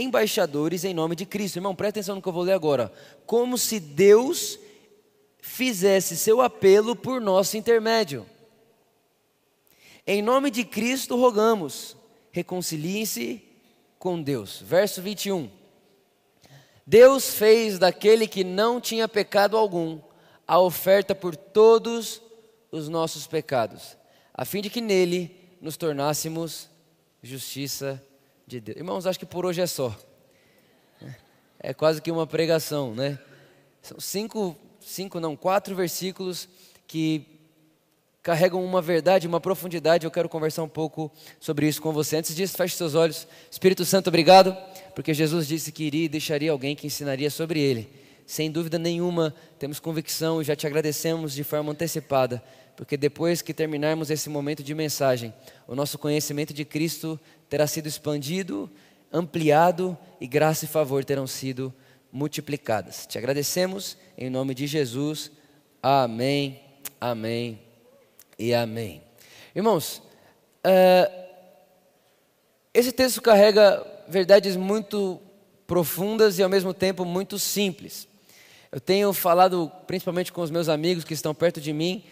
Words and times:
embaixadores 0.00 0.84
em 0.84 0.94
nome 0.94 1.14
de 1.14 1.26
Cristo. 1.26 1.56
Irmão, 1.56 1.74
presta 1.74 2.00
atenção 2.00 2.16
no 2.16 2.22
que 2.22 2.28
eu 2.28 2.32
vou 2.32 2.42
ler 2.42 2.52
agora. 2.52 2.92
Como 3.26 3.56
se 3.58 3.78
Deus 3.78 4.58
fizesse 5.40 6.16
seu 6.16 6.40
apelo 6.40 6.94
por 6.94 7.20
nosso 7.20 7.56
intermédio. 7.56 8.26
Em 10.06 10.22
nome 10.22 10.50
de 10.50 10.64
Cristo 10.64 11.16
rogamos, 11.16 11.96
reconciliem-se 12.32 13.42
com 13.98 14.20
Deus. 14.20 14.60
Verso 14.60 15.00
21. 15.02 15.50
Deus 16.86 17.30
fez 17.34 17.78
daquele 17.78 18.26
que 18.26 18.42
não 18.42 18.80
tinha 18.80 19.06
pecado 19.06 19.56
algum 19.56 20.00
a 20.46 20.58
oferta 20.58 21.14
por 21.14 21.36
todos 21.36 22.20
os 22.72 22.88
nossos 22.88 23.26
pecados, 23.26 23.96
a 24.34 24.44
fim 24.44 24.60
de 24.60 24.70
que 24.70 24.80
nele 24.80 25.56
nos 25.60 25.76
tornássemos 25.76 26.68
justiça 27.22 28.02
de 28.50 28.60
Deus. 28.60 28.76
Irmãos, 28.76 29.06
acho 29.06 29.18
que 29.18 29.24
por 29.24 29.46
hoje 29.46 29.60
é 29.60 29.66
só. 29.66 29.96
É 31.60 31.72
quase 31.72 32.02
que 32.02 32.10
uma 32.10 32.26
pregação, 32.26 32.94
né? 32.94 33.18
São 33.80 34.00
cinco, 34.00 34.56
cinco 34.80 35.20
não, 35.20 35.36
quatro 35.36 35.74
versículos 35.76 36.48
que 36.86 37.24
carregam 38.22 38.64
uma 38.64 38.82
verdade, 38.82 39.28
uma 39.28 39.40
profundidade. 39.40 40.04
Eu 40.04 40.10
quero 40.10 40.28
conversar 40.28 40.64
um 40.64 40.68
pouco 40.68 41.12
sobre 41.38 41.68
isso 41.68 41.80
com 41.80 41.92
você. 41.92 42.16
Antes 42.16 42.34
disso, 42.34 42.56
feche 42.56 42.76
seus 42.76 42.94
olhos. 42.94 43.28
Espírito 43.50 43.84
Santo, 43.84 44.08
obrigado, 44.08 44.56
porque 44.94 45.14
Jesus 45.14 45.46
disse 45.46 45.70
que 45.70 45.84
iria 45.84 46.06
e 46.06 46.08
deixaria 46.08 46.50
alguém 46.50 46.74
que 46.74 46.86
ensinaria 46.86 47.30
sobre 47.30 47.60
ele. 47.60 47.88
Sem 48.30 48.48
dúvida 48.48 48.78
nenhuma, 48.78 49.34
temos 49.58 49.80
convicção 49.80 50.40
e 50.40 50.44
já 50.44 50.54
te 50.54 50.64
agradecemos 50.64 51.34
de 51.34 51.42
forma 51.42 51.72
antecipada, 51.72 52.40
porque 52.76 52.96
depois 52.96 53.42
que 53.42 53.52
terminarmos 53.52 54.08
esse 54.08 54.30
momento 54.30 54.62
de 54.62 54.72
mensagem, 54.72 55.34
o 55.66 55.74
nosso 55.74 55.98
conhecimento 55.98 56.54
de 56.54 56.64
Cristo 56.64 57.18
terá 57.48 57.66
sido 57.66 57.88
expandido, 57.88 58.70
ampliado 59.12 59.98
e 60.20 60.28
graça 60.28 60.64
e 60.64 60.68
favor 60.68 61.04
terão 61.04 61.26
sido 61.26 61.74
multiplicadas. 62.12 63.04
Te 63.04 63.18
agradecemos 63.18 63.98
em 64.16 64.30
nome 64.30 64.54
de 64.54 64.64
Jesus. 64.68 65.32
Amém. 65.82 66.60
Amém 67.00 67.60
e 68.38 68.54
amém. 68.54 69.02
Irmãos, 69.56 70.00
uh, 70.64 71.26
esse 72.72 72.92
texto 72.92 73.20
carrega 73.20 73.84
verdades 74.06 74.54
muito 74.54 75.20
profundas 75.66 76.38
e 76.38 76.44
ao 76.44 76.48
mesmo 76.48 76.72
tempo 76.72 77.04
muito 77.04 77.36
simples. 77.36 78.08
Eu 78.72 78.80
tenho 78.80 79.12
falado 79.12 79.70
principalmente 79.86 80.32
com 80.32 80.42
os 80.42 80.50
meus 80.50 80.68
amigos 80.68 81.02
que 81.02 81.14
estão 81.14 81.34
perto 81.34 81.60
de 81.60 81.72
mim, 81.72 82.04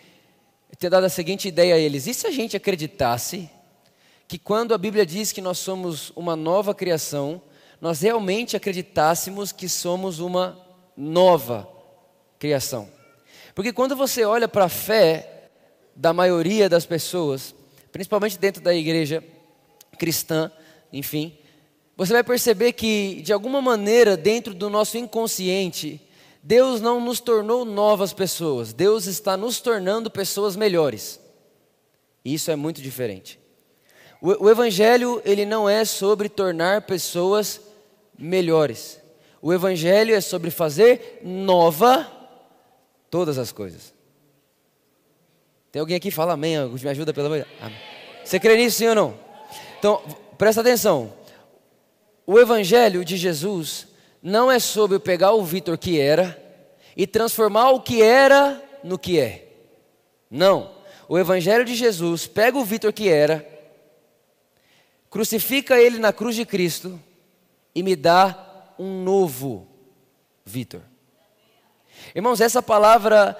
eu 0.70 0.76
tenho 0.76 0.90
dado 0.90 1.04
a 1.04 1.08
seguinte 1.08 1.46
ideia 1.46 1.76
a 1.76 1.78
eles: 1.78 2.06
e 2.06 2.14
se 2.14 2.26
a 2.26 2.30
gente 2.30 2.56
acreditasse 2.56 3.48
que 4.26 4.38
quando 4.38 4.74
a 4.74 4.78
Bíblia 4.78 5.06
diz 5.06 5.30
que 5.30 5.40
nós 5.40 5.58
somos 5.58 6.10
uma 6.16 6.34
nova 6.34 6.74
criação, 6.74 7.40
nós 7.80 8.00
realmente 8.00 8.56
acreditássemos 8.56 9.52
que 9.52 9.68
somos 9.68 10.18
uma 10.18 10.58
nova 10.96 11.68
criação? 12.38 12.88
Porque 13.54 13.72
quando 13.72 13.94
você 13.94 14.24
olha 14.24 14.48
para 14.48 14.64
a 14.64 14.68
fé, 14.68 15.38
da 15.94 16.12
maioria 16.12 16.68
das 16.68 16.86
pessoas, 16.86 17.52
principalmente 17.90 18.38
dentro 18.38 18.62
da 18.62 18.72
igreja 18.72 19.22
cristã, 19.98 20.50
enfim, 20.92 21.36
você 21.96 22.12
vai 22.12 22.22
perceber 22.22 22.72
que, 22.72 23.20
de 23.22 23.32
alguma 23.32 23.60
maneira, 23.60 24.16
dentro 24.16 24.54
do 24.54 24.70
nosso 24.70 24.96
inconsciente, 24.96 26.00
Deus 26.42 26.80
não 26.80 27.00
nos 27.00 27.20
tornou 27.20 27.64
novas 27.64 28.12
pessoas, 28.12 28.72
Deus 28.72 29.06
está 29.06 29.36
nos 29.36 29.60
tornando 29.60 30.10
pessoas 30.10 30.56
melhores. 30.56 31.20
Isso 32.24 32.50
é 32.50 32.56
muito 32.56 32.80
diferente. 32.80 33.38
O, 34.20 34.44
o 34.44 34.50
Evangelho, 34.50 35.22
ele 35.24 35.44
não 35.44 35.68
é 35.68 35.84
sobre 35.84 36.28
tornar 36.28 36.82
pessoas 36.82 37.60
melhores. 38.18 39.00
O 39.40 39.52
Evangelho 39.52 40.14
é 40.14 40.20
sobre 40.20 40.50
fazer 40.50 41.20
nova 41.22 42.10
todas 43.10 43.38
as 43.38 43.52
coisas. 43.52 43.94
Tem 45.70 45.80
alguém 45.80 45.96
aqui 45.96 46.08
que 46.08 46.14
fala 46.14 46.32
amém? 46.32 46.56
Me 46.68 46.88
ajuda, 46.88 47.12
pelo 47.12 47.26
amor. 47.26 47.46
Você 48.24 48.40
crê 48.40 48.56
nisso, 48.56 48.78
sim 48.78 48.88
ou 48.88 48.94
não? 48.94 49.18
Então, 49.78 50.02
presta 50.36 50.60
atenção. 50.60 51.12
O 52.26 52.38
Evangelho 52.38 53.04
de 53.04 53.16
Jesus 53.16 53.86
não 54.22 54.50
é 54.50 54.58
sobre 54.58 54.98
pegar 54.98 55.32
o 55.32 55.44
Vitor 55.44 55.78
que 55.78 55.98
era 56.00 56.36
e 56.96 57.06
transformar 57.06 57.70
o 57.70 57.80
que 57.80 58.02
era 58.02 58.62
no 58.82 58.98
que 58.98 59.18
é. 59.18 59.48
Não. 60.30 60.72
O 61.08 61.18
Evangelho 61.18 61.64
de 61.64 61.74
Jesus 61.74 62.26
pega 62.26 62.58
o 62.58 62.64
Vitor 62.64 62.92
que 62.92 63.08
era, 63.08 63.46
crucifica 65.08 65.80
ele 65.80 65.98
na 65.98 66.12
cruz 66.12 66.36
de 66.36 66.44
Cristo 66.44 67.00
e 67.74 67.82
me 67.82 67.96
dá 67.96 68.74
um 68.78 69.02
novo 69.02 69.66
Vitor. 70.44 70.82
Irmãos, 72.14 72.40
essa 72.40 72.62
palavra 72.62 73.36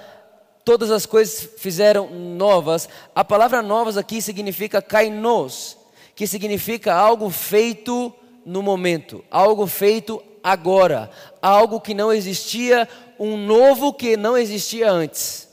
todas 0.69 0.91
as 0.91 1.06
coisas 1.06 1.49
fizeram 1.56 2.11
novas. 2.11 2.91
A 3.15 3.25
palavra 3.25 3.62
novas 3.62 3.97
aqui 3.97 4.21
significa 4.21 4.83
kainos, 4.83 5.78
que 6.15 6.27
significa 6.27 6.94
algo 6.94 7.31
feito 7.31 8.15
no 8.44 8.62
momento, 8.62 9.25
algo 9.31 9.67
feito 9.67 10.22
agora, 10.50 11.10
algo 11.41 11.81
que 11.81 11.94
não 11.94 12.12
existia, 12.12 12.88
um 13.19 13.36
novo 13.36 13.92
que 13.92 14.16
não 14.16 14.36
existia 14.36 14.91
antes. 14.91 15.48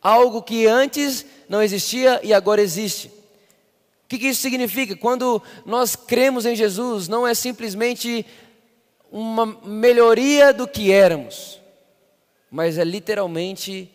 Algo 0.00 0.42
que 0.42 0.66
antes 0.66 1.24
não 1.48 1.62
existia 1.62 2.20
e 2.22 2.32
agora 2.32 2.60
existe. 2.60 3.08
O 3.08 4.08
que, 4.08 4.28
isso 4.28 4.42
significa? 4.42 4.94
Quando 4.94 5.42
nós 5.64 5.96
cremos 5.96 6.46
em 6.46 6.54
Jesus, 6.54 7.08
não 7.08 7.26
é 7.26 7.34
simplesmente 7.34 8.24
uma 9.10 9.46
melhoria 9.46 10.52
do 10.52 10.68
que 10.68 10.92
éramos 10.92 11.64
mas 12.54 12.78
é 12.78 12.84
literalmente 12.84 13.90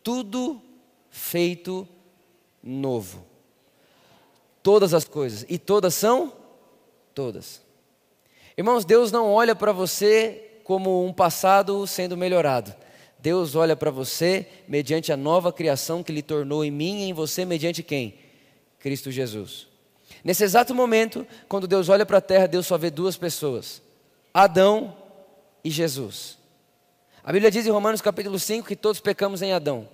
tudo 0.00 0.62
feito 1.10 1.84
novo. 2.62 3.26
Todas 4.62 4.94
as 4.94 5.04
coisas, 5.04 5.44
e 5.48 5.58
todas 5.58 5.94
são? 5.94 6.32
Todas. 7.12 7.60
Irmãos, 8.56 8.84
Deus 8.84 9.10
não 9.10 9.32
olha 9.32 9.54
para 9.54 9.72
você 9.72 10.60
como 10.62 11.04
um 11.04 11.12
passado 11.12 11.86
sendo 11.86 12.16
melhorado. 12.16 12.74
Deus 13.18 13.54
olha 13.54 13.74
para 13.74 13.90
você 13.90 14.46
mediante 14.68 15.12
a 15.12 15.16
nova 15.16 15.52
criação 15.52 16.02
que 16.02 16.12
lhe 16.12 16.22
tornou 16.22 16.64
em 16.64 16.70
mim 16.70 17.00
e 17.00 17.08
em 17.08 17.12
você, 17.12 17.44
mediante 17.44 17.82
quem? 17.82 18.18
Cristo 18.78 19.10
Jesus. 19.10 19.66
Nesse 20.22 20.44
exato 20.44 20.74
momento, 20.74 21.26
quando 21.48 21.66
Deus 21.66 21.88
olha 21.88 22.04
para 22.04 22.18
a 22.18 22.20
terra, 22.20 22.46
Deus 22.46 22.66
só 22.66 22.76
vê 22.78 22.90
duas 22.90 23.16
pessoas: 23.16 23.82
Adão 24.32 24.94
e 25.64 25.70
Jesus. 25.70 26.38
A 27.24 27.32
Bíblia 27.32 27.50
diz 27.50 27.66
em 27.66 27.70
Romanos 27.70 28.02
capítulo 28.02 28.38
5 28.38 28.68
que 28.68 28.76
todos 28.76 29.00
pecamos 29.00 29.40
em 29.40 29.52
Adão. 29.52 29.88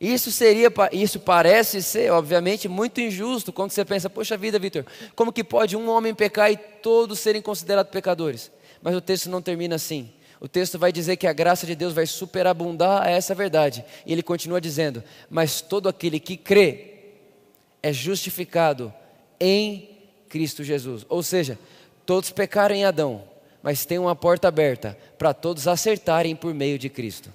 Isso 0.00 0.32
seria, 0.32 0.72
isso 0.92 1.20
parece 1.20 1.82
ser, 1.82 2.10
obviamente, 2.10 2.66
muito 2.66 3.02
injusto 3.02 3.52
quando 3.52 3.70
você 3.70 3.84
pensa, 3.84 4.08
poxa 4.08 4.34
vida, 4.34 4.58
Vitor, 4.58 4.86
como 5.14 5.30
que 5.30 5.44
pode 5.44 5.76
um 5.76 5.90
homem 5.90 6.14
pecar 6.14 6.50
e 6.50 6.56
todos 6.56 7.18
serem 7.18 7.42
considerados 7.42 7.92
pecadores? 7.92 8.50
Mas 8.80 8.96
o 8.96 9.00
texto 9.02 9.28
não 9.28 9.42
termina 9.42 9.74
assim. 9.74 10.10
O 10.40 10.48
texto 10.48 10.78
vai 10.78 10.90
dizer 10.90 11.18
que 11.18 11.26
a 11.26 11.34
graça 11.34 11.66
de 11.66 11.74
Deus 11.74 11.92
vai 11.92 12.06
superabundar 12.06 13.02
a 13.02 13.10
essa 13.10 13.34
verdade. 13.34 13.84
E 14.06 14.12
ele 14.12 14.22
continua 14.22 14.58
dizendo: 14.58 15.04
Mas 15.28 15.60
todo 15.60 15.86
aquele 15.86 16.18
que 16.18 16.34
crê 16.34 16.94
é 17.82 17.92
justificado 17.92 18.92
em 19.38 19.98
Cristo 20.30 20.64
Jesus. 20.64 21.04
Ou 21.10 21.22
seja, 21.22 21.58
todos 22.06 22.30
pecaram 22.30 22.74
em 22.74 22.86
Adão, 22.86 23.22
mas 23.62 23.84
tem 23.84 23.98
uma 23.98 24.16
porta 24.16 24.48
aberta 24.48 24.96
para 25.18 25.34
todos 25.34 25.68
acertarem 25.68 26.34
por 26.34 26.54
meio 26.54 26.78
de 26.78 26.88
Cristo. 26.88 27.30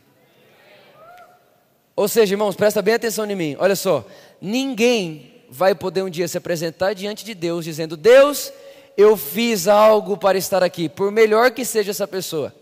Ou 1.96 2.08
seja, 2.08 2.34
irmãos, 2.34 2.56
presta 2.56 2.82
bem 2.82 2.96
atenção 2.96 3.30
em 3.30 3.36
mim. 3.36 3.56
Olha 3.58 3.76
só, 3.76 4.06
ninguém 4.42 5.44
vai 5.50 5.74
poder 5.74 6.04
um 6.04 6.10
dia 6.10 6.28
se 6.28 6.38
apresentar 6.38 6.94
diante 6.94 7.24
de 7.24 7.34
Deus 7.34 7.64
dizendo: 7.64 7.96
Deus, 7.96 8.52
eu 8.98 9.16
fiz 9.16 9.68
algo 9.68 10.18
para 10.18 10.38
estar 10.38 10.64
aqui, 10.64 10.90
por 10.90 11.12
melhor 11.12 11.52
que 11.52 11.64
seja 11.64 11.92
essa 11.92 12.08
pessoa. 12.08 12.54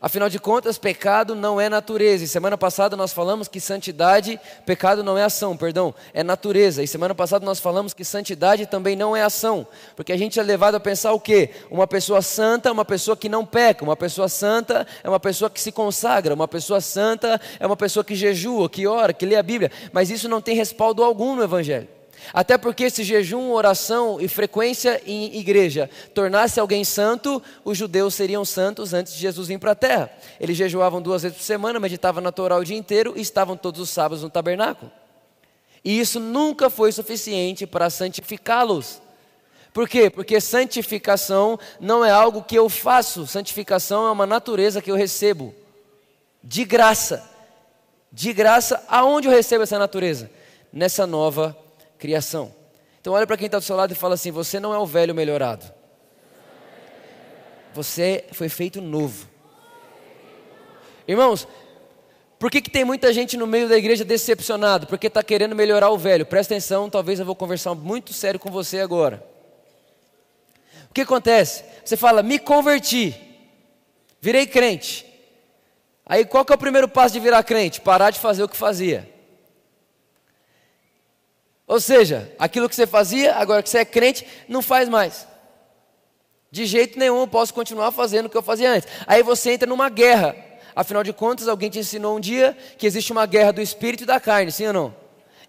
Afinal 0.00 0.28
de 0.28 0.38
contas, 0.38 0.78
pecado 0.78 1.34
não 1.34 1.60
é 1.60 1.68
natureza. 1.68 2.22
E 2.24 2.28
semana 2.28 2.56
passada 2.56 2.96
nós 2.96 3.12
falamos 3.12 3.48
que 3.48 3.60
santidade, 3.60 4.38
pecado 4.64 5.02
não 5.02 5.18
é 5.18 5.24
ação, 5.24 5.56
perdão, 5.56 5.92
é 6.14 6.22
natureza. 6.22 6.82
E 6.82 6.86
semana 6.86 7.16
passada 7.16 7.44
nós 7.44 7.58
falamos 7.58 7.92
que 7.92 8.04
santidade 8.04 8.66
também 8.66 8.94
não 8.94 9.16
é 9.16 9.22
ação. 9.22 9.66
Porque 9.96 10.12
a 10.12 10.16
gente 10.16 10.38
é 10.38 10.42
levado 10.42 10.76
a 10.76 10.80
pensar 10.80 11.12
o 11.12 11.20
quê? 11.20 11.50
Uma 11.68 11.86
pessoa 11.86 12.22
santa 12.22 12.68
é 12.68 12.72
uma 12.72 12.84
pessoa 12.84 13.16
que 13.16 13.28
não 13.28 13.44
peca. 13.44 13.82
Uma 13.82 13.96
pessoa 13.96 14.28
santa 14.28 14.86
é 15.02 15.08
uma 15.08 15.18
pessoa 15.18 15.50
que 15.50 15.60
se 15.60 15.72
consagra. 15.72 16.32
Uma 16.32 16.46
pessoa 16.46 16.80
santa 16.80 17.40
é 17.58 17.66
uma 17.66 17.76
pessoa 17.76 18.04
que 18.04 18.14
jejua, 18.14 18.70
que 18.70 18.86
ora, 18.86 19.12
que 19.12 19.26
lê 19.26 19.34
a 19.34 19.42
Bíblia. 19.42 19.72
Mas 19.92 20.10
isso 20.10 20.28
não 20.28 20.40
tem 20.40 20.54
respaldo 20.54 21.02
algum 21.02 21.34
no 21.34 21.42
Evangelho. 21.42 21.97
Até 22.32 22.58
porque 22.58 22.90
se 22.90 23.02
jejum, 23.04 23.50
oração 23.50 24.20
e 24.20 24.28
frequência 24.28 25.00
em 25.06 25.36
igreja 25.36 25.88
tornasse 26.14 26.60
alguém 26.60 26.84
santo, 26.84 27.42
os 27.64 27.76
judeus 27.76 28.14
seriam 28.14 28.44
santos 28.44 28.92
antes 28.92 29.14
de 29.14 29.20
Jesus 29.20 29.48
vir 29.48 29.58
para 29.58 29.72
a 29.72 29.76
terra. 29.76 30.10
Eles 30.40 30.56
jejuavam 30.56 31.00
duas 31.00 31.22
vezes 31.22 31.38
por 31.38 31.44
semana, 31.44 31.80
meditavam 31.80 32.22
na 32.22 32.32
Torá 32.32 32.56
o 32.56 32.64
dia 32.64 32.76
inteiro 32.76 33.14
e 33.16 33.20
estavam 33.20 33.56
todos 33.56 33.80
os 33.80 33.90
sábados 33.90 34.22
no 34.22 34.30
tabernáculo. 34.30 34.90
E 35.84 35.98
isso 35.98 36.20
nunca 36.20 36.68
foi 36.68 36.92
suficiente 36.92 37.66
para 37.66 37.88
santificá-los. 37.88 39.00
Por 39.72 39.88
quê? 39.88 40.10
Porque 40.10 40.40
santificação 40.40 41.58
não 41.78 42.04
é 42.04 42.10
algo 42.10 42.42
que 42.42 42.56
eu 42.56 42.68
faço, 42.68 43.26
santificação 43.26 44.06
é 44.06 44.10
uma 44.10 44.26
natureza 44.26 44.82
que 44.82 44.90
eu 44.90 44.96
recebo, 44.96 45.54
de 46.42 46.64
graça. 46.64 47.24
De 48.10 48.32
graça, 48.32 48.82
aonde 48.88 49.28
eu 49.28 49.32
recebo 49.32 49.62
essa 49.62 49.78
natureza? 49.78 50.30
Nessa 50.72 51.06
nova 51.06 51.56
criação. 51.98 52.54
Então 53.00 53.12
olha 53.12 53.26
para 53.26 53.36
quem 53.36 53.46
está 53.46 53.58
do 53.58 53.64
seu 53.64 53.76
lado 53.76 53.92
e 53.92 53.96
fala 53.96 54.14
assim: 54.14 54.30
você 54.30 54.58
não 54.60 54.72
é 54.72 54.78
o 54.78 54.86
velho 54.86 55.14
melhorado. 55.14 55.72
Você 57.74 58.24
foi 58.32 58.48
feito 58.48 58.80
novo. 58.80 59.28
Irmãos, 61.06 61.46
por 62.38 62.50
que, 62.50 62.60
que 62.60 62.70
tem 62.70 62.84
muita 62.84 63.12
gente 63.12 63.36
no 63.36 63.46
meio 63.46 63.68
da 63.68 63.76
igreja 63.76 64.04
decepcionado? 64.04 64.86
Porque 64.86 65.06
está 65.08 65.22
querendo 65.22 65.56
melhorar 65.56 65.90
o 65.90 65.98
velho. 65.98 66.26
Presta 66.26 66.54
atenção, 66.54 66.88
talvez 66.88 67.18
eu 67.18 67.26
vou 67.26 67.34
conversar 67.34 67.74
muito 67.74 68.12
sério 68.12 68.38
com 68.38 68.50
você 68.50 68.80
agora. 68.80 69.24
O 70.90 70.94
que 70.94 71.00
acontece? 71.00 71.64
Você 71.84 71.96
fala, 71.96 72.22
me 72.22 72.38
converti, 72.38 73.14
virei 74.20 74.46
crente. 74.46 75.06
Aí 76.06 76.24
qual 76.24 76.44
que 76.44 76.52
é 76.52 76.56
o 76.56 76.58
primeiro 76.58 76.88
passo 76.88 77.14
de 77.14 77.20
virar 77.20 77.42
crente? 77.42 77.80
Parar 77.80 78.10
de 78.10 78.18
fazer 78.18 78.42
o 78.42 78.48
que 78.48 78.56
fazia. 78.56 79.08
Ou 81.68 81.78
seja, 81.78 82.34
aquilo 82.38 82.66
que 82.66 82.74
você 82.74 82.86
fazia, 82.86 83.34
agora 83.36 83.62
que 83.62 83.68
você 83.68 83.78
é 83.78 83.84
crente, 83.84 84.26
não 84.48 84.62
faz 84.62 84.88
mais. 84.88 85.28
De 86.50 86.64
jeito 86.64 86.98
nenhum 86.98 87.20
eu 87.20 87.28
posso 87.28 87.52
continuar 87.52 87.92
fazendo 87.92 88.24
o 88.24 88.30
que 88.30 88.36
eu 88.38 88.42
fazia 88.42 88.72
antes. 88.72 88.88
Aí 89.06 89.22
você 89.22 89.52
entra 89.52 89.68
numa 89.68 89.90
guerra. 89.90 90.34
Afinal 90.74 91.04
de 91.04 91.12
contas, 91.12 91.46
alguém 91.46 91.68
te 91.68 91.78
ensinou 91.78 92.16
um 92.16 92.20
dia 92.20 92.56
que 92.78 92.86
existe 92.86 93.12
uma 93.12 93.26
guerra 93.26 93.52
do 93.52 93.60
espírito 93.60 94.04
e 94.04 94.06
da 94.06 94.18
carne, 94.18 94.50
sim 94.50 94.66
ou 94.68 94.72
não? 94.72 94.96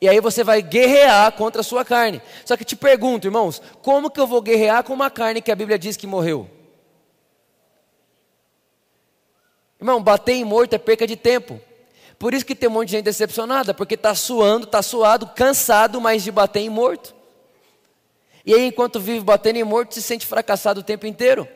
E 0.01 0.10
aí 0.10 0.19
você 0.19 0.44
vai 0.44 0.62
guerrear 0.62 1.31
contra 1.31 1.62
a 1.62 1.63
sua 1.63 1.86
carne. 1.86 2.21
Só 2.44 2.57
que 2.57 2.66
te 2.66 2.75
pergunto, 2.75 3.25
irmãos, 3.25 3.62
como 3.81 4.10
que 4.12 4.19
eu 4.19 4.27
vou 4.27 4.42
guerrear 4.42 4.83
com 4.83 4.92
uma 4.92 5.10
carne 5.10 5.42
que 5.42 5.51
a 5.51 5.56
Bíblia 5.56 5.80
diz 5.80 5.95
que 5.95 6.07
morreu? 6.07 6.50
Irmão, 9.80 10.04
bater 10.04 10.33
em 10.33 10.44
morto 10.44 10.74
é 10.74 10.77
perca 10.77 11.07
de 11.07 11.16
tempo. 11.16 11.62
Por 12.19 12.33
isso 12.33 12.45
que 12.45 12.54
tem 12.54 12.68
um 12.68 12.74
monte 12.74 12.89
de 12.89 12.98
gente 12.98 13.06
decepcionada, 13.06 13.74
porque 13.74 13.95
está 13.95 14.13
suando, 14.13 14.66
está 14.66 14.81
suado, 14.81 15.27
cansado, 15.27 16.01
mas 16.01 16.21
de 16.21 16.31
bater 16.31 16.60
em 16.60 16.69
morto. 16.69 17.16
E 18.45 18.54
aí, 18.54 18.66
enquanto 18.66 19.00
vive 19.00 19.21
batendo 19.21 19.56
em 19.56 19.63
morto, 19.63 19.94
se 19.94 20.01
sente 20.01 20.27
fracassado 20.27 20.81
o 20.81 20.83
tempo 20.83 21.07
inteiro. 21.07 21.48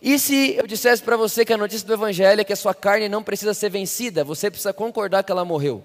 E 0.00 0.16
se 0.18 0.54
eu 0.54 0.68
dissesse 0.68 1.02
para 1.02 1.16
você 1.16 1.44
que 1.44 1.52
a 1.52 1.56
notícia 1.56 1.86
do 1.86 1.92
Evangelho 1.92 2.40
é 2.40 2.44
que 2.44 2.52
a 2.52 2.56
sua 2.56 2.72
carne 2.72 3.08
não 3.08 3.24
precisa 3.24 3.52
ser 3.52 3.70
vencida, 3.70 4.22
você 4.22 4.48
precisa 4.50 4.72
concordar 4.72 5.24
que 5.24 5.32
ela 5.32 5.44
morreu. 5.44 5.82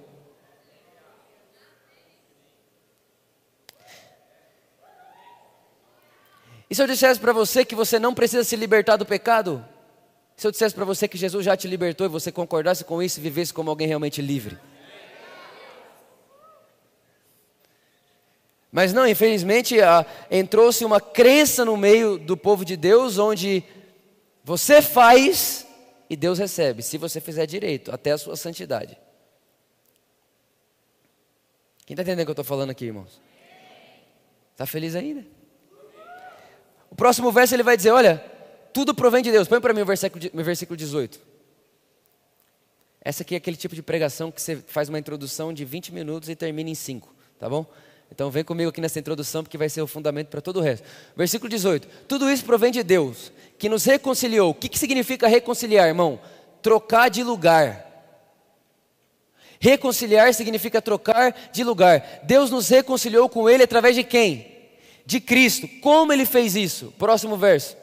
E 6.70 6.76
se 6.76 6.84
eu 6.84 6.88
dissesse 6.88 7.20
para 7.20 7.34
você 7.34 7.66
que 7.66 7.74
você 7.74 7.98
não 7.98 8.14
precisa 8.14 8.44
se 8.44 8.56
libertar 8.56 8.96
do 8.96 9.06
pecado, 9.06 9.66
se 10.40 10.48
eu 10.48 10.52
dissesse 10.52 10.74
para 10.74 10.86
você 10.86 11.06
que 11.06 11.18
Jesus 11.18 11.44
já 11.44 11.58
te 11.58 11.68
libertou 11.68 12.08
e 12.08 12.10
você 12.10 12.32
concordasse 12.32 12.86
com 12.86 13.04
isso 13.04 13.20
e 13.20 13.22
vivesse 13.22 13.54
como 13.54 13.70
alguém 13.70 13.86
realmente 13.86 14.22
livre? 14.22 14.58
Mas 18.72 18.94
não, 18.94 19.06
infelizmente, 19.06 19.76
entrou-se 20.32 20.86
uma 20.86 21.02
crença 21.02 21.66
no 21.66 21.76
meio 21.76 22.18
do 22.18 22.38
povo 22.38 22.64
de 22.64 22.78
Deus, 22.78 23.18
onde 23.18 23.66
você 24.42 24.82
faz 24.82 25.68
e 26.10 26.16
Deus 26.16 26.40
recebe, 26.40 26.84
se 26.84 26.98
você 26.98 27.20
fizer 27.20 27.46
direito, 27.46 27.92
até 27.94 28.14
a 28.14 28.18
sua 28.18 28.38
santidade. 28.38 28.98
Quem 31.86 31.96
está 31.96 32.04
entendendo 32.04 32.22
o 32.22 32.26
que 32.28 32.30
eu 32.30 32.34
estou 32.34 32.46
falando 32.46 32.70
aqui, 32.70 32.86
irmãos? 32.86 33.20
Está 34.54 34.66
feliz 34.66 34.96
ainda? 34.96 35.26
O 36.90 36.96
próximo 36.96 37.30
verso 37.30 37.54
ele 37.56 37.64
vai 37.64 37.76
dizer: 37.76 37.92
Olha, 37.92 38.39
tudo 38.74 38.94
provém 38.94 39.24
de 39.24 39.32
Deus. 39.32 39.48
Põe 39.48 39.60
para 39.60 39.74
mim 39.74 39.82
o 39.82 39.86
versículo, 39.86 40.24
o 40.34 40.44
versículo 40.44 40.78
18. 40.78 41.20
Essa 43.02 43.24
aqui 43.24 43.34
é 43.34 43.38
aquele 43.38 43.58
tipo 43.58 43.76
de 43.76 43.82
pregação 43.82 44.32
que 44.32 44.42
você 44.42 44.58
faz 44.58 44.90
uma 44.90 45.00
introdução 45.00 45.54
de 45.54 45.64
20 45.64 45.94
minutos 45.94 46.30
e 46.30 46.36
termina 46.36 46.70
em 46.70 46.76
5, 46.76 47.14
tá 47.40 47.50
bom? 47.50 47.66
Então 48.12 48.30
vem 48.32 48.44
comigo 48.44 48.70
aqui 48.70 48.82
nessa 48.82 49.00
introdução 49.00 49.44
porque 49.44 49.58
vai 49.58 49.70
ser 49.70 49.82
o 49.82 49.88
fundamento 49.88 50.28
para 50.28 50.42
todo 50.42 50.58
o 50.58 50.62
resto. 50.62 50.86
Versículo 51.16 51.50
18. 51.50 51.88
Tudo 52.08 52.30
isso 52.30 52.44
provém 52.44 52.72
de 52.72 52.84
Deus, 52.84 53.32
que 53.58 53.70
nos 53.70 53.86
reconciliou. 53.86 54.50
O 54.50 54.54
que, 54.54 54.68
que 54.68 54.80
significa 54.80 55.28
reconciliar, 55.28 55.88
irmão? 55.88 56.20
Trocar 56.62 57.10
de 57.10 57.24
lugar. 57.24 57.86
Reconciliar 59.60 60.34
significa 60.34 60.82
trocar 60.82 61.36
de 61.52 61.64
lugar. 61.64 62.22
Deus 62.24 62.50
nos 62.50 62.68
reconciliou 62.70 63.30
com 63.30 63.50
Ele 63.50 63.64
através 63.64 63.96
de 63.96 64.04
quem? 64.04 64.58
De 65.06 65.20
Cristo. 65.20 65.68
Como 65.82 66.12
Ele 66.12 66.26
fez 66.26 66.56
isso? 66.56 66.94
Próximo 66.98 67.38
verso. 67.38 67.78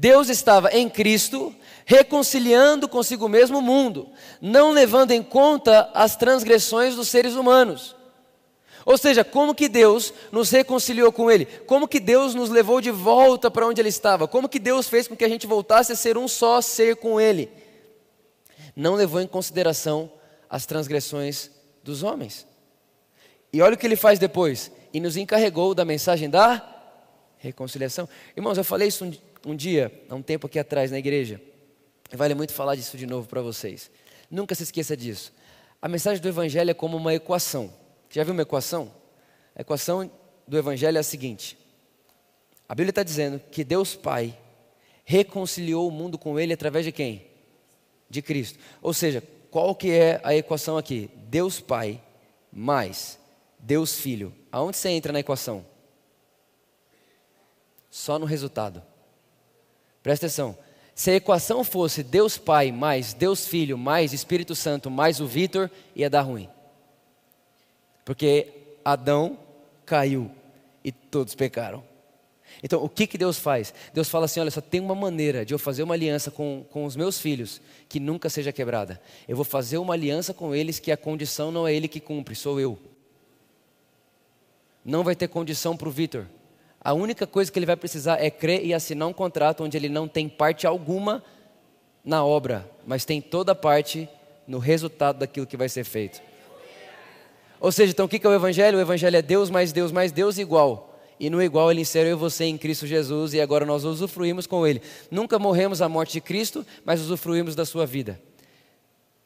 Deus 0.00 0.28
estava 0.28 0.70
em 0.70 0.88
Cristo, 0.88 1.52
reconciliando 1.84 2.88
consigo 2.88 3.28
mesmo 3.28 3.58
o 3.58 3.62
mundo, 3.62 4.08
não 4.40 4.70
levando 4.70 5.10
em 5.10 5.24
conta 5.24 5.90
as 5.92 6.14
transgressões 6.14 6.94
dos 6.94 7.08
seres 7.08 7.34
humanos. 7.34 7.96
Ou 8.86 8.96
seja, 8.96 9.24
como 9.24 9.56
que 9.56 9.68
Deus 9.68 10.14
nos 10.30 10.50
reconciliou 10.50 11.10
com 11.10 11.28
Ele? 11.28 11.46
Como 11.46 11.88
que 11.88 11.98
Deus 11.98 12.32
nos 12.32 12.48
levou 12.48 12.80
de 12.80 12.92
volta 12.92 13.50
para 13.50 13.66
onde 13.66 13.80
Ele 13.80 13.88
estava? 13.88 14.28
Como 14.28 14.48
que 14.48 14.60
Deus 14.60 14.88
fez 14.88 15.08
com 15.08 15.16
que 15.16 15.24
a 15.24 15.28
gente 15.28 15.48
voltasse 15.48 15.90
a 15.90 15.96
ser 15.96 16.16
um 16.16 16.28
só 16.28 16.60
ser 16.60 16.94
com 16.94 17.20
Ele? 17.20 17.50
Não 18.76 18.94
levou 18.94 19.20
em 19.20 19.26
consideração 19.26 20.12
as 20.48 20.64
transgressões 20.64 21.50
dos 21.82 22.04
homens. 22.04 22.46
E 23.52 23.60
olha 23.60 23.74
o 23.74 23.76
que 23.76 23.84
Ele 23.84 23.96
faz 23.96 24.20
depois. 24.20 24.70
E 24.94 25.00
nos 25.00 25.16
encarregou 25.16 25.74
da 25.74 25.84
mensagem 25.84 26.30
da 26.30 26.78
reconciliação. 27.38 28.08
Irmãos, 28.36 28.58
eu 28.58 28.64
falei 28.64 28.88
isso 28.88 29.10
um, 29.46 29.54
dia, 29.54 29.92
há 30.08 30.14
um 30.14 30.22
tempo 30.22 30.46
aqui 30.46 30.58
atrás 30.58 30.90
na 30.90 30.98
igreja. 30.98 31.40
Vale 32.12 32.34
muito 32.34 32.52
falar 32.52 32.74
disso 32.74 32.96
de 32.96 33.06
novo 33.06 33.28
para 33.28 33.42
vocês. 33.42 33.90
Nunca 34.30 34.54
se 34.54 34.62
esqueça 34.62 34.96
disso. 34.96 35.32
A 35.80 35.88
mensagem 35.88 36.22
do 36.22 36.28
Evangelho 36.28 36.70
é 36.70 36.74
como 36.74 36.96
uma 36.96 37.14
equação. 37.14 37.72
Já 38.10 38.24
viu 38.24 38.32
uma 38.32 38.42
equação? 38.42 38.92
A 39.54 39.60
equação 39.60 40.10
do 40.46 40.58
Evangelho 40.58 40.96
é 40.96 41.00
a 41.00 41.04
seguinte: 41.04 41.58
a 42.68 42.74
Bíblia 42.74 42.90
está 42.90 43.02
dizendo 43.02 43.40
que 43.50 43.62
Deus 43.62 43.94
Pai 43.94 44.36
reconciliou 45.04 45.88
o 45.88 45.90
mundo 45.90 46.18
com 46.18 46.38
Ele 46.38 46.52
através 46.52 46.84
de 46.84 46.92
quem? 46.92 47.26
De 48.08 48.22
Cristo. 48.22 48.58
Ou 48.82 48.92
seja, 48.92 49.22
qual 49.50 49.74
que 49.74 49.90
é 49.90 50.20
a 50.24 50.34
equação 50.34 50.76
aqui? 50.76 51.10
Deus 51.28 51.60
Pai 51.60 52.02
mais 52.52 53.18
Deus 53.58 53.98
Filho. 53.98 54.34
Aonde 54.50 54.76
você 54.76 54.90
entra 54.90 55.12
na 55.12 55.20
equação? 55.20 55.64
Só 57.90 58.18
no 58.18 58.26
resultado. 58.26 58.82
Presta 60.08 60.24
atenção. 60.24 60.56
Se 60.94 61.10
a 61.10 61.16
equação 61.16 61.62
fosse 61.62 62.02
Deus 62.02 62.38
Pai 62.38 62.72
mais 62.72 63.12
Deus 63.12 63.46
Filho 63.46 63.76
mais 63.76 64.14
Espírito 64.14 64.54
Santo 64.54 64.90
mais 64.90 65.20
o 65.20 65.26
Vitor, 65.26 65.70
ia 65.94 66.08
dar 66.08 66.22
ruim. 66.22 66.48
Porque 68.06 68.48
Adão 68.82 69.38
caiu 69.84 70.30
e 70.82 70.90
todos 70.90 71.34
pecaram. 71.34 71.84
Então, 72.62 72.82
o 72.82 72.88
que, 72.88 73.06
que 73.06 73.18
Deus 73.18 73.38
faz? 73.38 73.74
Deus 73.92 74.08
fala 74.08 74.24
assim: 74.24 74.40
olha, 74.40 74.50
só 74.50 74.62
tem 74.62 74.80
uma 74.80 74.94
maneira 74.94 75.44
de 75.44 75.52
eu 75.52 75.58
fazer 75.58 75.82
uma 75.82 75.92
aliança 75.92 76.30
com, 76.30 76.64
com 76.70 76.86
os 76.86 76.96
meus 76.96 77.20
filhos 77.20 77.60
que 77.86 78.00
nunca 78.00 78.30
seja 78.30 78.50
quebrada. 78.50 78.98
Eu 79.28 79.36
vou 79.36 79.44
fazer 79.44 79.76
uma 79.76 79.92
aliança 79.92 80.32
com 80.32 80.54
eles 80.54 80.78
que 80.78 80.90
a 80.90 80.96
condição 80.96 81.52
não 81.52 81.68
é 81.68 81.74
ele 81.74 81.86
que 81.86 82.00
cumpre, 82.00 82.34
sou 82.34 82.58
eu. 82.58 82.78
Não 84.82 85.04
vai 85.04 85.14
ter 85.14 85.28
condição 85.28 85.76
para 85.76 85.86
o 85.86 85.92
Vitor. 85.92 86.24
A 86.80 86.92
única 86.92 87.26
coisa 87.26 87.50
que 87.50 87.58
ele 87.58 87.66
vai 87.66 87.76
precisar 87.76 88.22
é 88.22 88.30
crer 88.30 88.64
e 88.64 88.72
assinar 88.72 89.08
um 89.08 89.12
contrato 89.12 89.64
onde 89.64 89.76
ele 89.76 89.88
não 89.88 90.06
tem 90.06 90.28
parte 90.28 90.66
alguma 90.66 91.22
na 92.04 92.24
obra, 92.24 92.68
mas 92.86 93.04
tem 93.04 93.20
toda 93.20 93.52
a 93.52 93.54
parte 93.54 94.08
no 94.46 94.58
resultado 94.58 95.18
daquilo 95.18 95.46
que 95.46 95.56
vai 95.56 95.68
ser 95.68 95.84
feito. 95.84 96.22
Ou 97.60 97.72
seja, 97.72 97.92
então 97.92 98.06
o 98.06 98.08
que 98.08 98.24
é 98.24 98.28
o 98.28 98.32
Evangelho? 98.32 98.78
O 98.78 98.80
Evangelho 98.80 99.16
é 99.16 99.22
Deus 99.22 99.50
mais 99.50 99.72
Deus 99.72 99.90
mais 99.90 100.12
Deus 100.12 100.38
igual. 100.38 100.88
E 101.20 101.28
no 101.28 101.42
igual 101.42 101.70
ele 101.70 101.82
e 101.82 102.14
você 102.14 102.44
em 102.44 102.56
Cristo 102.56 102.86
Jesus 102.86 103.34
e 103.34 103.40
agora 103.40 103.66
nós 103.66 103.84
usufruímos 103.84 104.46
com 104.46 104.64
ele. 104.64 104.80
Nunca 105.10 105.38
morremos 105.38 105.82
a 105.82 105.88
morte 105.88 106.12
de 106.12 106.20
Cristo, 106.20 106.64
mas 106.84 107.00
usufruímos 107.00 107.56
da 107.56 107.66
sua 107.66 107.84
vida. 107.84 108.20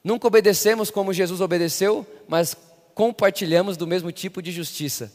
Nunca 0.03 0.27
obedecemos 0.27 0.91
como 0.91 1.13
Jesus 1.13 1.41
obedeceu, 1.43 2.07
mas 2.27 2.57
compartilhamos 2.95 3.77
do 3.77 3.87
mesmo 3.87 4.11
tipo 4.11 4.41
de 4.41 4.51
justiça. 4.51 5.13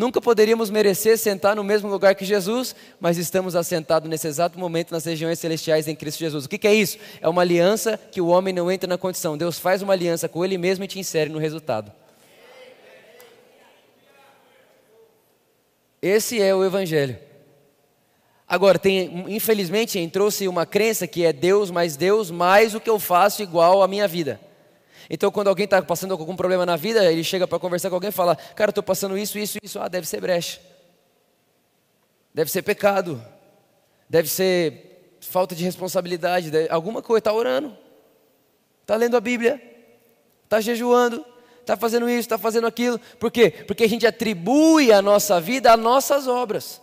Nunca 0.00 0.18
poderíamos 0.18 0.70
merecer 0.70 1.18
sentar 1.18 1.54
no 1.54 1.62
mesmo 1.62 1.86
lugar 1.86 2.14
que 2.14 2.24
Jesus, 2.24 2.74
mas 2.98 3.18
estamos 3.18 3.54
assentados 3.54 4.08
nesse 4.08 4.26
exato 4.26 4.58
momento 4.58 4.92
nas 4.92 5.04
regiões 5.04 5.38
celestiais 5.38 5.86
em 5.86 5.94
Cristo 5.94 6.20
Jesus. 6.20 6.46
O 6.46 6.48
que, 6.48 6.56
que, 6.56 6.66
é 6.66 6.72
isso? 6.72 6.96
É 7.20 7.28
uma 7.28 7.42
aliança 7.42 8.00
que 8.10 8.18
o 8.18 8.28
homem 8.28 8.54
não 8.54 8.72
entra 8.72 8.88
na 8.88 8.96
condição. 8.96 9.36
Deus 9.36 9.58
faz 9.58 9.82
uma 9.82 9.92
aliança 9.92 10.26
com 10.26 10.42
ele 10.42 10.56
mesmo 10.56 10.84
e 10.84 10.88
te 10.88 10.98
insere 10.98 11.28
no 11.28 11.38
resultado. 11.38 11.92
Esse 16.00 16.40
é 16.40 16.54
o 16.54 16.64
Evangelho. 16.64 17.18
Agora, 18.48 18.78
tem, 18.78 19.26
infelizmente, 19.28 19.98
entrou-se 19.98 20.48
uma 20.48 20.64
crença 20.64 21.06
que 21.06 21.26
é 21.26 21.30
Deus 21.30 21.70
mais 21.70 21.94
Deus, 21.94 22.30
mais 22.30 22.74
o 22.74 22.80
que 22.80 22.88
eu 22.88 22.98
faço 22.98 23.42
igual 23.42 23.82
à 23.82 23.86
minha 23.86 24.08
vida. 24.08 24.40
Então, 25.12 25.32
quando 25.32 25.48
alguém 25.48 25.64
está 25.64 25.82
passando 25.82 26.12
algum 26.12 26.36
problema 26.36 26.64
na 26.64 26.76
vida, 26.76 27.10
ele 27.10 27.24
chega 27.24 27.48
para 27.48 27.58
conversar 27.58 27.88
com 27.88 27.96
alguém 27.96 28.10
e 28.10 28.12
fala: 28.12 28.36
Cara, 28.36 28.70
estou 28.70 28.84
passando 28.84 29.18
isso, 29.18 29.36
isso, 29.36 29.58
isso. 29.60 29.80
Ah, 29.80 29.88
deve 29.88 30.06
ser 30.06 30.20
brecha. 30.20 30.60
Deve 32.32 32.48
ser 32.48 32.62
pecado. 32.62 33.20
Deve 34.08 34.28
ser 34.28 35.16
falta 35.20 35.52
de 35.52 35.64
responsabilidade. 35.64 36.52
Deve, 36.52 36.70
alguma 36.70 37.02
coisa. 37.02 37.18
Está 37.18 37.32
orando. 37.32 37.76
Está 38.82 38.94
lendo 38.94 39.16
a 39.16 39.20
Bíblia. 39.20 39.60
Está 40.44 40.60
jejuando. 40.60 41.24
Está 41.60 41.76
fazendo 41.76 42.08
isso, 42.08 42.20
está 42.20 42.38
fazendo 42.38 42.68
aquilo. 42.68 42.98
Por 43.18 43.32
quê? 43.32 43.50
Porque 43.50 43.84
a 43.84 43.88
gente 43.88 44.06
atribui 44.06 44.92
a 44.92 45.02
nossa 45.02 45.40
vida 45.40 45.72
a 45.72 45.76
nossas 45.76 46.28
obras. 46.28 46.80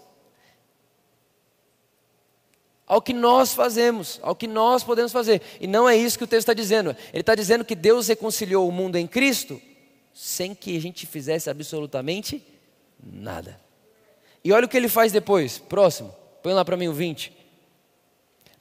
Ao 2.87 3.01
que 3.01 3.13
nós 3.13 3.53
fazemos, 3.53 4.17
ao 4.23 4.33
que 4.33 4.47
nós 4.47 4.83
podemos 4.83 5.11
fazer. 5.11 5.41
E 5.59 5.67
não 5.67 5.89
é 5.89 5.95
isso 5.95 6.17
que 6.17 6.23
o 6.23 6.27
texto 6.27 6.43
está 6.43 6.53
dizendo. 6.53 6.95
Ele 7.11 7.19
está 7.19 7.35
dizendo 7.35 7.65
que 7.65 7.75
Deus 7.75 8.07
reconciliou 8.07 8.67
o 8.67 8.71
mundo 8.71 8.95
em 8.95 9.05
Cristo 9.05 9.61
sem 10.13 10.55
que 10.55 10.75
a 10.75 10.81
gente 10.81 11.05
fizesse 11.05 11.49
absolutamente 11.49 12.41
nada. 13.03 13.59
E 14.43 14.51
olha 14.51 14.65
o 14.65 14.69
que 14.69 14.77
ele 14.77 14.87
faz 14.87 15.11
depois. 15.11 15.59
Próximo. 15.59 16.15
Põe 16.41 16.53
lá 16.53 16.63
para 16.63 16.77
mim 16.77 16.87
o 16.87 16.93
20. 16.93 17.35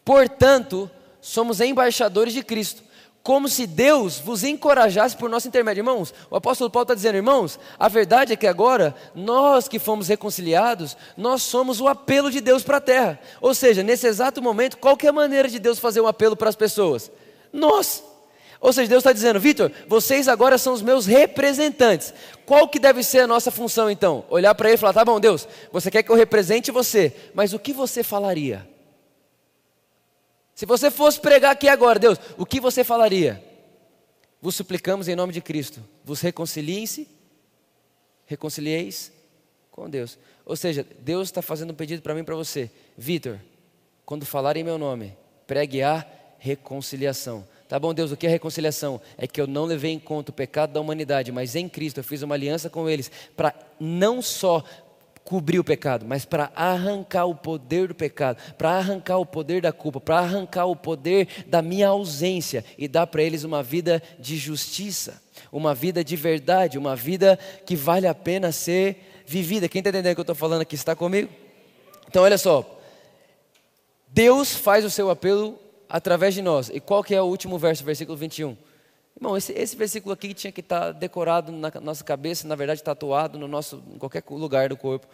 Portanto, 0.05 0.91
somos 1.21 1.61
embaixadores 1.61 2.35
de 2.35 2.43
Cristo, 2.43 2.83
como 3.27 3.49
se 3.49 3.67
Deus 3.67 4.21
vos 4.21 4.45
encorajasse 4.45 5.17
por 5.17 5.29
nosso 5.29 5.49
intermédio. 5.49 5.81
Irmãos, 5.81 6.15
o 6.31 6.37
apóstolo 6.37 6.71
Paulo 6.71 6.85
está 6.85 6.95
dizendo, 6.95 7.17
irmãos, 7.17 7.59
a 7.77 7.89
verdade 7.89 8.33
é 8.33 8.37
que 8.37 8.47
agora, 8.47 8.95
nós 9.17 9.67
que 9.67 9.81
fomos 9.81 10.07
reconciliados, 10.07 10.97
nós 11.17 11.43
somos 11.43 11.81
o 11.81 11.89
apelo 11.89 12.31
de 12.31 12.41
Deus 12.41 12.63
para 12.63 12.77
a 12.77 12.81
terra. 12.81 13.19
Ou 13.41 13.53
seja, 13.53 13.83
nesse 13.83 14.07
exato 14.07 14.41
momento, 14.41 14.79
qual 14.79 14.97
que 14.97 15.09
é 15.09 15.11
a 15.11 15.13
maneira 15.13 15.49
de 15.49 15.59
Deus 15.59 15.81
fazer 15.81 16.01
um 16.01 16.07
apelo 16.07 16.37
para 16.37 16.49
as 16.49 16.55
pessoas? 16.55 17.11
Nós. 17.53 18.01
Ou 18.61 18.73
seja, 18.73 18.89
Deus 18.89 19.01
está 19.01 19.13
dizendo, 19.13 19.41
Vitor, 19.41 19.73
vocês 19.89 20.29
agora 20.29 20.57
são 20.57 20.73
os 20.73 20.81
meus 20.81 21.05
representantes. 21.05 22.15
Qual 22.47 22.69
que 22.69 22.79
deve 22.79 23.03
ser 23.03 23.23
a 23.23 23.27
nossa 23.27 23.51
função 23.51 23.91
então? 23.91 24.25
Olhar 24.31 24.55
para 24.55 24.69
ele 24.69 24.77
e 24.77 24.79
falar, 24.79 24.93
tá 24.93 25.05
bom, 25.05 25.19
Deus, 25.19 25.49
você 25.73 25.91
quer 25.91 26.05
que 26.05 26.13
eu 26.13 26.17
represente 26.17 26.71
você, 26.71 27.13
mas 27.35 27.53
o 27.53 27.59
que 27.59 27.73
você 27.73 28.05
falaria? 28.05 28.76
Se 30.57 30.65
você 30.65 30.91
fosse 30.91 31.21
pregar 31.21 31.53
aqui 31.53 31.69
agora, 31.69 31.99
Deus, 31.99 32.19
o 32.39 32.47
que 32.47 32.59
você 32.59 32.83
falaria? 32.83 33.45
Vos 34.41 34.55
suplicamos 34.55 35.07
em 35.07 35.15
nome 35.15 35.31
de 35.31 35.43
Cristo, 35.43 35.85
vos 36.03 36.23
reconciliem-se, 36.23 37.07
reconcilieis 38.25 39.13
com 39.71 39.91
Deus. 39.91 40.19
Ou 40.47 40.57
seja, 40.57 40.87
Deus 41.01 41.29
está 41.29 41.43
fazendo 41.43 41.73
um 41.73 41.77
pedido 41.77 42.01
para 42.01 42.15
mim 42.15 42.21
e 42.21 42.25
para 42.25 42.35
você, 42.35 42.71
Vitor, 42.97 43.39
quando 44.07 44.25
falar 44.25 44.57
em 44.57 44.65
meu 44.65 44.79
nome, 44.79 45.15
pregue 45.47 45.83
a 45.83 46.07
reconciliação. 46.39 47.47
Tá 47.69 47.79
bom, 47.79 47.93
Deus, 47.93 48.11
o 48.11 48.17
que 48.17 48.27
é 48.27 48.31
reconciliação? 48.31 48.99
É 49.19 49.27
que 49.27 49.39
eu 49.39 49.47
não 49.47 49.67
levei 49.67 49.93
em 49.93 49.99
conta 49.99 50.31
o 50.31 50.35
pecado 50.35 50.73
da 50.73 50.81
humanidade, 50.81 51.33
mas 51.33 51.55
em 51.55 51.69
Cristo 51.69 51.99
eu 51.99 52.05
fiz 52.05 52.23
uma 52.23 52.35
aliança 52.35 52.71
com 52.71 52.89
eles 52.89 53.11
para 53.37 53.55
não 53.79 54.23
só 54.23 54.65
cobrir 55.27 55.59
o 55.59 55.65
pecado, 55.65 56.07
mas 56.07 56.25
para 56.25 56.53
arrancar 56.55 57.27
o 57.27 57.35
poder 57.35 57.89
do 57.89 57.95
pecado, 57.95 58.41
para 58.57 58.71
arrancar 58.71 59.19
o 59.19 59.27
poder 59.27 59.61
da 59.61 59.73
culpa, 59.73 60.01
para 60.01 60.21
arrancar 60.21 60.67
o 60.67 60.77
poder 60.77 61.45
da 61.49 61.61
minha 61.61 61.89
ausência 61.89 62.65
e 62.79 62.87
dar 62.87 63.09
para 63.09 63.25
eles 63.25 63.43
uma 63.43 63.61
vida 63.61 64.01
de 64.21 64.37
justiça, 64.37 65.21
uma 65.51 65.75
vida 65.75 66.05
de 66.05 66.15
verdade, 66.15 66.79
uma 66.79 66.95
vida 66.95 67.37
que 67.67 67.75
vale 67.75 68.07
a 68.07 68.15
pena 68.15 68.53
ser 68.53 69.25
vivida. 69.27 69.69
Quem 69.69 69.81
está 69.81 69.91
entendendo 69.91 70.13
o 70.13 70.15
que 70.15 70.21
eu 70.21 70.23
estou 70.23 70.37
falando 70.37 70.63
aqui 70.63 70.77
está 70.77 70.95
comigo? 70.95 71.29
Então, 72.09 72.23
olha 72.23 72.39
só. 72.39 72.79
Deus 74.07 74.55
faz 74.55 74.85
o 74.85 74.91
seu 74.91 75.11
apelo 75.11 75.59
através 75.89 76.35
de 76.35 76.41
nós. 76.41 76.71
E 76.73 76.79
qual 76.79 77.03
que 77.03 77.17
é 77.17 77.21
o 77.21 77.27
último 77.27 77.59
verso, 77.59 77.85
versículo 77.85 78.17
21? 78.17 78.57
Irmão, 79.17 79.37
esse, 79.37 79.53
esse 79.53 79.75
versículo 79.75 80.13
aqui 80.13 80.35
tinha 80.35 80.53
que 80.53 80.61
estar 80.61 80.81
tá 80.81 80.93
decorado 80.93 81.51
na 81.51 81.73
nossa 81.81 82.05
cabeça, 82.05 82.47
na 82.47 82.55
verdade 82.55 82.83
tatuado 82.83 83.39
no 83.39 83.49
nosso, 83.49 83.83
em 83.95 83.99
qualquer 83.99 84.23
lugar 84.29 84.69
do 84.69 84.77
corpo, 84.77 85.07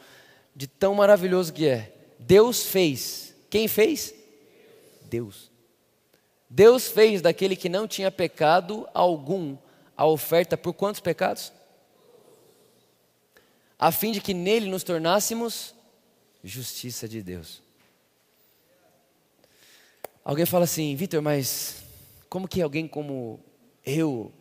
de 0.54 0.66
tão 0.66 0.94
maravilhoso 0.94 1.52
que 1.52 1.68
é. 1.68 1.92
Deus 2.18 2.66
fez. 2.66 3.35
Quem 3.49 3.68
fez? 3.68 4.12
Deus. 5.04 5.50
Deus 6.50 6.88
fez 6.88 7.23
daquele 7.23 7.54
que 7.54 7.68
não 7.68 7.87
tinha 7.87 8.11
pecado 8.11 8.88
algum 8.92 9.56
a 9.97 10.04
oferta 10.04 10.56
por 10.56 10.73
quantos 10.73 11.00
pecados? 11.00 11.52
A 13.78 13.92
fim 13.92 14.12
de 14.12 14.21
que 14.21 14.35
nele 14.35 14.68
nos 14.68 14.82
tornássemos 14.82 15.75
justiça 16.42 17.09
de 17.09 17.23
Deus. 17.23 17.62
Alguém 20.25 20.47
fala 20.47 20.64
assim, 20.64 20.94
Vitor, 20.94 21.23
mas 21.23 21.82
como 22.28 22.49
que 22.49 22.61
alguém 22.61 22.87
como 22.87 23.40
eu 23.84 24.32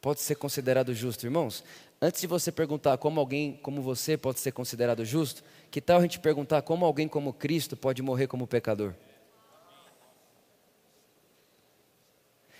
pode 0.00 0.20
ser 0.20 0.34
considerado 0.36 0.94
justo, 0.94 1.24
irmãos? 1.24 1.64
Antes 2.00 2.20
de 2.20 2.26
você 2.26 2.52
perguntar 2.52 2.96
como 2.98 3.18
alguém 3.18 3.58
como 3.62 3.82
você 3.82 4.16
pode 4.16 4.38
ser 4.38 4.52
considerado 4.52 5.04
justo, 5.04 5.42
que 5.70 5.80
tal 5.80 5.98
a 5.98 6.02
gente 6.02 6.20
perguntar 6.20 6.62
como 6.62 6.84
alguém 6.84 7.08
como 7.08 7.32
Cristo 7.32 7.76
pode 7.76 8.02
morrer 8.02 8.26
como 8.26 8.46
pecador? 8.46 8.94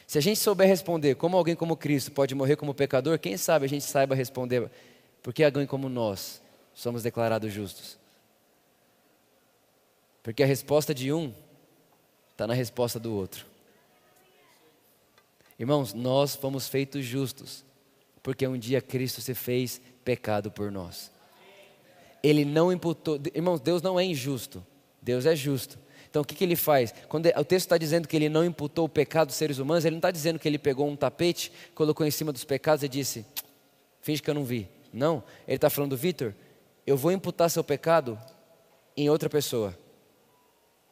Se 0.06 0.16
a 0.16 0.22
gente 0.22 0.40
souber 0.40 0.66
responder 0.66 1.14
como 1.16 1.36
alguém 1.36 1.54
como 1.54 1.76
Cristo 1.76 2.10
pode 2.10 2.34
morrer 2.34 2.56
como 2.56 2.74
pecador, 2.74 3.18
quem 3.18 3.36
sabe 3.36 3.66
a 3.66 3.68
gente 3.68 3.84
saiba 3.84 4.14
responder 4.14 4.70
porque 5.22 5.44
alguém 5.44 5.66
como 5.66 5.88
nós 5.88 6.40
somos 6.74 7.02
declarados 7.02 7.52
justos. 7.52 7.98
Porque 10.22 10.42
a 10.42 10.46
resposta 10.46 10.94
de 10.94 11.12
um 11.12 11.32
está 12.30 12.46
na 12.46 12.54
resposta 12.54 12.98
do 12.98 13.14
outro. 13.14 13.44
Irmãos, 15.58 15.92
nós 15.92 16.36
fomos 16.36 16.68
feitos 16.68 17.04
justos, 17.04 17.64
porque 18.22 18.46
um 18.46 18.56
dia 18.56 18.80
Cristo 18.80 19.20
se 19.20 19.34
fez 19.34 19.80
pecado 20.04 20.50
por 20.50 20.70
nós. 20.70 21.10
Ele 22.22 22.44
não 22.44 22.72
imputou, 22.72 23.18
irmãos, 23.34 23.60
Deus 23.60 23.82
não 23.82 23.98
é 23.98 24.04
injusto, 24.04 24.64
Deus 25.02 25.26
é 25.26 25.34
justo. 25.34 25.78
Então 26.08 26.22
o 26.22 26.24
que, 26.24 26.34
que 26.34 26.44
ele 26.44 26.56
faz? 26.56 26.94
Quando 27.08 27.26
o 27.26 27.44
texto 27.44 27.66
está 27.66 27.76
dizendo 27.76 28.08
que 28.08 28.16
ele 28.16 28.28
não 28.28 28.44
imputou 28.44 28.86
o 28.86 28.88
pecado 28.88 29.28
dos 29.28 29.36
seres 29.36 29.58
humanos, 29.58 29.84
ele 29.84 29.94
não 29.94 29.98
está 29.98 30.10
dizendo 30.10 30.38
que 30.38 30.48
ele 30.48 30.58
pegou 30.58 30.88
um 30.88 30.96
tapete, 30.96 31.52
colocou 31.74 32.06
em 32.06 32.10
cima 32.10 32.32
dos 32.32 32.44
pecados 32.44 32.82
e 32.82 32.88
disse: 32.88 33.26
finge 34.00 34.22
que 34.22 34.30
eu 34.30 34.34
não 34.34 34.44
vi. 34.44 34.68
Não, 34.92 35.22
ele 35.46 35.56
está 35.56 35.68
falando, 35.68 35.96
Vitor, 35.96 36.34
eu 36.86 36.96
vou 36.96 37.12
imputar 37.12 37.50
seu 37.50 37.62
pecado 37.62 38.18
em 38.96 39.10
outra 39.10 39.28
pessoa. 39.28 39.78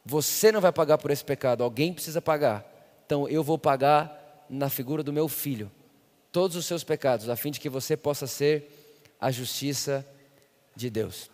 Você 0.05 0.51
não 0.51 0.61
vai 0.61 0.71
pagar 0.71 0.97
por 0.97 1.09
esse 1.09 1.25
pecado, 1.25 1.63
alguém 1.63 1.93
precisa 1.93 2.21
pagar. 2.21 2.65
Então 3.05 3.27
eu 3.27 3.43
vou 3.43 3.57
pagar 3.57 4.26
na 4.49 4.69
figura 4.69 5.03
do 5.03 5.13
meu 5.13 5.27
filho 5.27 5.71
todos 6.31 6.55
os 6.55 6.65
seus 6.65 6.83
pecados, 6.83 7.29
a 7.29 7.35
fim 7.35 7.49
de 7.49 7.59
que 7.59 7.69
você 7.69 7.97
possa 7.97 8.27
ser 8.27 8.69
a 9.19 9.31
justiça 9.31 10.05
de 10.75 10.89
Deus. 10.89 11.31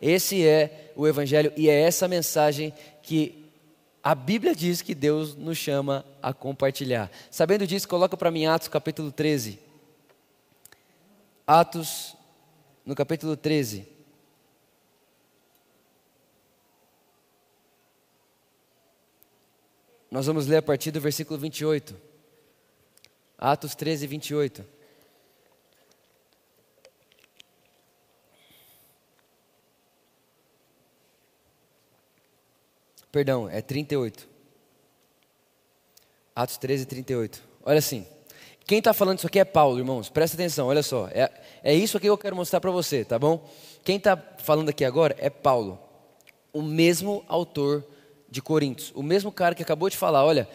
Esse 0.00 0.46
é 0.46 0.92
o 0.94 1.08
Evangelho 1.08 1.52
e 1.56 1.68
é 1.68 1.80
essa 1.80 2.06
mensagem 2.06 2.72
que 3.02 3.50
a 4.02 4.14
Bíblia 4.14 4.54
diz 4.54 4.80
que 4.80 4.94
Deus 4.94 5.34
nos 5.34 5.58
chama 5.58 6.04
a 6.22 6.32
compartilhar. 6.32 7.10
Sabendo 7.30 7.66
disso, 7.66 7.88
coloca 7.88 8.16
para 8.16 8.30
mim 8.30 8.46
Atos 8.46 8.68
capítulo 8.68 9.10
13. 9.12 9.58
Atos, 11.46 12.16
no 12.86 12.94
capítulo 12.94 13.36
13. 13.36 13.86
Nós 20.10 20.26
vamos 20.26 20.46
ler 20.46 20.56
a 20.56 20.62
partir 20.62 20.90
do 20.90 21.00
versículo 21.00 21.38
28. 21.38 21.94
Atos 23.38 23.74
13, 23.74 24.06
28. 24.06 24.64
Perdão, 33.12 33.48
é 33.48 33.62
38. 33.62 34.28
Atos 36.34 36.56
13, 36.58 36.86
38. 36.86 37.42
Olha 37.64 37.78
assim. 37.78 38.06
Quem 38.66 38.78
está 38.78 38.92
falando 38.92 39.18
isso 39.18 39.26
aqui 39.26 39.38
é 39.38 39.44
Paulo, 39.44 39.78
irmãos. 39.78 40.08
Presta 40.08 40.36
atenção, 40.36 40.68
olha 40.68 40.82
só. 40.82 41.08
É, 41.08 41.30
é 41.62 41.74
isso 41.74 41.96
aqui 41.96 42.06
que 42.06 42.10
eu 42.10 42.18
quero 42.18 42.36
mostrar 42.36 42.60
para 42.60 42.70
você, 42.70 43.04
tá 43.04 43.18
bom? 43.18 43.48
Quem 43.84 43.96
está 43.96 44.16
falando 44.16 44.68
aqui 44.68 44.84
agora 44.84 45.16
é 45.18 45.28
Paulo, 45.28 45.78
o 46.52 46.62
mesmo 46.62 47.24
autor 47.26 47.84
de 48.30 48.40
Coríntios, 48.40 48.92
o 48.94 49.02
mesmo 49.02 49.32
cara 49.32 49.54
que 49.54 49.62
acabou 49.62 49.90
de 49.90 49.96
falar: 49.96 50.24
olha, 50.24 50.48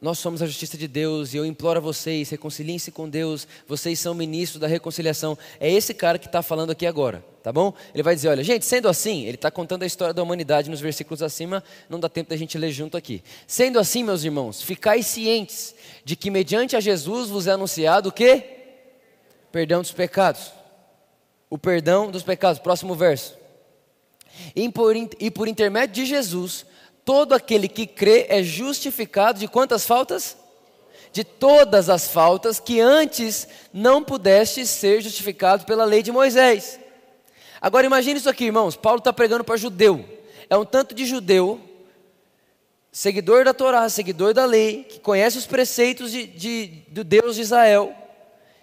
nós 0.00 0.18
somos 0.18 0.40
a 0.40 0.46
justiça 0.46 0.78
de 0.78 0.88
Deus 0.88 1.34
e 1.34 1.36
eu 1.36 1.44
imploro 1.44 1.78
a 1.78 1.82
vocês, 1.82 2.30
reconciliem-se 2.30 2.90
com 2.90 3.06
Deus, 3.06 3.46
vocês 3.68 3.98
são 3.98 4.14
ministros 4.14 4.58
da 4.58 4.66
reconciliação. 4.66 5.36
É 5.58 5.70
esse 5.70 5.92
cara 5.92 6.18
que 6.18 6.24
está 6.24 6.40
falando 6.40 6.70
aqui 6.70 6.86
agora, 6.86 7.22
tá 7.42 7.52
bom? 7.52 7.74
Ele 7.92 8.02
vai 8.02 8.14
dizer: 8.14 8.28
olha, 8.28 8.42
gente, 8.42 8.64
sendo 8.64 8.88
assim, 8.88 9.24
ele 9.24 9.34
está 9.34 9.50
contando 9.50 9.82
a 9.82 9.86
história 9.86 10.14
da 10.14 10.22
humanidade 10.22 10.70
nos 10.70 10.80
versículos 10.80 11.22
acima, 11.22 11.62
não 11.88 12.00
dá 12.00 12.08
tempo 12.08 12.30
da 12.30 12.36
gente 12.36 12.56
ler 12.56 12.72
junto 12.72 12.96
aqui. 12.96 13.22
Sendo 13.46 13.78
assim, 13.78 14.02
meus 14.02 14.24
irmãos, 14.24 14.62
ficais 14.62 15.06
cientes 15.06 15.74
de 16.02 16.16
que 16.16 16.30
mediante 16.30 16.74
a 16.76 16.80
Jesus 16.80 17.28
vos 17.28 17.46
é 17.46 17.52
anunciado 17.52 18.08
o 18.08 18.12
quê? 18.12 18.42
Perdão 19.52 19.82
dos 19.82 19.92
pecados. 19.92 20.52
O 21.50 21.58
perdão 21.58 22.10
dos 22.10 22.22
pecados, 22.22 22.58
próximo 22.58 22.94
verso. 22.94 23.36
E 24.54 24.68
por, 24.70 24.94
e 24.96 25.30
por 25.30 25.48
intermédio 25.48 25.96
de 25.96 26.06
Jesus, 26.06 26.64
todo 27.10 27.32
aquele 27.32 27.66
que 27.66 27.88
crê 27.88 28.26
é 28.28 28.40
justificado 28.40 29.40
de 29.40 29.48
quantas 29.48 29.84
faltas? 29.84 30.36
De 31.12 31.24
todas 31.24 31.88
as 31.88 32.06
faltas 32.06 32.60
que 32.60 32.78
antes 32.78 33.48
não 33.72 34.00
pudeste 34.00 34.64
ser 34.64 35.00
justificado 35.02 35.66
pela 35.66 35.84
lei 35.84 36.04
de 36.04 36.12
Moisés. 36.12 36.78
Agora 37.60 37.84
imagine 37.84 38.20
isso 38.20 38.30
aqui, 38.30 38.44
irmãos. 38.44 38.76
Paulo 38.76 38.98
está 39.00 39.12
pregando 39.12 39.42
para 39.42 39.56
judeu. 39.56 40.04
É 40.48 40.56
um 40.56 40.64
tanto 40.64 40.94
de 40.94 41.04
judeu, 41.04 41.60
seguidor 42.92 43.44
da 43.44 43.52
Torá, 43.52 43.88
seguidor 43.88 44.32
da 44.32 44.44
lei, 44.44 44.84
que 44.84 45.00
conhece 45.00 45.36
os 45.36 45.48
preceitos 45.48 46.12
de, 46.12 46.28
de, 46.28 46.66
do 46.90 47.02
Deus 47.02 47.34
de 47.34 47.42
Israel, 47.42 47.92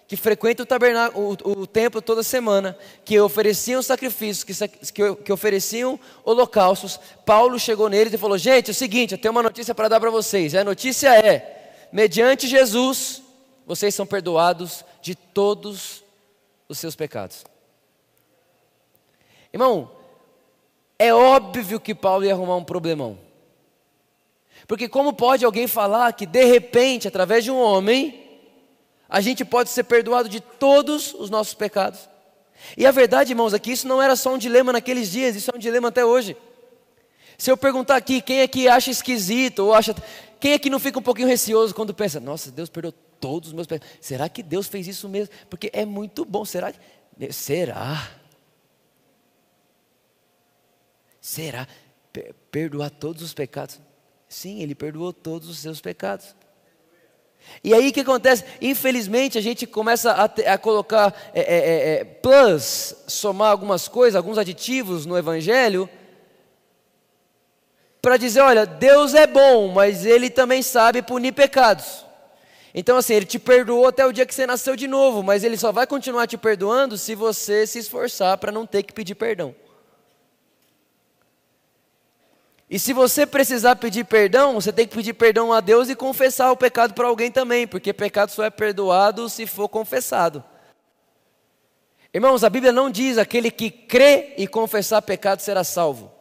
que 0.08 0.16
frequenta 0.16 0.62
o 0.62 0.66
tabernáculo, 0.66 1.36
o, 1.44 1.50
o 1.60 1.66
templo 1.66 2.00
toda 2.00 2.22
semana, 2.22 2.76
que 3.04 3.20
ofereciam 3.20 3.82
sacrifícios, 3.82 4.42
que, 4.42 4.68
que, 4.90 5.14
que 5.16 5.32
ofereciam 5.32 6.00
holocaustos. 6.24 6.98
Paulo 7.26 7.58
chegou 7.58 7.90
neles 7.90 8.14
e 8.14 8.18
falou: 8.18 8.38
Gente, 8.38 8.68
é 8.68 8.70
o 8.70 8.74
seguinte, 8.74 9.12
eu 9.12 9.18
tenho 9.18 9.32
uma 9.32 9.42
notícia 9.42 9.74
para 9.74 9.86
dar 9.86 10.00
para 10.00 10.08
vocês. 10.08 10.54
A 10.54 10.64
notícia 10.64 11.14
é: 11.14 11.74
mediante 11.92 12.48
Jesus, 12.48 13.22
vocês 13.66 13.94
são 13.94 14.06
perdoados 14.06 14.82
de 15.02 15.14
todos 15.14 16.02
os 16.66 16.78
seus 16.78 16.96
pecados. 16.96 17.44
Irmão, 19.52 19.90
é 20.98 21.12
óbvio 21.12 21.78
que 21.78 21.94
Paulo 21.94 22.24
ia 22.24 22.32
arrumar 22.32 22.56
um 22.56 22.64
problemão. 22.64 23.18
Porque 24.66 24.88
como 24.88 25.12
pode 25.12 25.44
alguém 25.44 25.66
falar 25.66 26.14
que 26.14 26.24
de 26.24 26.44
repente, 26.44 27.06
através 27.06 27.44
de 27.44 27.50
um 27.50 27.60
homem, 27.60 28.27
a 29.08 29.20
gente 29.20 29.44
pode 29.44 29.70
ser 29.70 29.84
perdoado 29.84 30.28
de 30.28 30.40
todos 30.40 31.14
os 31.14 31.30
nossos 31.30 31.54
pecados? 31.54 32.08
E 32.76 32.86
a 32.86 32.90
verdade, 32.90 33.32
irmãos, 33.32 33.54
aqui 33.54 33.72
isso 33.72 33.86
não 33.86 34.02
era 34.02 34.16
só 34.16 34.34
um 34.34 34.38
dilema 34.38 34.72
naqueles 34.72 35.10
dias, 35.10 35.36
isso 35.36 35.50
é 35.50 35.56
um 35.56 35.60
dilema 35.60 35.88
até 35.88 36.04
hoje. 36.04 36.36
Se 37.36 37.50
eu 37.50 37.56
perguntar 37.56 37.96
aqui, 37.96 38.20
quem 38.20 38.40
é 38.40 38.48
que 38.48 38.68
acha 38.68 38.90
esquisito 38.90 39.60
ou 39.60 39.72
acha, 39.72 39.94
quem 40.40 40.52
é 40.52 40.58
que 40.58 40.68
não 40.68 40.80
fica 40.80 40.98
um 40.98 41.02
pouquinho 41.02 41.28
receoso 41.28 41.74
quando 41.74 41.94
pensa, 41.94 42.18
nossa, 42.18 42.50
Deus 42.50 42.68
perdoou 42.68 42.92
todos 43.20 43.48
os 43.48 43.54
meus 43.54 43.66
pecados. 43.66 43.96
Será 44.00 44.28
que 44.28 44.42
Deus 44.42 44.66
fez 44.66 44.88
isso 44.88 45.08
mesmo? 45.08 45.32
Porque 45.48 45.70
é 45.72 45.84
muito 45.84 46.24
bom. 46.24 46.44
Será? 46.44 46.72
Será? 47.30 48.10
Será? 51.20 51.68
Perdoar 52.50 52.90
todos 52.90 53.22
os 53.22 53.34
pecados? 53.34 53.80
Sim, 54.28 54.60
ele 54.60 54.74
perdoou 54.74 55.12
todos 55.12 55.48
os 55.48 55.58
seus 55.58 55.80
pecados. 55.80 56.34
E 57.62 57.74
aí 57.74 57.88
o 57.88 57.92
que 57.92 58.00
acontece? 58.00 58.44
Infelizmente 58.60 59.36
a 59.38 59.40
gente 59.40 59.66
começa 59.66 60.12
a, 60.12 60.24
a 60.24 60.58
colocar 60.58 61.14
é, 61.34 61.40
é, 61.40 61.56
é, 61.56 62.00
é, 62.00 62.04
plus, 62.04 62.94
somar 63.06 63.50
algumas 63.50 63.88
coisas, 63.88 64.16
alguns 64.16 64.38
aditivos 64.38 65.06
no 65.06 65.18
Evangelho, 65.18 65.88
para 68.00 68.16
dizer: 68.16 68.40
olha, 68.40 68.64
Deus 68.64 69.14
é 69.14 69.26
bom, 69.26 69.68
mas 69.68 70.06
Ele 70.06 70.30
também 70.30 70.62
sabe 70.62 71.02
punir 71.02 71.32
pecados. 71.32 72.06
Então, 72.74 72.96
assim, 72.96 73.14
Ele 73.14 73.26
te 73.26 73.38
perdoou 73.38 73.88
até 73.88 74.06
o 74.06 74.12
dia 74.12 74.26
que 74.26 74.34
você 74.34 74.46
nasceu 74.46 74.76
de 74.76 74.86
novo, 74.86 75.22
mas 75.22 75.42
Ele 75.42 75.56
só 75.56 75.72
vai 75.72 75.86
continuar 75.86 76.26
te 76.26 76.36
perdoando 76.36 76.96
se 76.96 77.14
você 77.14 77.66
se 77.66 77.78
esforçar 77.78 78.38
para 78.38 78.52
não 78.52 78.66
ter 78.66 78.82
que 78.82 78.92
pedir 78.92 79.14
perdão. 79.14 79.54
E 82.70 82.78
se 82.78 82.92
você 82.92 83.26
precisar 83.26 83.76
pedir 83.76 84.04
perdão, 84.04 84.54
você 84.54 84.70
tem 84.70 84.86
que 84.86 84.94
pedir 84.94 85.14
perdão 85.14 85.52
a 85.52 85.60
Deus 85.60 85.88
e 85.88 85.96
confessar 85.96 86.50
o 86.52 86.56
pecado 86.56 86.92
para 86.92 87.08
alguém 87.08 87.30
também, 87.30 87.66
porque 87.66 87.92
pecado 87.94 88.30
só 88.30 88.44
é 88.44 88.50
perdoado 88.50 89.28
se 89.30 89.46
for 89.46 89.68
confessado. 89.68 90.44
Irmãos, 92.12 92.44
a 92.44 92.50
Bíblia 92.50 92.72
não 92.72 92.90
diz 92.90 93.16
aquele 93.16 93.50
que 93.50 93.70
crê 93.70 94.34
e 94.36 94.46
confessar 94.46 95.00
pecado 95.00 95.40
será 95.40 95.64
salvo. 95.64 96.12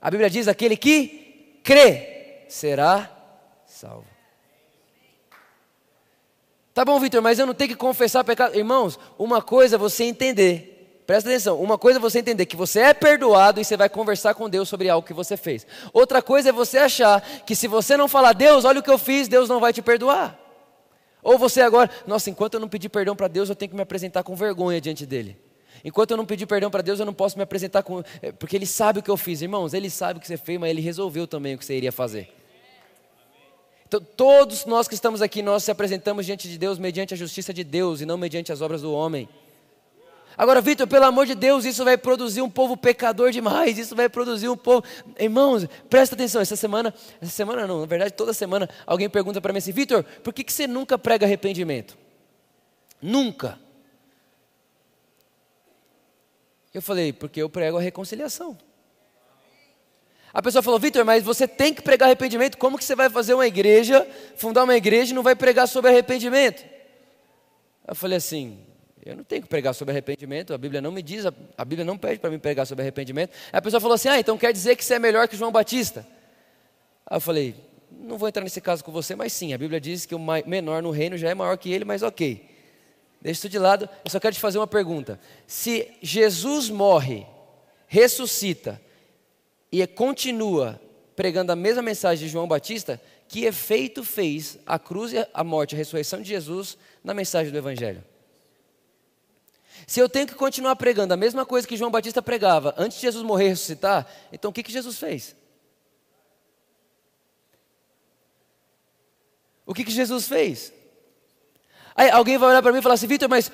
A 0.00 0.10
Bíblia 0.10 0.28
diz 0.28 0.48
aquele 0.48 0.76
que 0.76 1.60
crê 1.62 2.46
será 2.48 3.10
salvo. 3.64 4.06
Tá 6.74 6.84
bom, 6.84 6.98
Vitor, 6.98 7.20
mas 7.20 7.38
eu 7.38 7.46
não 7.46 7.54
tenho 7.54 7.70
que 7.70 7.76
confessar 7.76 8.24
pecado. 8.24 8.56
Irmãos, 8.56 8.98
uma 9.18 9.42
coisa 9.42 9.76
é 9.76 9.78
você 9.78 10.04
entender 10.04 10.71
Presta 11.06 11.28
atenção, 11.28 11.60
uma 11.60 11.76
coisa 11.76 11.98
é 11.98 12.00
você 12.00 12.20
entender 12.20 12.46
que 12.46 12.56
você 12.56 12.80
é 12.80 12.94
perdoado 12.94 13.60
e 13.60 13.64
você 13.64 13.76
vai 13.76 13.88
conversar 13.88 14.34
com 14.34 14.48
Deus 14.48 14.68
sobre 14.68 14.88
algo 14.88 15.06
que 15.06 15.12
você 15.12 15.36
fez. 15.36 15.66
Outra 15.92 16.22
coisa 16.22 16.50
é 16.50 16.52
você 16.52 16.78
achar 16.78 17.20
que 17.44 17.56
se 17.56 17.66
você 17.66 17.96
não 17.96 18.06
falar, 18.06 18.32
Deus, 18.32 18.64
olha 18.64 18.80
o 18.80 18.82
que 18.82 18.90
eu 18.90 18.98
fiz, 18.98 19.26
Deus 19.26 19.48
não 19.48 19.58
vai 19.58 19.72
te 19.72 19.82
perdoar. 19.82 20.38
Ou 21.22 21.38
você 21.38 21.60
agora, 21.60 21.90
nossa, 22.06 22.30
enquanto 22.30 22.54
eu 22.54 22.60
não 22.60 22.68
pedir 22.68 22.88
perdão 22.88 23.16
para 23.16 23.28
Deus, 23.28 23.48
eu 23.48 23.56
tenho 23.56 23.70
que 23.70 23.76
me 23.76 23.82
apresentar 23.82 24.22
com 24.22 24.34
vergonha 24.36 24.80
diante 24.80 25.04
dele. 25.04 25.36
Enquanto 25.84 26.12
eu 26.12 26.16
não 26.16 26.26
pedir 26.26 26.46
perdão 26.46 26.70
para 26.70 26.82
Deus, 26.82 27.00
eu 27.00 27.06
não 27.06 27.14
posso 27.14 27.36
me 27.36 27.42
apresentar 27.42 27.82
com. 27.82 28.02
Eh, 28.20 28.30
porque 28.32 28.56
Ele 28.56 28.66
sabe 28.66 29.00
o 29.00 29.02
que 29.02 29.10
eu 29.10 29.16
fiz. 29.16 29.42
Irmãos, 29.42 29.74
Ele 29.74 29.90
sabe 29.90 30.18
o 30.18 30.20
que 30.20 30.26
você 30.26 30.36
fez, 30.36 30.58
mas 30.58 30.70
Ele 30.70 30.80
resolveu 30.80 31.26
também 31.26 31.54
o 31.54 31.58
que 31.58 31.64
você 31.64 31.76
iria 31.76 31.90
fazer. 31.90 32.28
Então, 33.86 34.00
todos 34.00 34.64
nós 34.64 34.88
que 34.88 34.94
estamos 34.94 35.20
aqui, 35.20 35.42
nós 35.42 35.64
se 35.64 35.70
apresentamos 35.70 36.24
diante 36.24 36.48
de 36.48 36.56
Deus 36.56 36.78
mediante 36.78 37.14
a 37.14 37.16
justiça 37.16 37.52
de 37.52 37.64
Deus 37.64 38.00
e 38.00 38.06
não 38.06 38.16
mediante 38.16 38.52
as 38.52 38.60
obras 38.60 38.82
do 38.82 38.92
homem. 38.92 39.28
Agora, 40.36 40.60
Vitor, 40.60 40.86
pelo 40.86 41.04
amor 41.04 41.26
de 41.26 41.34
Deus, 41.34 41.64
isso 41.64 41.84
vai 41.84 41.98
produzir 41.98 42.40
um 42.40 42.48
povo 42.48 42.76
pecador 42.76 43.30
demais, 43.30 43.78
isso 43.78 43.94
vai 43.94 44.08
produzir 44.08 44.48
um 44.48 44.56
povo. 44.56 44.82
Irmãos, 45.18 45.66
presta 45.90 46.14
atenção, 46.14 46.40
essa 46.40 46.56
semana, 46.56 46.94
essa 47.20 47.30
semana 47.30 47.66
não, 47.66 47.80
na 47.80 47.86
verdade, 47.86 48.14
toda 48.14 48.32
semana 48.32 48.68
alguém 48.86 49.08
pergunta 49.10 49.40
para 49.40 49.52
mim 49.52 49.58
assim: 49.58 49.72
Vitor, 49.72 50.02
por 50.22 50.32
que, 50.32 50.42
que 50.42 50.52
você 50.52 50.66
nunca 50.66 50.98
prega 50.98 51.26
arrependimento? 51.26 51.96
Nunca. 53.00 53.58
Eu 56.72 56.80
falei, 56.80 57.12
porque 57.12 57.42
eu 57.42 57.50
prego 57.50 57.76
a 57.76 57.80
reconciliação. 57.80 58.56
A 60.32 60.40
pessoa 60.40 60.62
falou, 60.62 60.80
Vitor, 60.80 61.04
mas 61.04 61.22
você 61.22 61.46
tem 61.46 61.74
que 61.74 61.82
pregar 61.82 62.06
arrependimento, 62.06 62.56
como 62.56 62.78
que 62.78 62.84
você 62.84 62.96
vai 62.96 63.10
fazer 63.10 63.34
uma 63.34 63.46
igreja, 63.46 64.08
fundar 64.34 64.64
uma 64.64 64.74
igreja 64.74 65.12
e 65.12 65.14
não 65.14 65.22
vai 65.22 65.36
pregar 65.36 65.68
sobre 65.68 65.90
arrependimento? 65.90 66.64
Eu 67.86 67.94
falei 67.94 68.16
assim, 68.16 68.58
eu 69.04 69.16
não 69.16 69.24
tenho 69.24 69.42
que 69.42 69.48
pregar 69.48 69.74
sobre 69.74 69.92
arrependimento, 69.92 70.54
a 70.54 70.58
Bíblia 70.58 70.80
não 70.80 70.92
me 70.92 71.02
diz, 71.02 71.24
a 71.26 71.64
Bíblia 71.64 71.84
não 71.84 71.98
pede 71.98 72.20
para 72.20 72.30
mim 72.30 72.38
pregar 72.38 72.66
sobre 72.66 72.82
arrependimento. 72.82 73.32
Aí 73.52 73.58
a 73.58 73.62
pessoa 73.62 73.80
falou 73.80 73.96
assim: 73.96 74.08
ah, 74.08 74.18
então 74.18 74.38
quer 74.38 74.52
dizer 74.52 74.76
que 74.76 74.84
você 74.84 74.94
é 74.94 74.98
melhor 74.98 75.26
que 75.26 75.36
João 75.36 75.50
Batista? 75.50 76.06
Aí 77.04 77.16
eu 77.16 77.20
falei: 77.20 77.56
não 77.90 78.16
vou 78.16 78.28
entrar 78.28 78.42
nesse 78.42 78.60
caso 78.60 78.84
com 78.84 78.92
você, 78.92 79.16
mas 79.16 79.32
sim, 79.32 79.52
a 79.52 79.58
Bíblia 79.58 79.80
diz 79.80 80.06
que 80.06 80.14
o 80.14 80.20
menor 80.46 80.82
no 80.82 80.90
reino 80.90 81.16
já 81.16 81.28
é 81.28 81.34
maior 81.34 81.58
que 81.58 81.72
ele, 81.72 81.84
mas 81.84 82.02
ok. 82.02 82.48
Deixa 83.20 83.38
isso 83.40 83.48
de 83.48 83.58
lado, 83.58 83.88
eu 84.04 84.10
só 84.10 84.20
quero 84.20 84.34
te 84.34 84.40
fazer 84.40 84.58
uma 84.58 84.66
pergunta. 84.66 85.18
Se 85.46 85.88
Jesus 86.00 86.68
morre, 86.68 87.26
ressuscita 87.86 88.80
e 89.70 89.84
continua 89.86 90.80
pregando 91.14 91.52
a 91.52 91.56
mesma 91.56 91.82
mensagem 91.82 92.26
de 92.26 92.32
João 92.32 92.48
Batista, 92.48 93.00
que 93.28 93.44
efeito 93.44 94.04
fez 94.04 94.58
a 94.66 94.78
cruz, 94.78 95.12
a 95.32 95.44
morte, 95.44 95.74
a 95.74 95.78
ressurreição 95.78 96.20
de 96.20 96.28
Jesus 96.28 96.76
na 97.02 97.14
mensagem 97.14 97.52
do 97.52 97.58
Evangelho? 97.58 98.02
Se 99.86 100.00
eu 100.00 100.08
tenho 100.08 100.26
que 100.26 100.34
continuar 100.34 100.76
pregando 100.76 101.14
a 101.14 101.16
mesma 101.16 101.44
coisa 101.44 101.66
que 101.66 101.76
João 101.76 101.90
Batista 101.90 102.22
pregava 102.22 102.74
antes 102.76 102.98
de 102.98 103.02
Jesus 103.02 103.24
morrer 103.24 103.46
e 103.46 103.48
ressuscitar, 103.50 104.06
então 104.32 104.50
o 104.50 104.54
que, 104.54 104.62
que 104.62 104.72
Jesus 104.72 104.98
fez? 104.98 105.36
O 109.66 109.74
que, 109.74 109.84
que 109.84 109.92
Jesus 109.92 110.26
fez? 110.26 110.72
Aí 111.94 112.10
alguém 112.10 112.38
vai 112.38 112.50
olhar 112.50 112.62
para 112.62 112.72
mim 112.72 112.78
e 112.78 112.82
falar 112.82 112.94
assim, 112.94 113.06
Vitor, 113.06 113.28
mas 113.28 113.50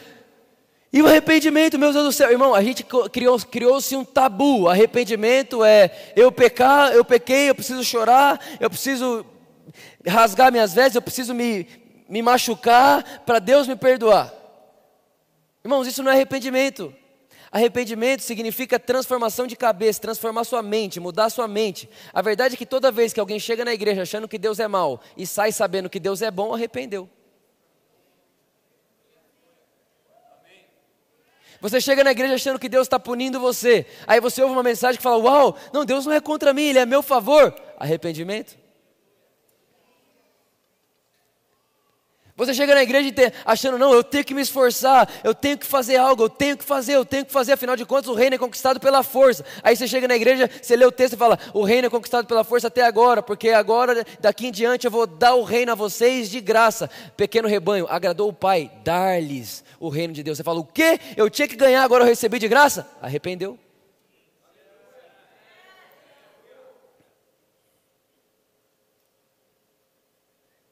e 0.90 1.02
o 1.02 1.06
arrependimento, 1.06 1.78
meu 1.78 1.92
Deus 1.92 2.04
do 2.06 2.12
céu? 2.12 2.30
Irmão, 2.30 2.54
a 2.54 2.62
gente 2.62 2.84
criou-se 3.12 3.46
criou 3.46 3.78
um 3.92 4.04
tabu. 4.04 4.68
Arrependimento 4.68 5.62
é 5.62 6.12
eu 6.16 6.32
pecar, 6.32 6.92
eu 6.92 7.04
pequei, 7.04 7.50
eu 7.50 7.54
preciso 7.54 7.84
chorar, 7.84 8.40
eu 8.58 8.70
preciso 8.70 9.24
rasgar 10.06 10.50
minhas 10.50 10.72
vestes, 10.72 10.94
eu 10.94 11.02
preciso 11.02 11.34
me, 11.34 11.66
me 12.08 12.22
machucar 12.22 13.22
para 13.26 13.38
Deus 13.38 13.68
me 13.68 13.76
perdoar. 13.76 14.32
Irmãos, 15.64 15.86
isso 15.86 16.02
não 16.02 16.10
é 16.10 16.14
arrependimento. 16.14 16.94
Arrependimento 17.50 18.20
significa 18.20 18.78
transformação 18.78 19.46
de 19.46 19.56
cabeça, 19.56 20.00
transformar 20.00 20.44
sua 20.44 20.62
mente, 20.62 21.00
mudar 21.00 21.30
sua 21.30 21.48
mente. 21.48 21.88
A 22.12 22.20
verdade 22.20 22.54
é 22.54 22.56
que 22.58 22.66
toda 22.66 22.92
vez 22.92 23.12
que 23.12 23.20
alguém 23.20 23.40
chega 23.40 23.64
na 23.64 23.72
igreja 23.72 24.02
achando 24.02 24.28
que 24.28 24.38
Deus 24.38 24.58
é 24.58 24.68
mau 24.68 25.00
e 25.16 25.26
sai 25.26 25.50
sabendo 25.50 25.88
que 25.88 25.98
Deus 25.98 26.20
é 26.20 26.30
bom, 26.30 26.54
arrependeu. 26.54 27.08
Você 31.60 31.80
chega 31.80 32.04
na 32.04 32.12
igreja 32.12 32.34
achando 32.34 32.58
que 32.58 32.68
Deus 32.68 32.86
está 32.86 33.00
punindo 33.00 33.40
você. 33.40 33.84
Aí 34.06 34.20
você 34.20 34.42
ouve 34.42 34.54
uma 34.54 34.62
mensagem 34.62 34.96
que 34.96 35.02
fala: 35.02 35.16
Uau, 35.16 35.56
não, 35.72 35.84
Deus 35.84 36.06
não 36.06 36.12
é 36.12 36.20
contra 36.20 36.52
mim, 36.52 36.62
Ele 36.62 36.78
é 36.78 36.82
a 36.82 36.86
meu 36.86 37.02
favor. 37.02 37.52
Arrependimento. 37.78 38.56
Você 42.38 42.54
chega 42.54 42.72
na 42.72 42.84
igreja 42.84 43.32
achando, 43.44 43.76
não, 43.76 43.92
eu 43.92 44.04
tenho 44.04 44.24
que 44.24 44.32
me 44.32 44.40
esforçar, 44.40 45.10
eu 45.24 45.34
tenho 45.34 45.58
que 45.58 45.66
fazer 45.66 45.96
algo, 45.96 46.22
eu 46.22 46.28
tenho 46.28 46.56
que 46.56 46.62
fazer, 46.62 46.94
eu 46.94 47.04
tenho 47.04 47.26
que 47.26 47.32
fazer, 47.32 47.52
afinal 47.52 47.74
de 47.74 47.84
contas 47.84 48.08
o 48.08 48.14
reino 48.14 48.36
é 48.36 48.38
conquistado 48.38 48.78
pela 48.78 49.02
força. 49.02 49.44
Aí 49.60 49.74
você 49.76 49.88
chega 49.88 50.06
na 50.06 50.14
igreja, 50.14 50.48
você 50.62 50.76
lê 50.76 50.86
o 50.86 50.92
texto 50.92 51.14
e 51.14 51.16
fala, 51.16 51.36
o 51.52 51.64
reino 51.64 51.88
é 51.88 51.90
conquistado 51.90 52.28
pela 52.28 52.44
força 52.44 52.68
até 52.68 52.82
agora, 52.82 53.20
porque 53.24 53.50
agora, 53.50 54.06
daqui 54.20 54.46
em 54.46 54.52
diante, 54.52 54.84
eu 54.84 54.90
vou 54.90 55.04
dar 55.04 55.34
o 55.34 55.42
reino 55.42 55.72
a 55.72 55.74
vocês 55.74 56.30
de 56.30 56.40
graça. 56.40 56.88
Pequeno 57.16 57.48
rebanho, 57.48 57.86
agradou 57.90 58.28
o 58.28 58.32
Pai, 58.32 58.70
dar-lhes 58.84 59.64
o 59.80 59.88
reino 59.88 60.14
de 60.14 60.22
Deus. 60.22 60.36
Você 60.36 60.44
fala, 60.44 60.60
o 60.60 60.64
quê? 60.64 61.00
Eu 61.16 61.28
tinha 61.28 61.48
que 61.48 61.56
ganhar, 61.56 61.82
agora 61.82 62.04
eu 62.04 62.08
recebi 62.08 62.38
de 62.38 62.46
graça? 62.46 62.88
Arrependeu. 63.02 63.58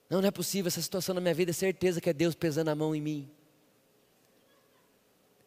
Não, 0.08 0.20
não 0.20 0.28
é 0.28 0.30
possível, 0.30 0.68
essa 0.68 0.80
situação 0.80 1.14
na 1.14 1.20
minha 1.20 1.34
vida 1.34 1.50
é 1.50 1.54
certeza 1.54 2.00
que 2.00 2.08
é 2.08 2.12
Deus 2.12 2.34
pesando 2.34 2.68
a 2.68 2.74
mão 2.74 2.94
em 2.94 3.00
mim. 3.00 3.28